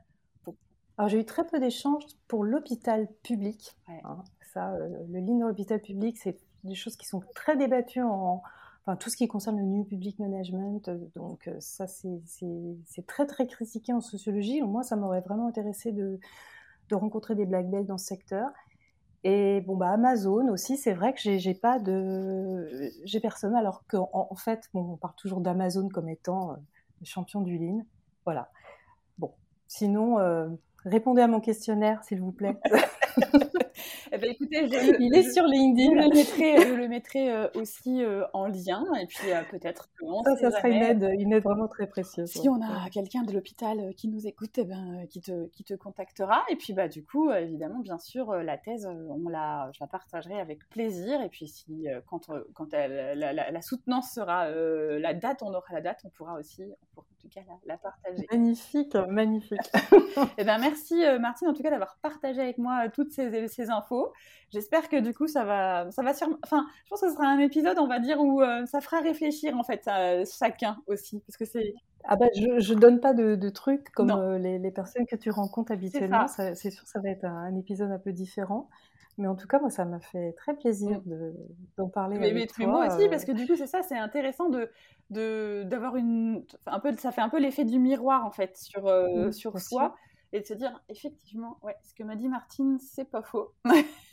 Alors 0.96 1.08
j'ai 1.08 1.18
eu 1.18 1.24
très 1.24 1.44
peu 1.44 1.58
d'échanges 1.58 2.04
pour 2.28 2.44
l'hôpital 2.44 3.08
public. 3.22 3.76
Hein. 3.88 4.22
ça, 4.52 4.72
euh, 4.74 4.88
le 5.10 5.18
ligne 5.18 5.40
dans 5.40 5.48
l'hôpital 5.48 5.80
public, 5.80 6.16
c'est 6.18 6.38
des 6.62 6.74
choses 6.74 6.96
qui 6.96 7.06
sont 7.06 7.22
très 7.34 7.56
débattues 7.56 8.02
en, 8.02 8.42
enfin 8.84 8.96
tout 8.96 9.10
ce 9.10 9.16
qui 9.16 9.26
concerne 9.26 9.58
le 9.58 9.64
New 9.64 9.84
Public 9.84 10.20
Management. 10.20 10.88
Donc 11.16 11.50
ça, 11.58 11.86
c'est 11.88 13.06
très 13.06 13.26
très 13.26 13.46
critiqué 13.46 13.92
en 13.92 14.00
sociologie. 14.00 14.62
Moi, 14.62 14.84
ça 14.84 14.94
m'aurait 14.96 15.20
vraiment 15.20 15.48
intéressé 15.48 15.92
de 15.92 16.20
de 16.88 16.94
rencontrer 16.94 17.34
des 17.34 17.46
black 17.46 17.68
belts 17.68 17.86
dans 17.86 17.98
ce 17.98 18.06
secteur. 18.06 18.50
Et 19.28 19.60
bon, 19.60 19.76
bah, 19.76 19.90
Amazon 19.90 20.46
aussi, 20.52 20.76
c'est 20.76 20.92
vrai 20.92 21.12
que 21.12 21.18
j'ai 21.20 21.54
pas 21.54 21.80
de. 21.80 22.92
J'ai 23.04 23.18
personne, 23.18 23.56
alors 23.56 23.82
qu'en 23.88 24.08
en 24.12 24.36
fait, 24.36 24.70
on 24.72 24.96
parle 24.96 25.16
toujours 25.16 25.40
d'Amazon 25.40 25.88
comme 25.88 26.08
étant 26.08 26.52
euh, 26.52 26.56
le 27.00 27.06
champion 27.06 27.40
du 27.40 27.58
lean. 27.58 27.84
Voilà. 28.24 28.52
Bon. 29.18 29.34
Sinon, 29.66 30.20
euh, 30.20 30.48
répondez 30.86 31.22
à 31.22 31.28
mon 31.28 31.40
questionnaire, 31.40 32.02
s'il 32.04 32.20
vous 32.20 32.32
plaît. 32.32 32.56
eh 34.12 34.18
ben, 34.18 34.30
écoutez, 34.30 34.64
il 35.00 35.14
est 35.14 35.30
sur 35.30 35.44
LinkedIn. 35.44 35.90
Je 35.90 36.08
le 36.08 36.14
mettrai, 36.14 36.68
je 36.68 36.74
le 36.74 36.88
mettrai 36.88 37.32
euh, 37.32 37.48
aussi 37.54 38.02
euh, 38.02 38.24
en 38.32 38.46
lien. 38.46 38.84
Et 39.00 39.06
puis 39.06 39.32
euh, 39.32 39.42
peut-être 39.50 39.88
ça, 40.24 40.36
ça 40.36 40.50
sera 40.50 40.68
une 40.68 40.82
aide, 40.82 41.10
une 41.18 41.32
aide 41.32 41.42
vraiment 41.42 41.68
très 41.68 41.86
précieuse. 41.86 42.30
Si 42.30 42.48
on 42.48 42.60
a 42.62 42.88
quelqu'un 42.90 43.22
de 43.22 43.32
l'hôpital 43.32 43.94
qui 43.96 44.08
nous 44.08 44.26
écoute, 44.26 44.58
eh 44.58 44.64
ben, 44.64 45.06
qui, 45.10 45.20
te, 45.20 45.48
qui 45.48 45.64
te 45.64 45.74
contactera. 45.74 46.44
Et 46.50 46.56
puis 46.56 46.72
bah, 46.72 46.88
du 46.88 47.04
coup, 47.04 47.30
évidemment, 47.30 47.80
bien 47.80 47.98
sûr, 47.98 48.32
la 48.32 48.58
thèse, 48.58 48.86
on 48.86 49.28
la, 49.28 49.70
je 49.72 49.78
la 49.80 49.86
partagerai 49.86 50.40
avec 50.40 50.68
plaisir. 50.68 51.20
Et 51.22 51.28
puis 51.28 51.48
si, 51.48 51.86
quand, 52.06 52.30
quand 52.54 52.72
elle, 52.72 53.18
la, 53.18 53.32
la, 53.32 53.62
soutenance 53.62 54.12
sera 54.12 54.48
la 54.50 55.14
date, 55.14 55.42
on 55.42 55.52
aura 55.52 55.72
la 55.72 55.80
date, 55.80 56.00
on 56.04 56.10
pourra 56.10 56.34
aussi, 56.38 56.62
on 56.64 56.94
pourra 56.94 57.06
en 57.06 57.15
tout 57.26 57.40
cas 57.40 57.40
la, 57.66 57.76
partager. 57.78 58.26
Magnifique, 58.30 58.94
magnifique. 58.94 59.58
eh 60.38 60.44
ben, 60.44 60.58
merci 60.58 61.02
Martine, 61.20 61.48
en 61.48 61.54
tout 61.54 61.62
cas, 61.62 61.70
d'avoir 61.70 61.98
partagé 62.02 62.40
avec 62.40 62.58
moi 62.58 62.88
toutes 62.88 63.12
ces, 63.12 63.48
ces 63.48 63.70
infos. 63.70 64.12
J'espère 64.52 64.88
que 64.88 65.00
du 65.00 65.12
coup, 65.12 65.26
ça 65.26 65.44
va, 65.44 65.90
ça 65.90 66.02
va 66.02 66.14
sur... 66.14 66.28
Enfin, 66.44 66.66
je 66.84 66.90
pense 66.90 67.00
que 67.00 67.08
ce 67.08 67.14
sera 67.14 67.26
un 67.26 67.38
épisode, 67.38 67.78
on 67.78 67.88
va 67.88 67.98
dire, 67.98 68.20
où 68.20 68.40
euh, 68.40 68.64
ça 68.66 68.80
fera 68.80 69.00
réfléchir 69.00 69.56
en 69.56 69.64
fait 69.64 69.82
à 69.86 70.24
chacun 70.24 70.78
aussi, 70.86 71.20
parce 71.26 71.36
que 71.36 71.44
c'est. 71.44 71.74
Ah 72.04 72.14
bah, 72.14 72.26
je, 72.36 72.60
je 72.60 72.74
donne 72.74 73.00
pas 73.00 73.12
de, 73.12 73.48
trucs 73.48 73.90
comme 73.90 74.10
euh, 74.10 74.38
les, 74.38 74.58
les, 74.58 74.70
personnes 74.70 75.06
que 75.06 75.16
tu 75.16 75.30
rencontres 75.30 75.72
habituellement. 75.72 76.28
C'est 76.28 76.70
sûr, 76.70 76.86
ça 76.86 77.00
va 77.00 77.10
être 77.10 77.24
un, 77.24 77.56
épisode 77.56 77.90
un 77.90 77.98
peu 77.98 78.12
différent. 78.12 78.68
Mais 79.18 79.28
en 79.28 79.34
tout 79.34 79.46
cas, 79.46 79.58
moi, 79.58 79.70
ça 79.70 79.84
m'a 79.84 80.00
fait 80.00 80.32
très 80.32 80.54
plaisir 80.54 81.00
mm. 81.06 81.32
d'en 81.78 81.88
parler 81.88 82.18
mais, 82.18 82.30
avec 82.30 82.58
mais, 82.58 82.66
moi 82.66 82.86
aussi, 82.86 83.08
parce 83.08 83.24
que 83.24 83.32
du 83.32 83.46
coup, 83.46 83.56
c'est 83.56 83.66
ça, 83.66 83.82
c'est 83.82 83.98
intéressant 83.98 84.48
de 84.48 84.70
d'avoir 85.10 85.96
une 85.96 86.44
un 86.66 86.80
peu 86.80 86.92
ça 86.96 87.12
fait 87.12 87.20
un 87.20 87.28
peu 87.28 87.38
l'effet 87.38 87.64
du 87.64 87.78
miroir 87.78 88.26
en 88.26 88.32
fait 88.32 88.56
sur 88.56 88.88
euh, 88.88 89.30
sur 89.30 89.60
soi 89.60 89.94
et 90.32 90.40
de 90.40 90.44
se 90.44 90.54
dire 90.54 90.82
effectivement 90.88 91.58
ouais 91.62 91.76
ce 91.84 91.94
que 91.94 92.02
m'a 92.02 92.16
dit 92.16 92.28
Martine 92.28 92.78
c'est 92.80 93.04
pas 93.04 93.22
faux 93.22 93.54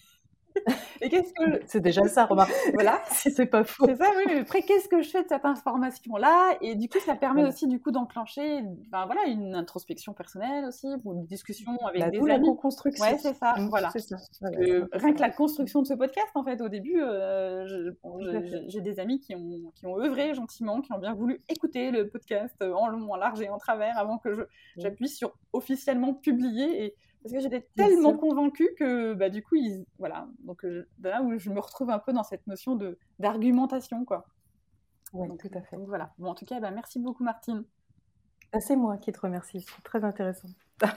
Et 1.01 1.09
qu'est-ce 1.09 1.33
que 1.33 1.61
c'est 1.65 1.81
déjà 1.81 2.07
ça, 2.07 2.25
remarque. 2.25 2.51
Voilà, 2.73 3.01
si 3.11 3.31
c'est 3.31 3.45
pas 3.45 3.63
faux. 3.63 3.85
C'est 3.87 3.95
ça, 3.95 4.05
oui. 4.15 4.23
Mais 4.27 4.39
après, 4.39 4.61
qu'est-ce 4.61 4.87
que 4.87 5.01
je 5.01 5.09
fais 5.09 5.23
de 5.23 5.27
cette 5.27 5.45
information-là? 5.45 6.57
Et 6.61 6.75
du 6.75 6.87
coup, 6.87 6.99
ça 6.99 7.15
permet 7.15 7.43
aussi 7.43 7.67
du 7.67 7.81
coup 7.81 7.91
d'enclencher, 7.91 8.63
enfin 8.87 9.05
voilà, 9.05 9.25
une 9.27 9.55
introspection 9.55 10.13
personnelle 10.13 10.65
aussi, 10.65 10.87
ou 11.03 11.13
une 11.13 11.25
discussion 11.25 11.75
avec 11.85 12.01
bah, 12.01 12.09
des 12.09 12.19
amis. 12.19 12.27
la 12.27 12.39
co-construction. 12.39 13.03
Ouais, 13.03 13.17
c'est 13.17 13.35
ça. 13.35 13.55
Mmh, 13.57 13.69
voilà. 13.69 13.91
Ça. 13.91 14.17
rien 14.93 15.13
que 15.13 15.21
la 15.21 15.29
construction 15.29 15.81
de 15.81 15.87
ce 15.87 15.93
podcast, 15.93 16.29
en 16.35 16.43
fait, 16.43 16.61
au 16.61 16.69
début, 16.69 17.01
euh, 17.01 17.91
j'ai 18.67 18.81
des 18.81 18.99
amis 18.99 19.19
qui 19.19 19.35
ont 19.35 19.71
qui 19.75 19.85
ont 19.85 19.97
œuvré 19.99 20.33
gentiment, 20.33 20.81
qui 20.81 20.93
ont 20.93 20.99
bien 20.99 21.13
voulu 21.13 21.41
écouter 21.49 21.91
le 21.91 22.07
podcast 22.07 22.55
en 22.61 22.87
long, 22.87 23.11
en 23.11 23.15
large 23.15 23.41
et 23.41 23.49
en 23.49 23.57
travers 23.57 23.97
avant 23.97 24.17
que 24.17 24.29
mmh. 24.29 24.45
j'appuie 24.77 25.09
sur 25.09 25.33
officiellement 25.51 26.13
publier 26.13 26.85
et 26.85 26.95
parce 27.23 27.33
que 27.33 27.39
j'étais 27.39 27.65
tellement 27.77 28.17
convaincue 28.17 28.69
que 28.77 29.13
bah, 29.13 29.29
du 29.29 29.41
coup, 29.41 29.55
ils, 29.55 29.85
voilà. 29.97 30.27
Donc 30.39 30.65
euh, 30.65 30.85
là 31.01 31.23
où 31.23 31.37
je 31.39 31.49
me 31.49 31.59
retrouve 31.59 31.89
un 31.89 31.99
peu 31.99 32.11
dans 32.11 32.23
cette 32.23 32.45
notion 32.47 32.75
de 32.75 32.97
d'argumentation, 33.17 34.03
quoi. 34.03 34.25
Oui, 35.13 35.29
tout 35.37 35.49
à 35.53 35.61
fait. 35.61 35.77
Donc, 35.77 35.87
voilà. 35.87 36.11
Bon, 36.17 36.29
en 36.29 36.35
tout 36.35 36.45
cas, 36.45 36.59
bah, 36.59 36.71
merci 36.71 36.99
beaucoup, 36.99 37.23
Martine. 37.23 37.63
Bah, 38.51 38.59
c'est 38.59 38.75
moi 38.75 38.97
qui 38.97 39.13
te 39.13 39.19
remercie. 39.21 39.61
C'est 39.61 39.83
très 39.83 40.03
intéressant. 40.03 40.49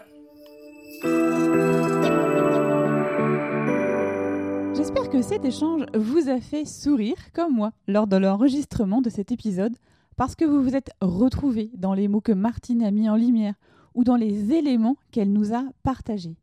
J'espère 4.75 5.09
que 5.09 5.23
cet 5.23 5.45
échange 5.45 5.85
vous 5.95 6.29
a 6.29 6.41
fait 6.41 6.65
sourire, 6.65 7.33
comme 7.35 7.55
moi, 7.55 7.73
lors 7.87 8.07
de 8.09 8.17
l'enregistrement 8.17 9.01
de 9.01 9.11
cet 9.11 9.31
épisode, 9.31 9.77
parce 10.17 10.35
que 10.35 10.45
vous 10.45 10.63
vous 10.63 10.75
êtes 10.75 10.91
retrouvés 11.01 11.71
dans 11.75 11.95
les 11.95 12.09
mots 12.09 12.21
que 12.21 12.33
Martine 12.33 12.83
a 12.83 12.91
mis 12.91 13.09
en 13.09 13.17
lumière 13.17 13.55
ou 13.97 14.05
dans 14.05 14.15
les 14.15 14.53
éléments 14.53 14.97
qu'elle 15.11 15.33
nous 15.33 15.53
a 15.55 15.65
partagés. 15.83 16.37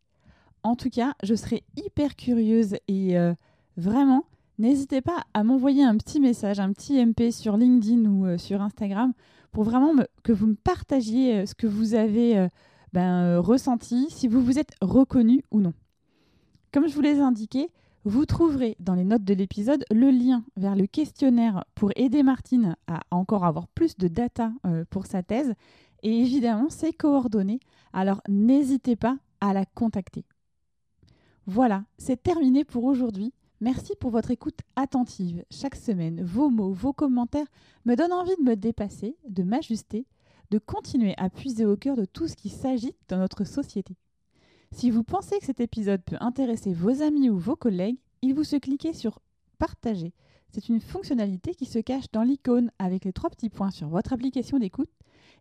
En 0.64 0.76
tout 0.76 0.90
cas, 0.90 1.14
je 1.24 1.36
serais 1.36 1.64
hyper 1.78 2.16
curieuse 2.16 2.76
et 2.88 3.18
euh, 3.18 3.34
vraiment, 3.78 4.26
n'hésitez 4.58 5.02
pas 5.02 5.24
à 5.34 5.44
m'envoyer 5.44 5.84
un 5.84 5.96
petit 5.96 6.20
message, 6.20 6.60
un 6.60 6.74
petit 6.74 7.06
MP 7.06 7.32
sur 7.32 7.56
LinkedIn 7.56 8.06
ou 8.06 8.26
euh, 8.26 8.38
sur 8.38 8.62
Instagram 8.62 9.14
pour 9.52 9.64
vraiment 9.64 9.94
que 10.24 10.32
vous 10.34 10.48
me 10.48 10.56
partagiez 10.56 11.36
euh, 11.36 11.46
ce 11.46 11.54
que 11.54 11.68
vous 11.68 11.94
avez 11.94 12.48
ben, 12.92 13.38
ressenti, 13.38 14.08
si 14.10 14.28
vous 14.28 14.42
vous 14.42 14.58
êtes 14.58 14.74
reconnu 14.82 15.44
ou 15.52 15.62
non. 15.62 15.74
Comme 16.72 16.88
je 16.88 16.96
vous 16.96 17.02
l'ai 17.02 17.20
indiqué, 17.20 17.70
vous 18.04 18.26
trouverez 18.26 18.76
dans 18.80 18.96
les 18.96 19.04
notes 19.04 19.24
de 19.24 19.34
l'épisode 19.34 19.86
le 19.92 20.10
lien 20.10 20.44
vers 20.58 20.76
le 20.76 20.88
questionnaire 20.88 21.66
pour 21.76 21.92
aider 21.96 22.24
Martine 22.24 22.76
à 22.88 23.02
encore 23.12 23.46
avoir 23.46 23.68
plus 23.68 23.96
de 23.96 24.08
data 24.08 24.52
pour 24.90 25.06
sa 25.06 25.24
thèse 25.24 25.54
et 26.04 26.20
évidemment 26.20 26.70
ses 26.70 26.94
coordonnées, 26.94 27.60
alors 27.94 28.22
n'hésitez 28.28 28.96
pas 28.96 29.18
à 29.42 29.54
la 29.54 29.66
contacter. 29.66 30.26
Voilà, 31.46 31.84
c'est 31.98 32.22
terminé 32.22 32.64
pour 32.64 32.84
aujourd'hui. 32.84 33.34
Merci 33.60 33.94
pour 34.00 34.12
votre 34.12 34.32
écoute 34.32 34.60
attentive. 34.76 35.44
Chaque 35.50 35.76
semaine, 35.76 36.24
vos 36.24 36.50
mots, 36.50 36.74
vos 36.74 36.94
commentaires 36.94 37.48
me 37.86 37.96
donnent 37.96 38.14
envie 38.14 38.36
de 38.38 38.44
me 38.44 38.56
dépasser, 38.56 39.18
de 39.28 39.44
m'ajuster, 39.44 40.06
de 40.52 40.60
continuer 40.60 41.14
à 41.18 41.30
puiser 41.30 41.66
au 41.66 41.78
cœur 41.78 41.96
de 41.96 42.06
tout 42.06 42.28
ce 42.28 42.36
qui 42.36 42.50
s'agite 42.50 42.98
dans 43.08 43.18
notre 43.18 43.46
société. 43.46 43.96
Si 44.72 44.90
vous 44.90 45.04
pensez 45.04 45.40
que 45.40 45.46
cet 45.46 45.60
épisode 45.60 46.04
peut 46.04 46.18
intéresser 46.20 46.74
vos 46.74 47.02
amis 47.02 47.30
ou 47.30 47.38
vos 47.38 47.56
collègues, 47.56 47.98
il 48.22 48.34
vous 48.34 48.44
se 48.44 48.56
cliquer 48.56 48.94
sur 48.94 49.20
Partager. 49.60 50.14
C'est 50.50 50.68
une 50.68 50.82
fonctionnalité 50.82 51.56
qui 51.56 51.66
se 51.66 51.80
cache 51.80 52.12
dans 52.12 52.24
l'icône 52.24 52.72
avec 52.80 53.06
les 53.06 53.14
trois 53.14 53.30
petits 53.30 53.50
points 53.50 53.72
sur 53.72 53.88
votre 53.88 54.14
application 54.14 54.60
d'écoute 54.60 54.90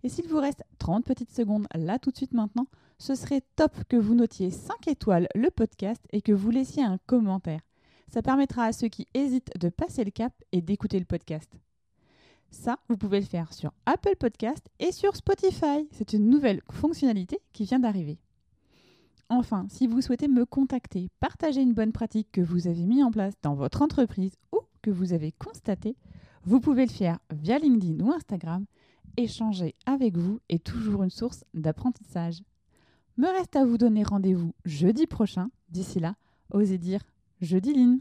et 0.02 0.08
s'il 0.08 0.28
vous 0.28 0.38
reste 0.38 0.62
30 0.78 1.04
petites 1.04 1.34
secondes 1.34 1.66
là 1.74 1.98
tout 1.98 2.10
de 2.10 2.16
suite 2.16 2.34
maintenant, 2.34 2.66
ce 2.98 3.14
serait 3.14 3.42
top 3.56 3.72
que 3.88 3.96
vous 3.96 4.14
notiez 4.14 4.50
5 4.50 4.88
étoiles 4.88 5.28
le 5.34 5.50
podcast 5.50 6.04
et 6.12 6.22
que 6.22 6.32
vous 6.32 6.50
laissiez 6.50 6.82
un 6.82 6.98
commentaire. 7.06 7.60
Ça 8.08 8.22
permettra 8.22 8.64
à 8.64 8.72
ceux 8.72 8.88
qui 8.88 9.08
hésitent 9.14 9.58
de 9.58 9.68
passer 9.68 10.04
le 10.04 10.10
cap 10.10 10.32
et 10.52 10.60
d'écouter 10.60 10.98
le 10.98 11.04
podcast. 11.04 11.50
Ça, 12.50 12.78
vous 12.88 12.98
pouvez 12.98 13.18
le 13.20 13.26
faire 13.26 13.52
sur 13.54 13.72
Apple 13.86 14.16
Podcast 14.16 14.68
et 14.78 14.92
sur 14.92 15.16
Spotify. 15.16 15.88
C'est 15.90 16.12
une 16.12 16.28
nouvelle 16.28 16.60
fonctionnalité 16.70 17.38
qui 17.54 17.64
vient 17.64 17.78
d'arriver. 17.78 18.18
Enfin, 19.30 19.66
si 19.70 19.86
vous 19.86 20.02
souhaitez 20.02 20.28
me 20.28 20.44
contacter, 20.44 21.08
partager 21.18 21.62
une 21.62 21.72
bonne 21.72 21.92
pratique 21.92 22.30
que 22.30 22.42
vous 22.42 22.68
avez 22.68 22.84
mise 22.84 23.02
en 23.02 23.10
place 23.10 23.32
dans 23.42 23.54
votre 23.54 23.80
entreprise 23.80 24.34
ou 24.52 24.58
que 24.82 24.90
vous 24.90 25.14
avez 25.14 25.32
constatée, 25.32 25.96
vous 26.44 26.60
pouvez 26.60 26.84
le 26.84 26.92
faire 26.92 27.18
via 27.30 27.58
LinkedIn 27.58 28.04
ou 28.04 28.12
Instagram 28.12 28.66
échanger 29.16 29.74
avec 29.86 30.16
vous 30.16 30.40
est 30.48 30.64
toujours 30.64 31.02
une 31.02 31.10
source 31.10 31.44
d'apprentissage. 31.54 32.42
Me 33.16 33.26
reste 33.26 33.56
à 33.56 33.64
vous 33.64 33.78
donner 33.78 34.02
rendez-vous 34.02 34.54
jeudi 34.64 35.06
prochain. 35.06 35.50
D'ici 35.68 36.00
là, 36.00 36.16
osez 36.50 36.78
dire 36.78 37.02
jeudi 37.40 37.72
line. 37.72 38.00